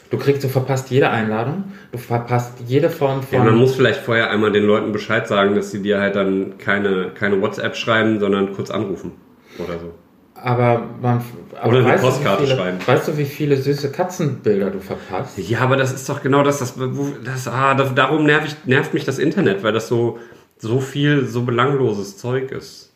Du 0.09 0.17
kriegst, 0.17 0.43
du 0.43 0.47
verpasst 0.47 0.89
jede 0.89 1.09
Einladung, 1.09 1.65
du 1.91 1.97
verpasst 1.97 2.59
jede 2.65 2.89
Form 2.89 3.23
von. 3.23 3.39
Ja, 3.39 3.43
man 3.43 3.55
muss 3.55 3.75
vielleicht 3.75 3.99
vorher 3.99 4.29
einmal 4.29 4.51
den 4.51 4.63
Leuten 4.63 4.91
Bescheid 4.91 5.27
sagen, 5.27 5.55
dass 5.55 5.71
sie 5.71 5.81
dir 5.81 5.99
halt 5.99 6.15
dann 6.15 6.57
keine, 6.57 7.11
keine 7.13 7.41
WhatsApp 7.41 7.75
schreiben, 7.75 8.19
sondern 8.19 8.53
kurz 8.53 8.69
anrufen 8.71 9.11
oder 9.59 9.79
so. 9.79 9.93
aber 10.35 10.87
man, 11.01 11.21
aber 11.59 11.69
Oder 11.77 11.85
eine 11.85 11.97
Postkarte 11.99 12.43
viele, 12.45 12.55
schreiben. 12.55 12.77
Weißt 12.85 13.07
du, 13.07 13.17
wie 13.17 13.25
viele 13.25 13.57
süße 13.57 13.91
Katzenbilder 13.91 14.69
du 14.69 14.79
verpasst? 14.79 15.37
Ja, 15.37 15.59
aber 15.61 15.75
das 15.75 15.93
ist 15.93 16.07
doch 16.07 16.21
genau 16.21 16.43
das, 16.43 16.59
das, 16.59 16.75
das 17.23 17.47
ah, 17.47 17.73
darum 17.73 18.25
nerv 18.25 18.45
ich, 18.45 18.55
nervt 18.65 18.93
mich 18.93 19.03
das 19.03 19.19
Internet, 19.19 19.63
weil 19.63 19.73
das 19.73 19.87
so, 19.87 20.19
so 20.57 20.79
viel, 20.79 21.25
so 21.25 21.43
belangloses 21.43 22.17
Zeug 22.17 22.51
ist. 22.51 22.93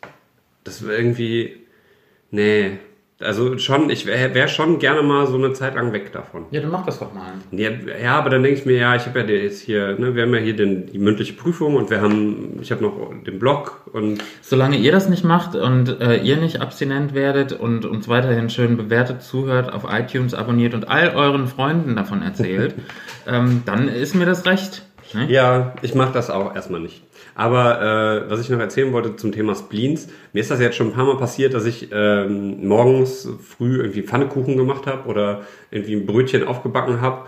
Das 0.64 0.80
irgendwie, 0.82 1.56
nee. 2.30 2.78
Also 3.22 3.58
schon, 3.58 3.90
ich 3.90 4.06
wäre 4.06 4.34
wär 4.34 4.48
schon 4.48 4.78
gerne 4.78 5.02
mal 5.02 5.26
so 5.26 5.36
eine 5.36 5.52
Zeit 5.52 5.74
lang 5.74 5.92
weg 5.92 6.12
davon. 6.12 6.46
Ja, 6.50 6.60
dann 6.60 6.70
mach 6.70 6.84
das 6.84 6.98
doch 6.98 7.12
mal. 7.12 7.32
Ja, 7.50 7.70
ja 8.02 8.18
aber 8.18 8.30
dann 8.30 8.42
denke 8.42 8.58
ich 8.58 8.66
mir, 8.66 8.76
ja, 8.76 8.96
ich 8.96 9.06
habe 9.06 9.20
ja 9.20 9.26
jetzt 9.26 9.62
hier, 9.62 9.98
ne, 9.98 10.14
wir 10.14 10.22
haben 10.22 10.34
ja 10.34 10.40
hier 10.40 10.56
den, 10.56 10.86
die 10.86 10.98
mündliche 10.98 11.32
Prüfung 11.32 11.76
und 11.76 11.90
wir 11.90 12.00
haben, 12.00 12.58
ich 12.60 12.70
habe 12.70 12.82
noch 12.82 13.12
den 13.24 13.38
Blog 13.38 13.82
und 13.92 14.22
Solange 14.40 14.76
ihr 14.76 14.92
das 14.92 15.08
nicht 15.08 15.24
macht 15.24 15.54
und 15.54 16.00
äh, 16.00 16.16
ihr 16.16 16.36
nicht 16.36 16.60
abstinent 16.60 17.14
werdet 17.14 17.52
und 17.52 17.84
uns 17.84 18.08
weiterhin 18.08 18.50
schön 18.50 18.76
bewertet, 18.76 19.22
zuhört, 19.22 19.72
auf 19.72 19.84
iTunes 19.88 20.34
abonniert 20.34 20.74
und 20.74 20.88
all 20.88 21.14
euren 21.14 21.46
Freunden 21.46 21.96
davon 21.96 22.22
erzählt, 22.22 22.74
ähm, 23.26 23.62
dann 23.64 23.88
ist 23.88 24.14
mir 24.14 24.26
das 24.26 24.44
recht. 24.46 24.82
Ne? 25.14 25.30
Ja, 25.30 25.74
ich 25.82 25.94
mache 25.94 26.12
das 26.12 26.30
auch 26.30 26.54
erstmal 26.54 26.80
nicht. 26.80 27.02
Aber 27.34 27.80
äh, 27.80 28.30
was 28.30 28.40
ich 28.40 28.50
noch 28.50 28.58
erzählen 28.58 28.92
wollte 28.92 29.16
zum 29.16 29.32
Thema 29.32 29.54
Spleens, 29.54 30.08
mir 30.32 30.40
ist 30.40 30.50
das 30.50 30.60
jetzt 30.60 30.76
schon 30.76 30.88
ein 30.88 30.92
paar 30.92 31.06
Mal 31.06 31.16
passiert, 31.16 31.54
dass 31.54 31.64
ich 31.64 31.88
ähm, 31.92 32.66
morgens 32.66 33.28
früh 33.42 33.80
irgendwie 33.80 34.02
Pfannekuchen 34.02 34.56
gemacht 34.56 34.86
habe 34.86 35.08
oder 35.08 35.42
irgendwie 35.70 35.96
ein 35.96 36.06
Brötchen 36.06 36.44
aufgebacken 36.44 37.00
habe. 37.00 37.26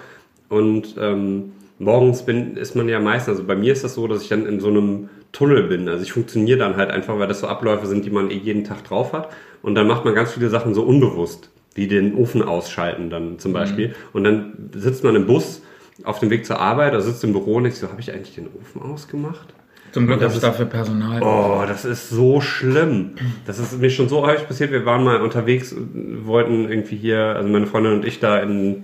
Und 0.48 0.96
ähm, 1.00 1.52
morgens 1.78 2.24
bin, 2.24 2.56
ist 2.56 2.76
man 2.76 2.88
ja 2.88 3.00
meistens, 3.00 3.38
also 3.38 3.44
bei 3.44 3.56
mir 3.56 3.72
ist 3.72 3.84
das 3.84 3.94
so, 3.94 4.06
dass 4.06 4.22
ich 4.22 4.28
dann 4.28 4.46
in 4.46 4.60
so 4.60 4.68
einem 4.68 5.08
Tunnel 5.32 5.64
bin. 5.64 5.88
Also 5.88 6.02
ich 6.02 6.12
funktioniere 6.12 6.58
dann 6.58 6.76
halt 6.76 6.90
einfach, 6.90 7.18
weil 7.18 7.28
das 7.28 7.40
so 7.40 7.48
Abläufe 7.48 7.86
sind, 7.86 8.04
die 8.04 8.10
man 8.10 8.30
eh 8.30 8.36
jeden 8.36 8.64
Tag 8.64 8.84
drauf 8.84 9.12
hat. 9.12 9.30
Und 9.62 9.74
dann 9.74 9.86
macht 9.86 10.04
man 10.04 10.14
ganz 10.14 10.32
viele 10.32 10.50
Sachen 10.50 10.74
so 10.74 10.82
unbewusst, 10.82 11.50
wie 11.74 11.88
den 11.88 12.14
Ofen 12.14 12.42
ausschalten 12.42 13.10
dann 13.10 13.38
zum 13.38 13.52
Beispiel. 13.52 13.94
Und 14.12 14.24
dann 14.24 14.70
sitzt 14.74 15.02
man 15.02 15.16
im 15.16 15.26
Bus 15.26 15.62
auf 16.04 16.18
dem 16.18 16.30
Weg 16.30 16.44
zur 16.44 16.60
Arbeit, 16.60 16.92
oder 16.92 17.02
sitzt 17.02 17.24
im 17.24 17.32
Büro 17.32 17.56
und 17.56 17.66
ich 17.66 17.76
so, 17.76 17.88
habe 17.88 18.00
ich 18.00 18.12
eigentlich 18.12 18.34
den 18.34 18.48
Ofen 18.48 18.82
ausgemacht? 18.82 19.54
Zum 19.94 20.08
Glück 20.08 20.20
habe 20.20 20.30
ich 20.30 20.34
ist- 20.38 20.42
dafür 20.42 20.66
Personal. 20.66 21.22
Oh, 21.22 21.64
das 21.68 21.84
ist 21.84 22.10
so 22.10 22.40
schlimm. 22.40 23.12
Das 23.46 23.60
ist 23.60 23.78
mir 23.78 23.90
schon 23.90 24.08
so 24.08 24.26
häufig 24.26 24.48
passiert. 24.48 24.72
Wir 24.72 24.84
waren 24.84 25.04
mal 25.04 25.22
unterwegs, 25.22 25.72
und 25.72 26.26
wollten 26.26 26.68
irgendwie 26.68 26.96
hier, 26.96 27.20
also 27.20 27.48
meine 27.48 27.68
Freundin 27.68 27.92
und 27.92 28.04
ich 28.04 28.18
da 28.18 28.40
in 28.40 28.82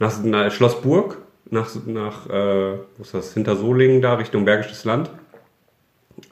nach, 0.00 0.20
nach 0.24 0.50
Schlossburg, 0.50 1.18
nach, 1.48 1.68
nach 1.86 2.28
äh, 2.28 2.78
wo 2.96 3.02
ist 3.02 3.14
das, 3.14 3.34
hinter 3.34 3.54
Solingen 3.54 4.02
da, 4.02 4.14
Richtung 4.14 4.44
Bergisches 4.44 4.84
Land. 4.84 5.10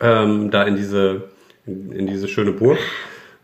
Ähm, 0.01 0.51
da 0.51 0.65
in 0.65 0.75
diese, 0.75 1.29
in, 1.65 1.93
in 1.93 2.07
diese 2.09 2.27
schöne 2.27 2.51
Burg. 2.51 2.79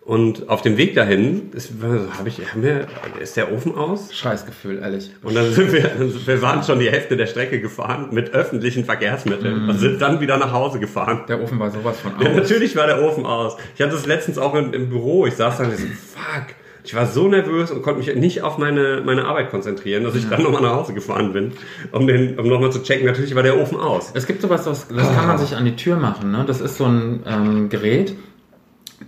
Und 0.05 0.51
auf 0.51 0.61
dem 0.61 0.77
Weg 0.77 0.95
dahin 0.95 1.51
ist, 1.55 1.73
hab 2.19 2.27
ich, 2.27 2.39
haben 2.53 2.63
wir, 2.63 2.87
ist 3.21 3.39
der 3.39 3.51
Ofen 3.51 3.75
aus. 3.75 4.13
Scheißgefühl, 4.15 4.79
ehrlich. 4.79 5.11
Und 5.23 5.35
dann 5.35 5.51
sind 5.51 5.73
wir, 5.73 5.91
wir 6.27 6.43
waren 6.43 6.63
schon 6.63 6.79
die 6.79 6.91
Hälfte 6.91 7.17
der 7.17 7.25
Strecke 7.27 7.59
gefahren 7.59 8.09
mit 8.13 8.35
öffentlichen 8.35 8.85
Verkehrsmitteln 8.85 9.67
und 9.67 9.79
sind 9.79 10.03
dann 10.03 10.21
wieder 10.21 10.37
nach 10.37 10.53
Hause 10.53 10.79
gefahren. 10.79 11.23
Der 11.27 11.43
Ofen 11.43 11.59
war 11.59 11.71
sowas 11.71 11.99
von 12.01 12.13
Ja, 12.21 12.29
aus. 12.31 12.37
natürlich 12.37 12.77
war 12.77 12.87
der 12.87 13.03
Ofen 13.03 13.25
aus. 13.25 13.57
Ich 13.77 13.81
hatte 13.81 13.95
es 13.95 14.05
letztens 14.05 14.37
auch 14.37 14.55
im, 14.55 14.75
im 14.75 14.91
Büro. 14.91 15.25
Ich 15.27 15.35
saß 15.37 15.57
da 15.57 15.65
und 15.65 15.77
so, 15.79 15.87
fuck. 15.87 16.55
Ich 16.87 16.95
war 16.95 17.07
so 17.07 17.27
nervös 17.29 17.71
und 17.71 17.81
konnte 17.81 18.01
mich 18.01 18.15
nicht 18.15 18.43
auf 18.43 18.59
meine, 18.59 19.01
meine 19.07 19.25
Arbeit 19.25 19.49
konzentrieren, 19.51 20.05
dass 20.05 20.15
ich 20.17 20.29
dann 20.29 20.43
nochmal 20.43 20.61
nach 20.61 20.75
Hause 20.75 20.93
gefahren 20.93 21.33
bin, 21.33 21.53
um, 21.93 22.07
den, 22.07 22.39
um 22.39 22.47
nochmal 22.47 22.71
zu 22.73 22.83
checken. 22.83 23.07
Natürlich 23.07 23.35
war 23.35 23.43
der 23.43 23.59
Ofen 23.59 23.79
aus. 23.81 24.11
Es 24.13 24.27
gibt 24.27 24.43
sowas, 24.43 24.65
das, 24.65 24.87
das 24.89 25.15
kann 25.15 25.27
man 25.27 25.39
sich 25.39 25.57
an 25.57 25.65
die 25.65 25.77
Tür 25.77 25.97
machen. 25.97 26.31
Ne? 26.31 26.45
Das 26.47 26.61
ist 26.61 26.77
so 26.77 26.85
ein 26.85 27.23
ähm, 27.27 27.69
Gerät, 27.71 28.15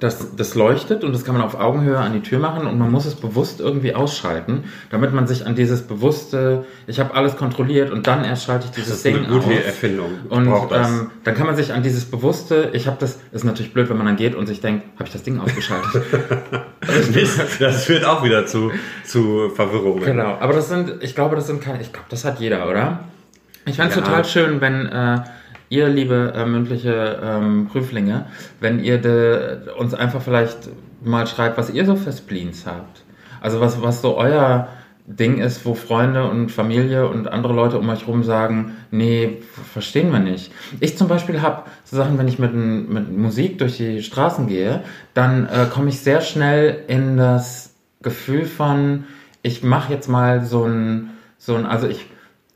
das, 0.00 0.36
das 0.36 0.54
leuchtet 0.54 1.04
und 1.04 1.12
das 1.12 1.24
kann 1.24 1.34
man 1.34 1.42
auf 1.42 1.58
Augenhöhe 1.58 1.98
an 1.98 2.12
die 2.12 2.20
Tür 2.20 2.38
machen 2.38 2.66
und 2.66 2.78
man 2.78 2.90
muss 2.90 3.06
es 3.06 3.14
bewusst 3.14 3.60
irgendwie 3.60 3.94
ausschalten, 3.94 4.64
damit 4.90 5.12
man 5.14 5.26
sich 5.26 5.46
an 5.46 5.54
dieses 5.54 5.82
bewusste, 5.82 6.64
ich 6.86 7.00
habe 7.00 7.14
alles 7.14 7.36
kontrolliert 7.36 7.90
und 7.90 8.06
dann 8.06 8.24
erst 8.24 8.44
schalte 8.44 8.66
ich 8.66 8.70
dieses 8.72 8.88
Das 8.88 8.96
ist 8.98 9.04
Ding 9.04 9.16
eine 9.16 9.28
gute 9.28 9.46
aus. 9.46 9.64
Erfindung. 9.66 10.10
Und 10.28 10.46
ähm, 10.48 11.10
dann 11.24 11.34
kann 11.34 11.46
man 11.46 11.56
sich 11.56 11.72
an 11.72 11.82
dieses 11.82 12.04
bewusste, 12.04 12.70
ich 12.72 12.86
habe 12.86 12.96
das, 13.00 13.18
ist 13.32 13.44
natürlich 13.44 13.72
blöd, 13.72 13.88
wenn 13.88 13.96
man 13.96 14.06
dann 14.06 14.16
geht 14.16 14.34
und 14.34 14.46
sich 14.46 14.60
denkt, 14.60 14.84
habe 14.96 15.04
ich 15.06 15.12
das 15.12 15.22
Ding 15.22 15.38
ausgeschaltet? 15.40 16.02
Das 17.58 17.84
führt 17.84 18.04
auch 18.04 18.22
wieder 18.24 18.46
zu, 18.46 18.70
zu 19.04 19.50
Verwirrung. 19.50 20.00
Genau, 20.00 20.36
aber 20.40 20.52
das 20.52 20.68
sind, 20.68 21.02
ich 21.02 21.14
glaube, 21.14 21.36
das 21.36 21.46
sind 21.46 21.60
keine, 21.60 21.80
ich 21.80 21.92
glaube, 21.92 22.06
das 22.10 22.24
hat 22.24 22.38
jeder, 22.38 22.68
oder? 22.68 23.00
Ich 23.64 23.76
fände 23.76 23.90
es 23.90 23.96
Ja. 23.96 24.02
total 24.02 24.24
schön, 24.24 24.60
wenn 24.60 24.86
äh, 24.86 25.20
ihr, 25.68 25.88
liebe 25.88 26.32
äh, 26.34 26.46
mündliche 26.46 27.20
ähm, 27.22 27.68
Prüflinge, 27.70 28.26
wenn 28.60 28.82
ihr 28.82 28.98
de, 28.98 29.72
uns 29.78 29.94
einfach 29.94 30.22
vielleicht 30.22 30.70
mal 31.02 31.26
schreibt, 31.26 31.58
was 31.58 31.70
ihr 31.70 31.84
so 31.84 31.96
für 31.96 32.12
Spleens 32.12 32.66
habt. 32.66 33.02
Also 33.40 33.60
was, 33.60 33.82
was 33.82 34.02
so 34.02 34.16
euer 34.16 34.68
Ding 35.06 35.38
ist, 35.38 35.64
wo 35.64 35.74
Freunde 35.74 36.28
und 36.28 36.50
Familie 36.50 37.08
und 37.08 37.28
andere 37.28 37.52
Leute 37.52 37.78
um 37.78 37.88
euch 37.88 38.08
rum 38.08 38.24
sagen, 38.24 38.76
nee, 38.90 39.38
verstehen 39.72 40.10
wir 40.10 40.18
nicht. 40.18 40.52
Ich 40.80 40.98
zum 40.98 41.06
Beispiel 41.06 41.42
habe 41.42 41.62
so 41.84 41.96
Sachen, 41.96 42.18
wenn 42.18 42.26
ich 42.26 42.40
mit, 42.40 42.54
mit 42.54 43.16
Musik 43.16 43.58
durch 43.58 43.76
die 43.76 44.02
Straßen 44.02 44.48
gehe, 44.48 44.82
dann 45.14 45.46
äh, 45.46 45.66
komme 45.72 45.90
ich 45.90 46.00
sehr 46.00 46.20
schnell 46.22 46.82
in 46.88 47.16
das 47.16 47.74
Gefühl 48.02 48.46
von, 48.46 49.04
ich 49.42 49.62
mache 49.62 49.92
jetzt 49.92 50.08
mal 50.08 50.44
so 50.44 50.64
ein, 50.64 51.10
so 51.38 51.54
ein, 51.54 51.66
also 51.66 51.86
ich 51.86 52.06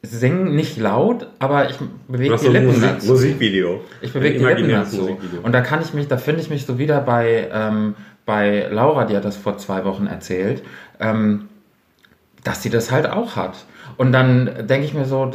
singe 0.02 0.50
nicht 0.50 0.78
laut, 0.78 1.26
aber 1.38 1.68
ich 1.68 1.76
bewege 2.08 2.36
die 2.36 2.48
Lippen 2.48 2.66
Musik, 2.68 2.82
dazu. 2.82 3.06
Musikvideo. 3.08 3.80
Ich 4.00 4.12
bewege 4.12 4.38
die 4.38 4.44
Lippen 4.44 4.70
dazu. 4.70 4.96
Musikvideo. 4.96 5.40
Und 5.42 5.52
da 5.52 5.60
kann 5.60 5.82
ich 5.82 5.92
mich, 5.92 6.08
da 6.08 6.16
finde 6.16 6.40
ich 6.40 6.50
mich 6.50 6.64
so 6.64 6.78
wieder 6.78 7.00
bei, 7.00 7.48
ähm, 7.52 7.94
bei 8.24 8.68
Laura, 8.70 9.04
die 9.04 9.16
hat 9.16 9.24
das 9.24 9.36
vor 9.36 9.58
zwei 9.58 9.84
Wochen 9.84 10.06
erzählt, 10.06 10.62
ähm, 11.00 11.48
dass 12.44 12.62
sie 12.62 12.70
das 12.70 12.90
halt 12.90 13.06
auch 13.06 13.36
hat. 13.36 13.64
Und 13.96 14.12
dann 14.12 14.66
denke 14.66 14.86
ich 14.86 14.94
mir 14.94 15.04
so, 15.04 15.30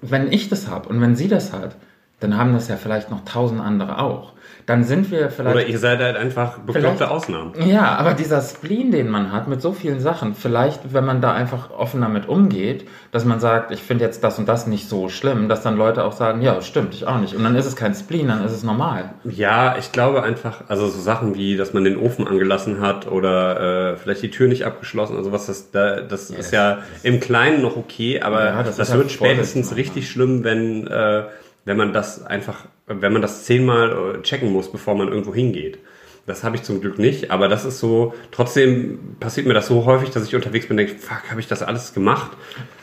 wenn 0.00 0.30
ich 0.30 0.48
das 0.48 0.68
habe 0.68 0.88
und 0.88 1.00
wenn 1.00 1.16
sie 1.16 1.28
das 1.28 1.52
hat, 1.52 1.76
dann 2.20 2.36
haben 2.36 2.52
das 2.52 2.68
ja 2.68 2.76
vielleicht 2.76 3.10
noch 3.10 3.24
tausend 3.24 3.60
andere 3.60 3.98
auch. 3.98 4.33
Dann 4.66 4.84
sind 4.84 5.10
wir 5.10 5.30
vielleicht. 5.30 5.56
Oder 5.56 5.66
ihr 5.66 5.78
seid 5.78 6.00
halt 6.00 6.16
einfach 6.16 6.58
bekloppte 6.58 7.10
Ausnahmen. 7.10 7.52
Ja, 7.66 7.96
aber 7.96 8.14
dieser 8.14 8.40
Spleen, 8.40 8.90
den 8.90 9.10
man 9.10 9.32
hat 9.32 9.46
mit 9.48 9.60
so 9.60 9.72
vielen 9.72 10.00
Sachen, 10.00 10.34
vielleicht, 10.34 10.94
wenn 10.94 11.04
man 11.04 11.20
da 11.20 11.32
einfach 11.32 11.70
offen 11.70 12.00
damit 12.00 12.28
umgeht, 12.28 12.88
dass 13.12 13.24
man 13.24 13.40
sagt, 13.40 13.70
ich 13.70 13.82
finde 13.82 14.04
jetzt 14.04 14.24
das 14.24 14.38
und 14.38 14.48
das 14.48 14.66
nicht 14.66 14.88
so 14.88 15.08
schlimm, 15.08 15.48
dass 15.48 15.62
dann 15.62 15.76
Leute 15.76 16.04
auch 16.04 16.12
sagen, 16.12 16.40
ja, 16.40 16.60
stimmt, 16.62 16.94
ich 16.94 17.06
auch 17.06 17.18
nicht. 17.18 17.34
Und 17.34 17.44
dann 17.44 17.54
ist 17.56 17.66
es 17.66 17.76
kein 17.76 17.94
Spleen, 17.94 18.28
dann 18.28 18.44
ist 18.44 18.52
es 18.52 18.62
normal. 18.62 19.10
Ja, 19.24 19.76
ich 19.78 19.92
glaube 19.92 20.22
einfach, 20.22 20.62
also 20.68 20.88
so 20.88 21.00
Sachen 21.00 21.34
wie, 21.34 21.56
dass 21.56 21.74
man 21.74 21.84
den 21.84 21.98
Ofen 21.98 22.26
angelassen 22.26 22.80
hat 22.80 23.06
oder 23.06 23.92
äh, 23.92 23.96
vielleicht 23.96 24.22
die 24.22 24.30
Tür 24.30 24.48
nicht 24.48 24.64
abgeschlossen, 24.64 25.16
also 25.16 25.32
was 25.32 25.46
das, 25.46 25.70
da, 25.70 26.00
das 26.00 26.30
ist 26.30 26.52
ja 26.52 26.78
im 27.02 27.20
Kleinen 27.20 27.62
noch 27.62 27.76
okay, 27.76 28.20
aber 28.20 28.44
Ja, 28.44 28.62
das, 28.62 28.76
das 28.76 28.94
wird 28.94 29.10
spätestens 29.10 29.68
Vorsicht 29.68 29.94
richtig 29.94 30.10
schlimm, 30.10 30.44
wenn, 30.44 30.86
äh, 30.86 31.24
wenn 31.64 31.76
man 31.76 31.92
das 31.92 32.24
einfach, 32.24 32.64
wenn 32.86 33.12
man 33.12 33.22
das 33.22 33.44
zehnmal 33.44 34.16
äh, 34.16 34.22
checken 34.22 34.52
muss, 34.52 34.70
bevor 34.70 34.94
man 34.94 35.08
irgendwo 35.08 35.34
hingeht. 35.34 35.78
Das 36.26 36.42
habe 36.42 36.56
ich 36.56 36.62
zum 36.62 36.80
Glück 36.80 36.98
nicht, 36.98 37.30
aber 37.30 37.48
das 37.48 37.66
ist 37.66 37.80
so, 37.80 38.14
trotzdem 38.30 39.16
passiert 39.20 39.46
mir 39.46 39.52
das 39.52 39.66
so 39.66 39.84
häufig, 39.84 40.10
dass 40.10 40.26
ich 40.26 40.34
unterwegs 40.34 40.66
bin 40.68 40.78
und 40.78 40.86
denke, 40.86 41.00
fuck, 41.00 41.30
habe 41.30 41.40
ich 41.40 41.48
das 41.48 41.62
alles 41.62 41.92
gemacht? 41.92 42.32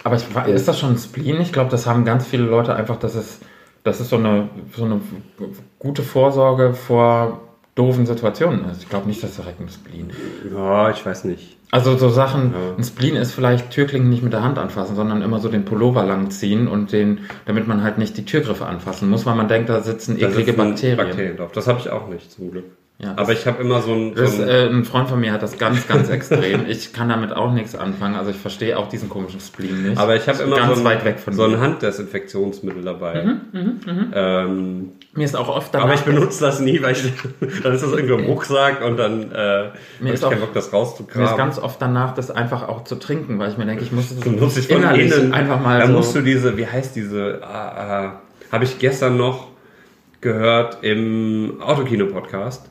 Aber 0.04 0.16
ich, 0.16 0.26
ist 0.54 0.68
das 0.68 0.80
schon 0.80 0.91
ein 0.91 0.97
Spleen? 0.97 1.41
Ich 1.41 1.52
glaube, 1.52 1.72
das 1.72 1.88
haben 1.88 2.06
ganz 2.06 2.28
viele 2.28 2.43
Leute 2.43 2.76
einfach, 2.76 2.97
dass 2.97 3.16
es, 3.16 3.39
das 3.84 3.99
ist 3.99 4.10
so 4.10 4.18
eine, 4.18 4.49
so 4.76 4.86
eine 4.86 5.02
gute 5.80 6.04
Vorsorge 6.04 6.76
vor 6.76 7.51
doofen 7.76 8.06
Situationen 8.06 8.66
ist. 8.70 8.84
Ich 8.84 8.90
glaube 8.90 9.08
nicht, 9.08 9.24
dass 9.24 9.36
direkt 9.38 9.60
ein 9.60 9.70
Spleen. 9.70 10.10
Ja, 10.54 10.90
ich 10.92 11.06
weiß 11.06 11.24
nicht. 11.26 11.58
Also 11.72 11.96
so 11.98 12.10
Sachen, 12.10 12.52
Ja. 12.54 12.76
ein 12.78 12.84
Spleen 12.84 13.16
ist 13.16 13.32
vielleicht 13.32 13.70
Türklingen 13.70 14.10
nicht 14.10 14.24
mit 14.24 14.34
der 14.34 14.44
Hand 14.44 14.58
anfassen, 14.58 14.96
sondern 14.98 15.22
immer 15.22 15.40
so 15.40 15.48
den 15.48 15.64
Pullover 15.64 16.04
lang 16.06 16.30
ziehen 16.30 16.68
und 16.68 16.92
den, 16.92 17.22
damit 17.46 17.68
man 17.68 17.82
halt 17.82 17.98
nicht 17.98 18.18
die 18.18 18.26
Türgriffe 18.26 18.66
anfassen 18.66 19.10
muss, 19.10 19.26
weil 19.26 19.36
man 19.36 19.48
denkt, 19.48 19.70
da 19.70 19.82
sitzen 19.82 20.20
Da 20.20 20.28
eklige 20.28 20.52
sitzen 20.52 20.58
Bakterien. 20.58 20.98
Bakterien 20.98 21.38
drauf. 21.38 21.54
Das 21.54 21.68
habe 21.68 21.80
ich 21.80 21.90
auch 21.90 22.10
nicht, 22.10 22.30
zum 22.32 22.52
Glück. 22.52 22.66
Ja, 23.04 23.14
das- 23.14 23.18
aber 23.18 23.34
ich 23.34 23.47
habe 23.47 23.64
immer 23.64 23.82
so 23.82 23.93
ein, 23.93 24.16
so 24.16 24.22
Das, 24.22 24.39
ein 24.39 24.47
äh, 24.47 24.68
ein 24.68 24.86
Freund 24.86 25.10
von 25.10 25.20
mir 25.20 25.32
hat 25.34 25.41
das 25.41 25.58
ganz, 25.58 25.88
ganz 25.88 26.08
extrem. 26.10 26.66
Ich 26.68 26.93
kann 26.93 27.10
damit 27.10 27.34
auch 27.34 27.52
nichts 27.52 27.76
anfangen. 27.76 28.16
Also 28.16 28.30
ich 28.30 28.38
verstehe 28.38 28.78
auch 28.78 28.88
diesen 28.89 29.10
komischen 29.10 29.39
Spleen 29.39 29.89
nicht. 29.89 29.97
Aber 29.97 30.16
ich 30.16 30.28
habe 30.28 30.43
immer 30.43 30.58
ganz 30.58 30.76
so 30.76 30.82
ein, 30.82 30.86
weit 30.86 31.04
weg 31.04 31.20
von 31.20 31.34
so 31.34 31.43
ein. 31.45 31.60
Handdesinfektionsmittel 31.60 32.84
dabei. 32.84 33.38
ähm, 34.14 34.91
Mir 35.14 35.26
ist 35.26 35.36
auch 35.36 35.49
oft 35.49 35.74
danach, 35.74 35.86
aber 35.86 35.93
ich 35.95 36.02
benutze 36.02 36.41
das 36.45 36.60
nie, 36.60 36.82
weil 36.82 36.93
ich, 36.93 37.04
dann 37.64 37.74
ist 37.74 37.84
das 37.84 37.91
irgendwo 37.91 38.16
im 38.16 38.26
Rucksack 38.26 38.84
und 38.86 38.97
dann 38.97 39.32
äh, 39.32 39.36
habe 39.36 39.72
ich 40.04 40.12
ist 40.12 40.24
auch- 40.24 40.30
keinen 40.30 40.41
Bock, 40.41 40.54
das 40.54 40.66
mir 40.66 40.68
ist 40.70 40.74
rauszukramen. 40.74 41.38
ganz 41.38 41.60
oft 41.60 41.82
danach, 41.82 42.14
das 42.14 42.32
einfach 42.32 42.68
auch 42.68 42.84
zu 42.84 42.95
trinken, 42.95 43.39
weil 43.39 43.49
ich 43.52 43.58
mir 43.58 43.66
denke, 43.66 43.84
ich 43.84 43.91
muss 43.91 44.16
Du 44.20 44.30
nutzt 44.32 44.58
dich 44.58 44.68
von 44.68 44.78
innerlich 44.78 45.12
innen. 45.16 45.34
einfach 45.34 45.60
mal 45.60 45.80
Dann 45.80 45.91
so. 45.91 45.97
musst 45.97 46.16
du 46.16 46.22
diese, 46.22 46.58
wie 46.58 46.68
heißt 46.68 46.95
diese, 46.95 47.39
ah, 47.43 47.47
ah, 47.47 48.22
habe 48.52 48.64
ich 48.64 48.80
gestern 48.80 49.18
noch 49.18 49.47
gehört 50.22 50.80
im 50.84 51.56
Autokino-Podcast. 51.62 52.70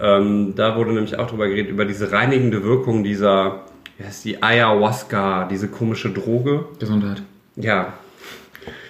Ähm, 0.00 0.54
da 0.54 0.76
wurde 0.76 0.92
nämlich 0.92 1.18
auch 1.18 1.28
drüber 1.28 1.48
geredet, 1.48 1.70
über 1.70 1.84
diese 1.84 2.12
reinigende 2.12 2.62
Wirkung 2.62 3.02
dieser, 3.02 3.62
wie 3.98 4.04
heißt 4.04 4.24
die, 4.24 4.42
Ayahuasca, 4.42 5.48
diese 5.48 5.68
komische 5.68 6.10
Droge. 6.10 6.66
Gesundheit. 6.78 7.22
Ja. 7.56 7.94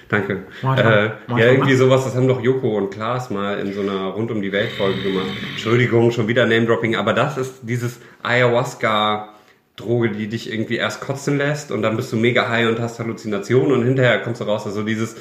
Danke. 0.09 0.45
Mach 0.63 0.79
Äh. 0.79 1.11
Mach 1.27 1.39
ja, 1.39 1.47
irgendwie 1.47 1.75
sowas, 1.75 2.05
das 2.05 2.15
haben 2.15 2.29
doch 2.29 2.41
Joko 2.41 2.77
und 2.77 2.91
Klaas 2.91 3.31
mal 3.31 3.59
in 3.59 3.73
so 3.73 3.81
einer 3.81 4.07
Rund 4.09 4.31
um 4.31 4.41
die 4.41 4.53
Welt 4.53 4.71
Folge 4.71 5.03
gemacht. 5.03 5.27
Entschuldigung, 5.53 6.13
schon 6.13 6.29
wieder 6.29 6.47
Name-Dropping, 6.47 6.95
aber 6.95 7.13
das 7.13 7.37
ist 7.37 7.55
dieses 7.63 7.99
Ayahuasca-Droge, 8.23 10.11
die 10.11 10.29
dich 10.29 10.53
irgendwie 10.53 10.77
erst 10.77 11.01
kotzen 11.01 11.39
lässt 11.39 11.73
und 11.73 11.83
dann 11.83 11.97
bist 11.97 12.13
du 12.13 12.17
mega 12.17 12.49
high 12.49 12.69
und 12.69 12.79
hast 12.79 13.01
Halluzinationen 13.01 13.73
und 13.73 13.85
hinterher 13.85 14.21
kommst 14.21 14.41
du 14.41 14.45
raus, 14.45 14.65
also 14.65 14.85
dieses, 14.85 15.17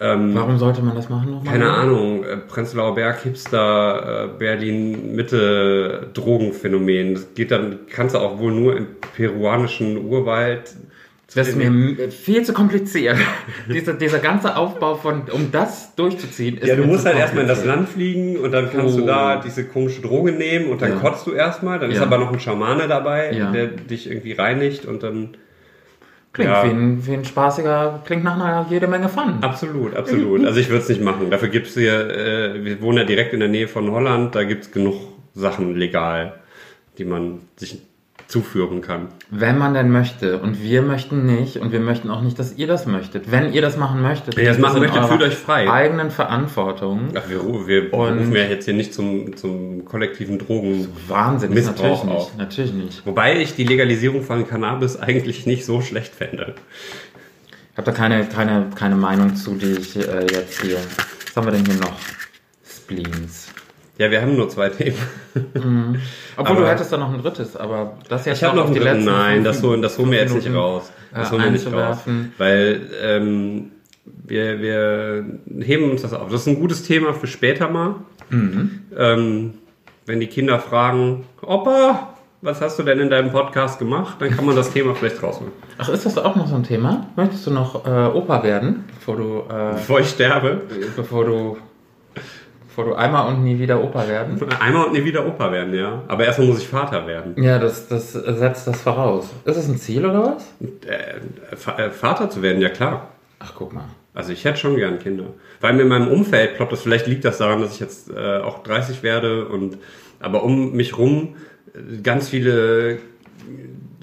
ähm, 0.00 0.34
Warum 0.34 0.58
sollte 0.58 0.82
man 0.82 0.94
das 0.94 1.08
machen 1.08 1.30
nochmal? 1.30 1.52
keine 1.52 1.70
Ahnung, 1.70 2.24
äh, 2.24 2.36
Prenzlauer 2.36 2.94
Berg, 2.94 3.22
Hipster, 3.22 4.24
äh, 4.34 4.38
Berlin, 4.38 5.14
Mitte, 5.14 6.08
Drogenphänomen. 6.14 7.14
Das 7.14 7.34
geht 7.34 7.50
dann, 7.50 7.80
kannst 7.90 8.14
du 8.14 8.18
auch 8.18 8.38
wohl 8.38 8.52
nur 8.52 8.76
im 8.76 8.86
peruanischen 9.16 10.04
Urwald 10.06 10.74
Das 11.34 11.48
ist 11.48 11.56
mir 11.56 11.66
m- 11.66 11.98
viel 12.10 12.42
zu 12.44 12.52
kompliziert. 12.52 13.16
dieser, 13.72 13.92
dieser 13.94 14.18
ganze 14.18 14.56
Aufbau 14.56 14.94
von, 14.94 15.22
um 15.32 15.50
das 15.52 15.94
durchzuziehen, 15.96 16.56
ist 16.58 16.66
Ja, 16.68 16.76
du 16.76 16.84
musst 16.84 17.04
halt 17.04 17.16
erstmal 17.18 17.42
in 17.42 17.48
das. 17.48 17.64
Land 17.64 17.88
fliegen 17.88 18.36
und 18.38 18.52
dann 18.52 18.70
kannst 18.72 18.94
Oh. 18.96 19.00
du 19.00 19.06
da 19.06 19.36
diese 19.44 19.64
komische 19.64 20.00
Droge 20.00 20.32
nehmen 20.32 20.70
und 20.70 20.80
dann 20.80 20.92
Ja. 20.92 20.96
kotzt 20.98 21.26
du 21.26 21.32
erstmal. 21.32 21.78
Dann 21.78 21.90
ist 21.90 21.98
Ja. 21.98 22.04
aber 22.04 22.18
noch 22.18 22.32
ein 22.32 22.40
Schamane 22.40 22.88
dabei, 22.88 23.32
Ja. 23.32 23.50
der 23.52 23.66
dich 23.66 24.08
irgendwie 24.10 24.32
reinigt 24.32 24.86
und 24.86 25.02
dann. 25.02 25.36
Klingt 26.32 26.50
Ja. 26.50 26.64
wie, 26.64 26.68
ein, 26.70 27.06
wie 27.06 27.14
ein 27.14 27.24
spaßiger, 27.24 28.02
klingt 28.04 28.22
nach 28.24 28.34
einer 28.34 28.66
jede 28.70 28.86
Menge 28.86 29.08
Fun. 29.08 29.38
Absolut, 29.40 29.96
absolut. 29.96 30.44
Also 30.44 30.60
ich 30.60 30.68
würde 30.68 30.82
es 30.82 30.88
nicht 30.88 31.02
machen. 31.02 31.30
Dafür 31.30 31.48
gibt's 31.48 31.74
hier, 31.74 32.10
äh, 32.10 32.64
wir 32.64 32.80
wohnen 32.82 32.98
ja 32.98 33.04
direkt 33.04 33.32
in 33.32 33.40
der 33.40 33.48
Nähe 33.48 33.66
von 33.68 33.90
Holland, 33.90 34.34
da 34.34 34.44
gibt's 34.44 34.70
genug 34.70 34.96
Sachen 35.34 35.74
legal, 35.76 36.34
die 36.98 37.04
man 37.04 37.40
sich 37.56 37.80
zuführen 38.28 38.82
kann. 38.82 39.08
Wenn 39.30 39.56
man 39.56 39.72
denn 39.72 39.90
möchte. 39.90 40.38
Und 40.38 40.62
wir 40.62 40.82
möchten 40.82 41.24
nicht. 41.24 41.56
Und 41.56 41.72
wir 41.72 41.80
möchten 41.80 42.10
auch 42.10 42.20
nicht, 42.20 42.38
dass 42.38 42.54
ihr 42.56 42.66
das 42.66 42.84
möchtet. 42.84 43.30
Wenn 43.32 43.52
ihr 43.54 43.62
das 43.62 43.78
machen 43.78 44.02
möchtet, 44.02 44.36
Wenn 44.36 44.44
ihr 44.44 44.50
das 44.50 44.58
machen 44.58 44.80
möchtet, 44.80 45.04
fühlt 45.06 45.22
euch 45.22 45.34
frei. 45.34 45.68
eigenen 45.70 46.10
Verantwortung. 46.10 47.08
Ach, 47.14 47.26
wir, 47.28 47.66
wir 47.66 47.94
Und- 47.94 48.18
rufen 48.18 48.36
ja 48.36 48.42
jetzt 48.44 48.66
hier 48.66 48.74
nicht 48.74 48.92
zum, 48.92 49.34
zum 49.36 49.86
kollektiven 49.86 50.38
Drogen. 50.38 50.88
Wahnsinn, 51.08 51.54
Missbrauch 51.54 52.04
natürlich 52.04 52.28
nicht. 52.28 52.38
Natürlich 52.38 52.72
nicht. 52.74 53.06
Wobei 53.06 53.40
ich 53.40 53.54
die 53.54 53.64
Legalisierung 53.64 54.22
von 54.22 54.46
Cannabis 54.46 54.96
eigentlich 54.98 55.46
nicht 55.46 55.64
so 55.64 55.80
schlecht 55.80 56.14
fände. 56.14 56.54
Ich 57.72 57.78
habe 57.78 57.86
da 57.90 57.92
keine, 57.96 58.26
keine, 58.26 58.66
keine 58.74 58.96
Meinung 58.96 59.36
zu, 59.36 59.54
die 59.54 59.72
ich 59.72 59.96
äh, 59.96 60.26
jetzt 60.30 60.60
hier. 60.60 60.76
Was 61.26 61.34
haben 61.36 61.46
wir 61.46 61.52
denn 61.52 61.64
hier 61.64 61.76
noch? 61.76 61.96
Spleens. 62.68 63.48
Ja, 63.98 64.10
wir 64.10 64.22
haben 64.22 64.36
nur 64.36 64.48
zwei 64.48 64.68
Themen. 64.68 64.96
Obwohl 66.36 66.56
Aber- 66.56 66.60
du 66.64 66.68
hättest 66.70 66.92
da 66.92 66.96
noch 66.96 67.12
ein 67.12 67.20
drittes, 67.20 67.56
aber 67.56 67.94
das 68.08 68.24
jetzt 68.26 68.36
Ich 68.36 68.42
noch 68.42 68.56
auf 68.56 68.64
einen 68.66 68.74
die 68.74 68.80
dritten. 68.80 68.94
letzten 68.98 69.10
Nein, 69.12 69.44
das 69.44 69.62
holen, 69.62 69.82
das 69.82 69.98
holen 69.98 70.10
wir 70.12 70.18
jetzt 70.20 70.34
nicht 70.34 70.52
raus. 70.54 70.92
Das 71.12 71.28
äh, 71.28 71.32
holen 71.32 71.44
wir 71.44 71.50
nicht 71.50 71.72
raus. 71.72 71.98
Weil 72.38 72.80
ähm, 73.02 73.72
wir, 74.04 74.60
wir 74.60 75.24
heben 75.64 75.90
uns 75.90 76.02
das 76.02 76.12
auf. 76.14 76.30
Das 76.30 76.42
ist 76.42 76.46
ein 76.46 76.60
gutes 76.60 76.84
Thema 76.84 77.12
für 77.12 77.26
später 77.26 77.68
mal. 77.68 77.96
Mhm. 78.30 78.82
Ähm, 78.96 79.54
wenn 80.06 80.20
die 80.20 80.26
Kinder 80.28 80.58
fragen, 80.60 81.24
Opa, 81.42 82.14
was 82.40 82.60
hast 82.60 82.78
du 82.78 82.84
denn 82.84 83.00
in 83.00 83.10
deinem 83.10 83.32
Podcast 83.32 83.78
gemacht? 83.80 84.16
Dann 84.20 84.30
kann 84.30 84.46
man 84.46 84.54
das 84.54 84.70
Thema 84.72 84.94
vielleicht 84.94 85.20
rausholen. 85.22 85.52
Ach, 85.76 85.88
ist 85.88 86.06
das 86.06 86.16
auch 86.18 86.36
noch 86.36 86.46
so 86.46 86.54
ein 86.54 86.62
Thema? 86.62 87.06
Möchtest 87.16 87.46
du 87.46 87.50
noch 87.50 87.84
äh, 87.84 87.88
Opa 88.16 88.42
werden, 88.44 88.84
bevor 88.94 89.16
du, 89.16 89.38
äh, 89.52 89.72
Bevor 89.74 90.00
ich 90.00 90.08
sterbe, 90.08 90.62
bevor 90.96 91.24
du, 91.24 91.56
bevor 92.78 92.92
du 92.92 92.96
einmal 92.96 93.26
und 93.34 93.42
nie 93.42 93.58
wieder 93.58 93.82
Opa 93.82 94.06
werden? 94.06 94.40
einmal 94.60 94.86
und 94.86 94.92
nie 94.92 95.04
wieder 95.04 95.26
Opa 95.26 95.50
werden, 95.50 95.74
ja. 95.74 96.04
Aber 96.06 96.24
erstmal 96.24 96.46
muss 96.46 96.60
ich 96.60 96.68
Vater 96.68 97.08
werden. 97.08 97.34
Ja, 97.42 97.58
das, 97.58 97.88
das 97.88 98.12
setzt 98.12 98.68
das 98.68 98.82
voraus. 98.82 99.30
Ist 99.44 99.56
das 99.56 99.68
ein 99.68 99.78
Ziel 99.78 100.06
oder 100.06 100.36
was? 100.36 100.54
Äh, 100.86 101.82
äh, 101.82 101.90
Vater 101.90 102.30
zu 102.30 102.40
werden, 102.40 102.62
ja 102.62 102.68
klar. 102.68 103.08
Ach, 103.40 103.52
guck 103.56 103.72
mal. 103.72 103.86
Also 104.14 104.32
ich 104.32 104.44
hätte 104.44 104.58
schon 104.58 104.76
gern 104.76 105.00
Kinder. 105.00 105.24
Weil 105.60 105.74
mir 105.74 105.82
in 105.82 105.88
meinem 105.88 106.06
Umfeld 106.06 106.54
ploppt 106.54 106.70
das, 106.70 106.82
vielleicht 106.82 107.08
liegt 107.08 107.24
das 107.24 107.38
daran, 107.38 107.60
dass 107.60 107.74
ich 107.74 107.80
jetzt 107.80 108.10
äh, 108.10 108.38
auch 108.38 108.62
30 108.62 109.02
werde 109.02 109.46
und 109.46 109.78
aber 110.20 110.44
um 110.44 110.72
mich 110.72 110.96
rum 110.96 111.34
äh, 111.74 112.00
ganz 112.02 112.28
viele 112.28 112.98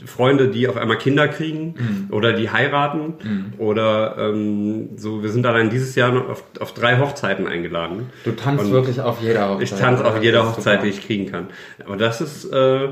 Freunde, 0.05 0.47
die 0.49 0.67
auf 0.67 0.77
einmal 0.77 0.97
Kinder 0.97 1.27
kriegen 1.27 2.07
oder 2.11 2.33
die 2.33 2.49
heiraten 2.49 3.53
oder 3.57 4.15
ähm, 4.17 4.89
so, 4.97 5.23
wir 5.23 5.29
sind 5.29 5.45
allein 5.45 5.69
dieses 5.69 5.95
Jahr 5.95 6.11
noch 6.11 6.29
auf, 6.29 6.43
auf 6.59 6.73
drei 6.73 6.97
Hochzeiten 6.99 7.47
eingeladen. 7.47 8.09
Du 8.23 8.31
tanzt 8.31 8.65
Und 8.65 8.71
wirklich 8.71 9.01
auf 9.01 9.21
jeder 9.21 9.49
Hochzeit. 9.49 9.63
Ich 9.63 9.73
tanze 9.73 10.05
auf 10.05 10.21
jeder 10.21 10.47
Hochzeit, 10.47 10.83
die 10.83 10.87
ich 10.89 11.05
kriegen 11.05 11.31
kann. 11.31 11.47
Aber 11.85 11.97
das 11.97 12.21
ist 12.21 12.45
äh, 12.51 12.89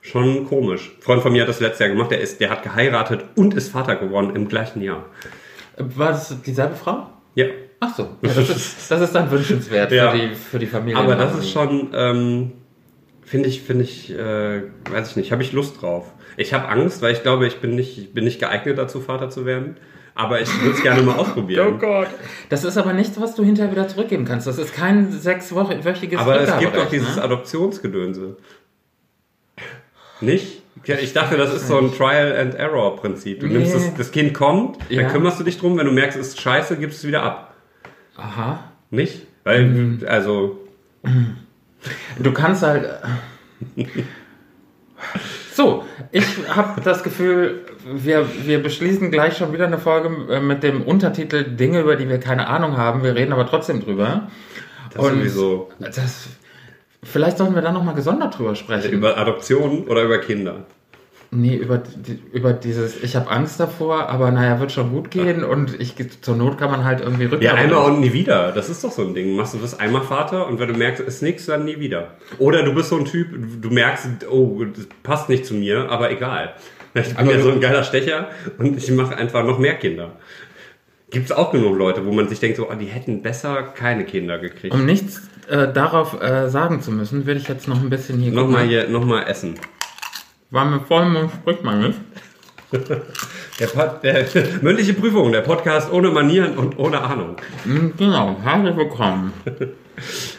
schon 0.00 0.46
komisch. 0.46 0.92
Ein 0.98 1.02
Freund 1.02 1.22
von 1.22 1.32
mir 1.32 1.42
hat 1.42 1.48
das 1.48 1.60
letztes 1.60 1.80
Jahr 1.80 1.88
gemacht, 1.88 2.10
der, 2.10 2.20
ist, 2.20 2.40
der 2.40 2.50
hat 2.50 2.62
geheiratet 2.62 3.24
und 3.36 3.54
ist 3.54 3.70
Vater 3.70 3.96
geworden 3.96 4.34
im 4.36 4.48
gleichen 4.48 4.82
Jahr. 4.82 5.06
War 5.76 6.10
das 6.10 6.40
dieselbe 6.42 6.74
Frau? 6.76 7.08
Ja. 7.34 7.46
Ach 7.80 7.94
so. 7.94 8.02
Ja, 8.22 8.30
das, 8.34 8.48
ist, 8.48 8.90
das 8.90 9.00
ist 9.00 9.14
dann 9.14 9.30
wünschenswert 9.30 9.92
Ja. 9.92 10.10
für, 10.10 10.18
die, 10.18 10.34
für 10.34 10.58
die 10.58 10.66
Familie. 10.66 10.98
Aber 10.98 11.16
das 11.16 11.36
ist 11.36 11.50
schon, 11.50 11.88
ähm, 11.92 12.52
finde 13.22 13.48
ich, 13.48 13.62
finde 13.62 13.84
ich, 13.84 14.10
äh, 14.12 14.62
weiß 14.90 15.10
ich 15.10 15.16
nicht, 15.16 15.32
habe 15.32 15.42
ich 15.42 15.52
Lust 15.52 15.82
drauf. 15.82 16.12
Ich 16.36 16.52
habe 16.54 16.68
Angst, 16.68 17.00
weil 17.02 17.12
ich 17.12 17.22
glaube, 17.22 17.46
ich 17.46 17.60
bin 17.60 17.74
nicht, 17.74 17.98
ich 17.98 18.12
bin 18.14 18.24
nicht 18.24 18.40
geeignet 18.40 18.78
dazu, 18.78 19.00
Vater 19.00 19.30
zu 19.30 19.46
werden. 19.46 19.76
Aber 20.16 20.40
ich 20.40 20.48
würde 20.62 20.76
es 20.76 20.82
gerne 20.82 21.02
mal 21.02 21.16
ausprobieren. 21.16 21.78
Gott. 21.80 22.06
Das 22.48 22.62
ist 22.64 22.76
aber 22.78 22.92
nichts, 22.92 23.20
was 23.20 23.34
du 23.34 23.42
hinterher 23.44 23.72
wieder 23.72 23.88
zurückgeben 23.88 24.24
kannst. 24.24 24.46
Das 24.46 24.58
ist 24.58 24.72
kein 24.72 25.10
sechswöchiges 25.10 26.20
Aber 26.20 26.40
es 26.40 26.56
gibt 26.58 26.76
doch 26.76 26.88
dieses 26.88 27.16
ne? 27.16 27.22
Adoptionsgedönse. 27.24 28.36
Nicht? 30.20 30.62
Ja, 30.84 30.96
Ich 30.96 31.12
dachte, 31.12 31.36
das 31.36 31.52
ist 31.54 31.66
so 31.68 31.78
ein 31.78 31.92
Trial-and-Error-Prinzip. 31.92 33.40
Du 33.40 33.46
nimmst 33.46 33.74
Nee. 33.74 33.80
das, 33.88 33.94
das 33.96 34.12
Kind 34.12 34.34
kommt, 34.34 34.78
Ja. 34.88 35.02
dann 35.02 35.10
kümmerst 35.12 35.40
du 35.40 35.44
dich 35.44 35.58
drum, 35.58 35.76
wenn 35.78 35.86
du 35.86 35.92
merkst, 35.92 36.16
es 36.18 36.28
ist 36.28 36.40
scheiße, 36.40 36.76
gibst 36.76 36.98
es 36.98 37.06
wieder 37.06 37.22
ab. 37.22 37.54
Aha. 38.16 38.70
Nicht? 38.90 39.26
Weil, 39.44 39.64
Mhm. 39.66 40.04
also, 40.06 40.60
Du 42.18 42.32
kannst 42.32 42.62
halt. 42.62 42.88
So, 45.54 45.84
ich 46.10 46.24
habe 46.48 46.80
das 46.80 47.04
Gefühl, 47.04 47.64
wir, 47.84 48.26
wir 48.44 48.60
beschließen 48.60 49.12
gleich 49.12 49.36
schon 49.36 49.52
wieder 49.52 49.66
eine 49.66 49.78
Folge 49.78 50.34
äh, 50.34 50.40
mit 50.40 50.64
dem 50.64 50.82
Untertitel 50.82 51.44
Dinge, 51.44 51.80
über 51.80 51.94
die 51.94 52.08
wir 52.08 52.18
keine 52.18 52.48
Ahnung 52.48 52.76
haben. 52.76 53.04
Wir 53.04 53.14
reden 53.14 53.32
aber 53.32 53.46
trotzdem 53.46 53.80
drüber. 53.80 54.28
das 54.92 55.06
sowieso. 55.06 55.70
Das, 55.78 56.26
vielleicht 57.04 57.38
sollten 57.38 57.54
wir 57.54 57.62
da 57.62 57.70
nochmal 57.70 57.94
gesondert 57.94 58.36
drüber 58.36 58.56
sprechen. 58.56 58.90
Über 58.90 59.16
Adoption 59.16 59.86
oder 59.86 60.02
über 60.02 60.18
Kinder? 60.18 60.64
Nee, 61.36 61.56
über, 61.56 61.82
über 62.32 62.52
dieses, 62.52 63.02
ich 63.02 63.16
habe 63.16 63.28
Angst 63.28 63.58
davor, 63.58 64.08
aber 64.08 64.30
naja, 64.30 64.60
wird 64.60 64.70
schon 64.70 64.90
gut 64.90 65.10
gehen 65.10 65.42
und 65.42 65.80
ich 65.80 65.94
zur 66.20 66.36
Not 66.36 66.58
kann 66.58 66.70
man 66.70 66.84
halt 66.84 67.00
irgendwie 67.00 67.24
rücken. 67.24 67.42
Ja, 67.42 67.54
einmal 67.54 67.90
und 67.90 68.00
nie 68.00 68.12
wieder. 68.12 68.52
Das 68.52 68.70
ist 68.70 68.84
doch 68.84 68.92
so 68.92 69.02
ein 69.02 69.14
Ding. 69.14 69.34
Machst 69.34 69.54
du 69.54 69.58
das 69.58 69.78
einmal 69.78 70.02
Vater 70.02 70.46
und 70.46 70.60
wenn 70.60 70.68
du 70.68 70.78
merkst, 70.78 71.00
es 71.00 71.16
ist 71.16 71.22
nichts, 71.22 71.46
dann 71.46 71.64
nie 71.64 71.80
wieder. 71.80 72.12
Oder 72.38 72.62
du 72.62 72.72
bist 72.72 72.90
so 72.90 72.96
ein 72.96 73.04
Typ, 73.04 73.28
du 73.60 73.70
merkst, 73.70 74.06
oh, 74.30 74.64
das 74.64 74.86
passt 75.02 75.28
nicht 75.28 75.44
zu 75.44 75.54
mir, 75.54 75.90
aber 75.90 76.10
egal. 76.12 76.54
Ich 76.94 77.14
bin 77.14 77.28
ja 77.28 77.40
so 77.40 77.50
ein 77.50 77.60
geiler 77.60 77.82
Stecher 77.82 78.28
und 78.58 78.76
ich 78.76 78.88
mache 78.92 79.16
einfach 79.16 79.44
noch 79.44 79.58
mehr 79.58 79.74
Kinder. 79.74 80.12
Gibt 81.10 81.26
es 81.26 81.32
auch 81.32 81.50
genug 81.50 81.76
Leute, 81.76 82.06
wo 82.06 82.12
man 82.12 82.28
sich 82.28 82.38
denkt, 82.38 82.56
so, 82.56 82.70
oh, 82.70 82.74
die 82.74 82.86
hätten 82.86 83.22
besser 83.22 83.62
keine 83.62 84.04
Kinder 84.04 84.38
gekriegt. 84.38 84.72
Um 84.72 84.86
nichts 84.86 85.22
äh, 85.48 85.72
darauf 85.72 86.20
äh, 86.22 86.48
sagen 86.48 86.80
zu 86.80 86.92
müssen, 86.92 87.26
will 87.26 87.36
ich 87.36 87.48
jetzt 87.48 87.68
noch 87.68 87.80
ein 87.80 87.90
bisschen 87.90 88.20
hier 88.20 88.32
Nochmal 88.32 88.66
hier, 88.66 88.88
nochmal 88.88 89.24
essen. 89.28 89.54
Weil 90.54 90.66
mit 90.66 90.82
vollem 90.82 91.14
Mund 91.14 91.32
spricht 91.32 91.64
man 91.64 91.80
nicht. 91.80 91.98
Der, 93.60 93.66
Pod, 93.66 94.02
der 94.02 94.24
mündliche 94.62 94.94
Prüfung, 94.94 95.30
der 95.30 95.40
Podcast 95.42 95.92
ohne 95.92 96.10
Manieren 96.10 96.56
und 96.56 96.76
ohne 96.78 97.00
Ahnung. 97.00 97.36
Mm, 97.64 97.88
Genau, 97.96 98.36
herzlich 98.42 98.76
willkommen. 98.76 99.32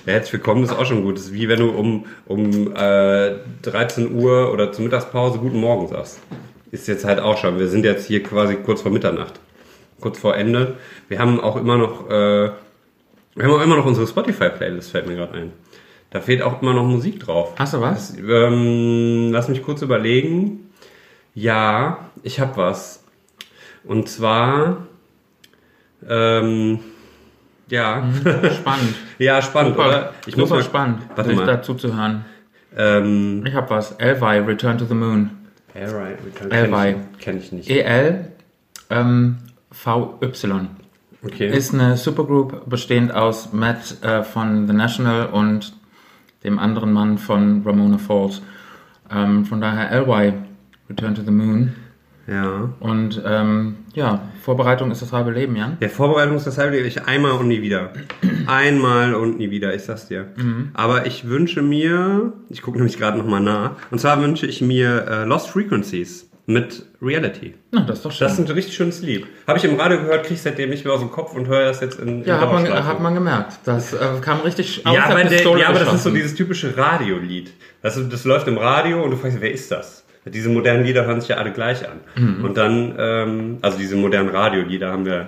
Herzlich 0.06 0.34
willkommen, 0.34 0.64
ist 0.64 0.74
auch 0.74 0.86
schon 0.86 1.04
gut. 1.04 1.16
Das 1.16 1.26
ist 1.26 1.34
wie 1.34 1.48
wenn 1.48 1.60
du 1.60 1.70
um, 1.70 2.06
um 2.28 2.74
äh, 2.76 3.36
13 3.62 4.14
Uhr 4.14 4.52
oder 4.52 4.72
zur 4.74 4.84
Mittagspause 4.86 5.40
Guten 5.40 5.60
Morgen 5.60 5.88
sagst. 5.88 6.20
Ist 6.72 6.88
jetzt 6.90 7.06
halt 7.06 7.20
auch 7.20 7.38
schon. 7.38 7.58
Wir 7.60 7.68
sind 7.68 7.86
jetzt 7.86 8.06
hier 8.08 8.22
quasi 8.24 8.56
kurz 8.56 8.82
vor 8.82 8.92
Mitternacht. 8.92 9.40
Kurz 10.02 10.20
vor 10.20 10.36
Ende. 10.36 10.76
Wir 11.10 11.20
haben 11.20 11.40
auch 11.42 11.56
immer 11.58 11.78
noch, 11.78 12.10
äh, 12.10 12.52
wir 13.36 13.44
haben 13.44 13.52
auch 13.52 13.62
immer 13.62 13.78
noch 13.78 13.86
unsere 13.86 14.08
Spotify-Playlist, 14.08 14.92
fällt 14.92 15.08
mir 15.08 15.16
gerade 15.16 15.34
ein. 15.36 15.54
Da 16.12 16.22
fehlt 16.22 16.42
auch 16.42 16.62
immer 16.62 16.74
noch 16.74 16.86
Musik 16.86 17.20
drauf. 17.20 17.54
Hast 17.58 17.74
du 17.74 17.82
was? 17.82 18.16
Ähm, 18.18 19.32
lass 19.32 19.50
mich 19.50 19.64
kurz 19.64 19.82
überlegen. 19.82 20.70
Ja, 21.34 22.10
ich 22.24 22.40
habe 22.40 22.56
was. 22.58 23.04
Und 23.84 24.08
zwar, 24.08 24.88
ähm, 26.08 26.80
ja, 27.70 28.04
Spannend. 28.54 28.96
ja, 29.20 29.42
spannend, 29.42 29.76
Super, 29.76 29.88
oder? 29.90 30.14
Ich 30.26 30.38
muss 30.38 30.50
mal, 30.50 30.64
spannend, 30.64 31.02
Warte 31.16 31.34
mal. 31.34 31.46
dazu 31.46 31.74
zu 31.74 31.96
hören. 31.96 32.26
Ähm, 32.78 33.44
Ich 33.46 33.54
habe 33.54 33.70
was. 33.70 33.92
Elvi, 33.94 34.40
Return 34.40 34.78
to 34.78 34.86
the 34.86 34.94
Moon. 34.94 35.32
Alright, 35.74 36.18
kenn 36.36 36.52
Elvi. 36.52 36.96
ich, 37.18 37.20
kenn 37.20 37.38
ich 37.38 37.52
nicht. 37.52 37.70
EL 37.70 38.32
ähm, 38.90 39.38
VY. 39.72 40.68
Okay. 41.24 41.50
Ist 41.50 41.74
eine 41.74 41.98
Supergroup 41.98 42.70
bestehend 42.70 43.14
aus 43.14 43.52
Matt 43.52 44.02
äh, 44.04 44.24
von 44.24 44.68
The 44.68 44.74
National 44.74 45.26
und 45.28 45.74
dem 46.46 46.60
anderen 46.60 46.94
Mann 46.94 47.18
von 47.18 47.64
Ramona 47.66 47.98
Falls. 47.98 48.42
Ähm, 49.12 49.46
von 49.46 49.62
daher 49.62 50.06
LY, 50.06 50.34
Return 50.90 51.16
to 51.16 51.22
the 51.24 51.32
Moon. 51.32 51.74
ja. 52.28 52.70
Und 52.80 53.22
ähm, 53.26 53.76
ja, 53.94 54.22
Vorbereitung 54.42 54.92
ist 54.92 55.02
das 55.02 55.12
halbe 55.14 55.32
Leben, 55.32 55.56
Jan. 55.56 55.78
Der 55.80 55.90
Vorbereitung 55.90 56.38
ist 56.38 56.46
deshalb 56.46 56.74
ich 56.74 57.06
einmal 57.06 57.34
und 57.34 57.48
nie 57.48 57.62
wieder. 57.62 57.92
Einmal 58.48 59.16
und 59.16 59.38
nie 59.38 59.52
wieder, 59.52 59.74
ich 59.74 59.84
sag's 59.84 60.08
dir. 60.08 60.28
Mhm. 60.36 60.70
Aber 60.74 61.06
ich 61.06 61.28
wünsche 61.28 61.62
mir, 61.62 62.34
ich 62.50 62.62
gucke 62.62 62.78
nämlich 62.78 62.98
gerade 62.98 63.18
nochmal 63.18 63.42
nach, 63.42 63.72
und 63.92 64.00
zwar 64.00 64.22
wünsche 64.22 64.46
ich 64.48 64.62
mir 64.62 65.06
äh, 65.08 65.24
Lost 65.26 65.50
Frequencies 65.50 66.30
mit 66.48 66.86
Reality. 67.02 67.56
Na, 67.72 67.82
das 67.82 67.98
ist 67.98 68.06
doch 68.06 68.12
schön. 68.12 68.28
Das 68.28 68.38
ist 68.38 68.48
ein 68.48 68.54
richtig 68.54 68.76
schönes 68.76 69.02
Lied. 69.02 69.26
Habe 69.48 69.58
ich 69.58 69.66
im 69.66 69.80
Radio 69.80 69.98
gehört, 69.98 70.26
krieg 70.26 70.36
ich 70.36 70.42
seitdem 70.42 70.70
nicht 70.70 70.86
mehr 70.86 70.94
aus 70.94 71.00
dem 71.00 71.12
Kopf 71.12 71.34
und 71.34 71.48
höre 71.48 71.66
das 71.66 71.82
jetzt 71.82 72.00
in, 72.00 72.22
in 72.22 72.24
ja, 72.24 72.40
hat 72.40 72.52
man, 72.52 72.86
hat 72.86 73.00
man 73.00 73.14
gemerkt. 73.16 73.60
Das 73.66 73.94
äh, 73.94 73.98
kam 74.22 74.42
richtig 74.42 74.86
aus 74.86 74.94
ja, 74.94 75.08
der 75.08 75.18
aber, 75.18 75.30
der, 75.30 75.58
ja, 75.58 75.70
aber 75.70 75.80
das 75.80 75.94
ist 75.94 76.04
so 76.04 76.12
dieses 76.12 76.36
typische 76.36 76.78
Radiolied. 76.78 77.52
Das, 77.82 78.00
das 78.10 78.26
läuft 78.26 78.48
im 78.48 78.58
Radio 78.58 79.04
und 79.04 79.12
du 79.12 79.18
fragst, 79.18 79.42
wer 79.42 79.52
ist 79.52 79.72
das? 79.72 80.06
Diese 80.26 80.50
modernen 80.50 80.84
Lieder 80.84 81.06
hören 81.06 81.22
sich 81.22 81.30
ja 81.30 81.38
alle 81.38 81.52
gleich 81.52 81.88
an. 81.88 82.00
Mhm. 82.16 82.46
Und 82.46 82.58
dann, 82.58 82.96
ähm, 82.98 83.58
also 83.62 83.78
diese 83.78 83.96
modernen 83.96 84.30
Radiolieder 84.30 84.92
haben 84.92 85.06
wir, 85.06 85.28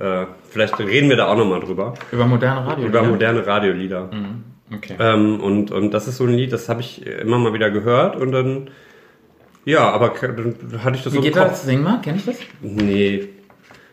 äh, 0.00 0.26
vielleicht 0.50 0.78
reden 0.80 1.08
wir 1.08 1.16
da 1.16 1.28
auch 1.28 1.36
nochmal 1.36 1.60
drüber. 1.60 1.94
Über 2.10 2.26
moderne 2.26 2.66
Radio. 2.66 2.86
Über 2.86 3.02
moderne 3.02 3.46
Radiolieder. 3.46 4.10
Okay. 4.74 4.96
Ähm, 4.98 5.40
und, 5.40 5.70
und 5.70 5.92
das 5.92 6.08
ist 6.08 6.16
so 6.16 6.24
ein 6.24 6.34
Lied, 6.34 6.52
das 6.52 6.68
habe 6.68 6.80
ich 6.80 7.06
immer 7.06 7.38
mal 7.38 7.52
wieder 7.52 7.70
gehört 7.70 8.16
und 8.16 8.32
dann, 8.32 8.70
ja, 9.64 9.90
aber 9.90 10.14
dann 10.20 10.54
hatte 10.82 10.96
ich 10.96 11.04
das 11.04 11.12
Wie 11.12 11.16
so 11.16 11.22
geht 11.22 11.36
das? 11.36 11.64
Sing 11.64 11.82
mal, 11.82 12.00
kenn 12.00 12.16
ich 12.16 12.24
das? 12.24 12.36
Nee, 12.60 13.28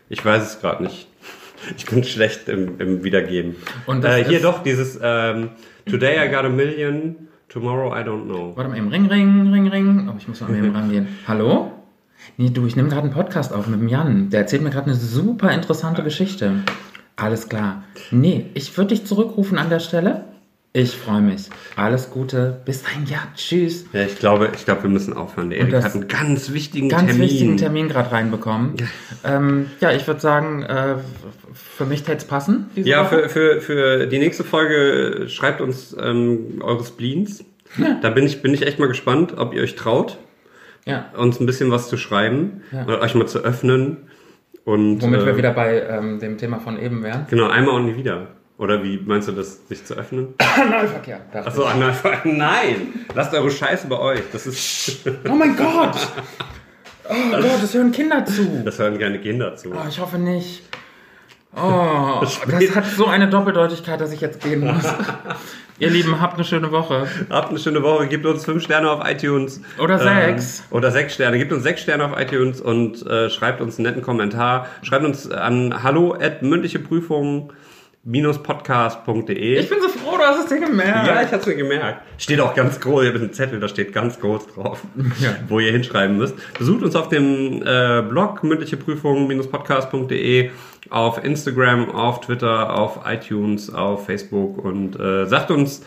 ich 0.08 0.24
weiß 0.24 0.42
es 0.42 0.60
gerade 0.60 0.82
nicht. 0.82 1.06
Ich 1.76 1.84
bin 1.84 2.02
schlecht 2.04 2.48
im, 2.48 2.80
im 2.80 3.04
Wiedergeben. 3.04 3.54
Und 3.84 4.02
äh, 4.02 4.24
hier 4.24 4.40
doch 4.40 4.62
dieses 4.62 4.98
ähm, 5.02 5.50
Today 5.84 6.26
I 6.26 6.30
got 6.30 6.46
a 6.46 6.48
million, 6.48 7.28
tomorrow 7.50 7.94
I 7.94 8.02
don't 8.02 8.24
know. 8.24 8.56
Warte 8.56 8.70
mal 8.70 8.78
eben. 8.78 8.88
Ring, 8.88 9.04
ring, 9.08 9.52
ring, 9.52 9.68
ring. 9.68 10.08
Oh, 10.10 10.14
ich 10.16 10.26
muss 10.26 10.40
mal 10.40 10.56
eben 10.56 10.70
rangehen. 10.74 11.08
Hallo? 11.28 11.70
Nee, 12.38 12.48
du, 12.48 12.66
ich 12.66 12.76
nehme 12.76 12.88
gerade 12.88 13.02
einen 13.02 13.12
Podcast 13.12 13.52
auf 13.52 13.66
mit 13.66 13.78
dem 13.78 13.88
Jan. 13.88 14.30
Der 14.30 14.40
erzählt 14.40 14.62
mir 14.62 14.70
gerade 14.70 14.86
eine 14.86 14.94
super 14.94 15.52
interessante 15.52 16.02
Geschichte. 16.02 16.64
Alles 17.16 17.50
klar. 17.50 17.84
Nee, 18.10 18.46
ich 18.54 18.74
würde 18.78 18.94
dich 18.94 19.04
zurückrufen 19.04 19.58
an 19.58 19.68
der 19.68 19.80
Stelle. 19.80 20.24
Ich 20.72 20.96
freue 20.96 21.20
mich. 21.20 21.50
Alles 21.74 22.10
Gute. 22.10 22.60
Bis 22.64 22.84
dahin. 22.84 23.04
Ja, 23.06 23.18
tschüss. 23.34 23.86
Ja, 23.92 24.02
ich 24.04 24.16
glaube, 24.20 24.50
ich 24.54 24.64
glaube, 24.64 24.84
wir 24.84 24.90
müssen 24.90 25.12
aufhören. 25.14 25.50
Der 25.50 25.58
Erik 25.58 25.74
hat 25.74 25.94
einen 25.94 26.06
ganz 26.06 26.52
wichtigen 26.52 26.88
Ganz 26.88 27.06
Termin. 27.06 27.22
wichtigen 27.22 27.56
Termin 27.56 27.88
gerade 27.88 28.12
reinbekommen. 28.12 28.74
ähm, 29.24 29.66
ja, 29.80 29.90
ich 29.90 30.06
würde 30.06 30.20
sagen, 30.20 30.62
äh, 30.62 30.94
für 31.52 31.86
mich 31.86 32.04
täte 32.04 32.18
es 32.18 32.24
passen. 32.24 32.70
Ja, 32.76 33.04
Woche. 33.04 33.28
für, 33.28 33.28
für, 33.28 33.60
für 33.60 34.06
die 34.06 34.18
nächste 34.18 34.44
Folge 34.44 35.28
schreibt 35.28 35.60
uns 35.60 35.96
ähm, 36.00 36.60
eure 36.62 36.84
Spleens. 36.84 37.44
Da 38.00 38.10
bin 38.10 38.24
ich, 38.26 38.40
bin 38.42 38.54
ich 38.54 38.64
echt 38.64 38.78
mal 38.78 38.86
gespannt, 38.88 39.34
ob 39.38 39.54
ihr 39.54 39.62
euch 39.62 39.74
traut, 39.76 40.18
ja. 40.86 41.06
uns 41.16 41.38
ein 41.40 41.46
bisschen 41.46 41.70
was 41.72 41.88
zu 41.88 41.96
schreiben 41.96 42.62
Ja. 42.72 42.84
oder 42.84 43.00
euch 43.00 43.14
mal 43.16 43.26
zu 43.26 43.40
öffnen. 43.40 43.96
Und, 44.64 45.02
Womit 45.02 45.20
äh, 45.22 45.26
wir 45.26 45.36
wieder 45.36 45.52
bei 45.52 45.82
ähm, 45.82 46.20
dem 46.20 46.38
Thema 46.38 46.60
von 46.60 46.80
eben 46.80 47.02
wären. 47.02 47.26
Genau, 47.28 47.48
einmal 47.48 47.74
und 47.76 47.86
nie 47.86 47.96
wieder. 47.96 48.28
Oder 48.60 48.84
wie 48.84 48.98
meinst 48.98 49.26
du 49.26 49.32
das, 49.32 49.66
sich 49.68 49.86
zu 49.86 49.94
öffnen? 49.94 50.34
Analverkehr. 50.38 51.22
Achso, 51.32 51.64
Analverkehr. 51.64 52.30
Nein! 52.30 53.06
Lasst 53.14 53.32
eure 53.32 53.50
Scheiße 53.50 53.86
bei 53.86 53.98
euch. 53.98 54.20
Das 54.32 54.46
ist. 54.46 55.00
Oh 55.28 55.34
mein 55.34 55.56
Gott! 55.56 55.96
Oh 57.08 57.14
Gott, 57.30 57.62
das 57.62 57.72
hören 57.72 57.90
Kinder 57.90 58.22
zu. 58.26 58.62
Das 58.62 58.78
hören 58.78 58.98
gerne 58.98 59.18
Kinder 59.18 59.56
zu. 59.56 59.70
Oh, 59.72 59.88
ich 59.88 59.98
hoffe 59.98 60.18
nicht. 60.18 60.62
Oh, 61.56 62.20
das 62.20 62.74
hat 62.76 62.84
so 62.84 63.06
eine 63.06 63.30
Doppeldeutigkeit, 63.30 63.98
dass 63.98 64.12
ich 64.12 64.20
jetzt 64.20 64.42
gehen 64.42 64.60
muss. 64.60 64.84
Ihr 65.78 65.88
Lieben, 65.88 66.20
habt 66.20 66.34
eine 66.34 66.44
schöne 66.44 66.70
Woche. 66.70 67.06
Habt 67.30 67.48
eine 67.48 67.58
schöne 67.58 67.82
Woche. 67.82 68.08
Gebt 68.08 68.26
uns 68.26 68.44
fünf 68.44 68.62
Sterne 68.62 68.90
auf 68.90 69.08
iTunes. 69.08 69.62
Oder 69.78 69.98
sechs. 69.98 70.64
Äh, 70.70 70.74
oder 70.74 70.90
sechs 70.90 71.14
Sterne. 71.14 71.38
Gebt 71.38 71.54
uns 71.54 71.62
sechs 71.62 71.80
Sterne 71.80 72.04
auf 72.04 72.20
iTunes 72.20 72.60
und 72.60 73.06
äh, 73.06 73.30
schreibt 73.30 73.62
uns 73.62 73.78
einen 73.78 73.86
netten 73.86 74.02
Kommentar. 74.02 74.66
Schreibt 74.82 75.06
uns 75.06 75.30
an 75.30 75.82
hallo 75.82 76.12
at 76.12 76.42
mündliche 76.42 76.78
Prüfungen 76.78 77.50
podcast.de. 78.42 79.58
Ich 79.58 79.68
bin 79.68 79.78
so 79.82 79.88
froh, 79.88 80.16
du 80.16 80.22
hast 80.24 80.40
es 80.40 80.46
dir 80.46 80.58
gemerkt. 80.66 81.06
Ja, 81.06 81.22
ich 81.22 81.30
hab's 81.32 81.46
mir 81.46 81.54
gemerkt. 81.54 82.02
Steht 82.18 82.40
auch 82.40 82.54
ganz 82.54 82.80
groß, 82.80 83.02
ich 83.04 83.08
habe 83.10 83.18
einen 83.18 83.32
Zettel, 83.32 83.60
da 83.60 83.68
steht 83.68 83.92
ganz 83.92 84.18
groß 84.20 84.54
drauf, 84.54 84.80
Ja. 85.20 85.36
wo 85.48 85.60
ihr 85.60 85.70
hinschreiben 85.72 86.16
müsst. 86.16 86.34
Besucht 86.58 86.82
uns 86.82 86.96
auf 86.96 87.08
dem 87.08 87.62
äh, 87.62 88.02
Blog 88.02 88.42
mündliche 88.42 88.76
Prüfungen-podcast.de, 88.78 90.50
auf 90.88 91.22
Instagram, 91.24 91.90
auf 91.90 92.20
Twitter, 92.22 92.76
auf 92.78 93.00
iTunes, 93.06 93.72
auf 93.72 94.06
Facebook 94.06 94.64
und 94.64 94.98
äh, 94.98 95.26
sagt 95.26 95.50
uns, 95.50 95.84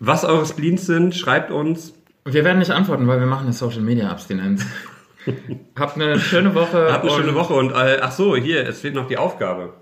was 0.00 0.24
eure 0.24 0.44
Spleens 0.46 0.86
sind, 0.86 1.14
schreibt 1.14 1.50
uns. 1.50 1.94
Wir 2.24 2.44
werden 2.44 2.58
nicht 2.58 2.70
antworten, 2.72 3.06
weil 3.06 3.20
wir 3.20 3.26
machen 3.26 3.44
eine 3.44 3.52
Social 3.52 3.80
Media 3.82 4.08
Abstinenz. 4.10 4.66
Habt 5.78 5.96
eine 5.96 6.18
schöne 6.18 6.54
Woche. 6.54 6.88
Habt 6.92 7.04
eine 7.04 7.12
schöne 7.12 7.34
Woche 7.34 7.54
und 7.54 7.70
äh, 7.70 7.98
ach 8.00 8.12
so, 8.12 8.34
hier, 8.36 8.66
es 8.68 8.80
fehlt 8.80 8.94
noch 8.94 9.06
die 9.08 9.18
Aufgabe. 9.18 9.72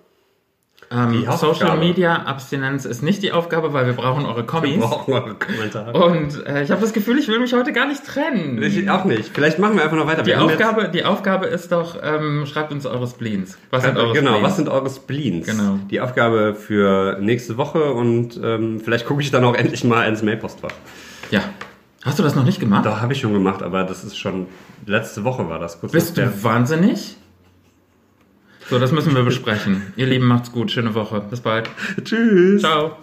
Ähm. 0.91 1.27
Social 1.37 1.79
Media 1.79 2.15
Abstinenz 2.23 2.85
ist 2.85 3.03
nicht 3.03 3.23
die 3.23 3.33
Aufgabe, 3.33 3.73
weil 3.73 3.87
wir 3.87 3.95
brauchen 3.95 4.25
eure 4.25 4.37
Wir 4.39 4.47
Kommis. 4.47 4.79
brauchen 4.79 5.15
eure 5.15 5.35
Kommentare. 5.35 5.93
Und 5.93 6.47
äh, 6.47 6.63
ich 6.63 6.71
habe 6.71 6.81
das 6.81 6.93
Gefühl, 6.93 7.19
ich 7.19 7.27
will 7.27 7.41
mich 7.41 7.53
heute 7.55 7.73
gar 7.73 7.87
nicht 7.89 8.05
trennen. 8.07 8.63
Ich 8.63 8.89
auch 8.89 9.05
nicht. 9.05 9.31
Vielleicht 9.35 9.59
machen 9.59 9.75
wir 9.77 9.83
einfach 9.83 9.97
noch 9.97 10.07
weiter. 10.07 10.23
Die 10.23 10.29
Wir 10.31 10.39
haben 10.39 10.49
jetzt- 10.49 10.63
Aufgabe, 10.63 10.89
die 10.89 11.05
Aufgabe 11.05 11.47
ist 11.47 11.73
doch, 11.73 11.97
ähm, 12.03 12.47
schreibt 12.47 12.71
uns 12.73 12.87
eure 12.87 13.07
Spleens. 13.09 13.59
Was 13.71 13.83
sind 13.83 13.97
eure 13.97 14.13
genau, 14.15 14.31
Spleens? 14.35 14.47
was 14.49 14.57
sind 14.57 14.69
eure 14.69 14.91
Spleens? 14.91 15.47
Genau. 15.47 15.79
Die 15.91 16.01
Aufgabe 16.01 16.55
für 16.55 17.19
nächste 17.21 17.57
Woche 17.57 17.93
und 17.93 18.41
ähm, 18.43 18.81
vielleicht 18.81 19.07
gucke 19.07 19.23
ich 19.23 19.31
dann 19.33 19.45
auch 19.45 19.55
endlich 19.55 19.83
mal 19.83 20.05
ins 20.09 20.23
Mailpostfach. 20.23 20.71
Ja. 21.33 21.41
Hast 22.05 22.21
du 22.21 22.23
das 22.23 22.37
noch 22.37 22.45
nicht 22.45 22.61
gemacht? 22.61 22.87
Da 22.87 23.01
habe 23.01 23.13
ich 23.13 23.21
schon 23.21 23.33
gemacht, 23.33 23.65
aber 23.65 23.83
das 23.83 24.05
ist 24.05 24.17
schon 24.17 24.47
letzte 24.87 25.25
Woche 25.25 25.49
war 25.49 25.59
das 25.59 25.81
kurz 25.81 25.91
Bist 25.91 26.17
du 26.17 26.45
wahnsinnig? 26.45 27.17
So, 28.69 28.79
das 28.79 28.93
müssen 28.93 29.15
wir 29.15 29.23
besprechen. 29.23 29.93
Ihr 29.97 30.07
Lieben, 30.07 30.27
macht's 30.27 30.51
gut. 30.53 30.71
Schöne 30.71 30.95
Woche. 30.95 31.21
Bis 31.31 31.41
bald. 31.41 31.71
Tschüss. 32.05 32.63
Ciao. 32.63 32.97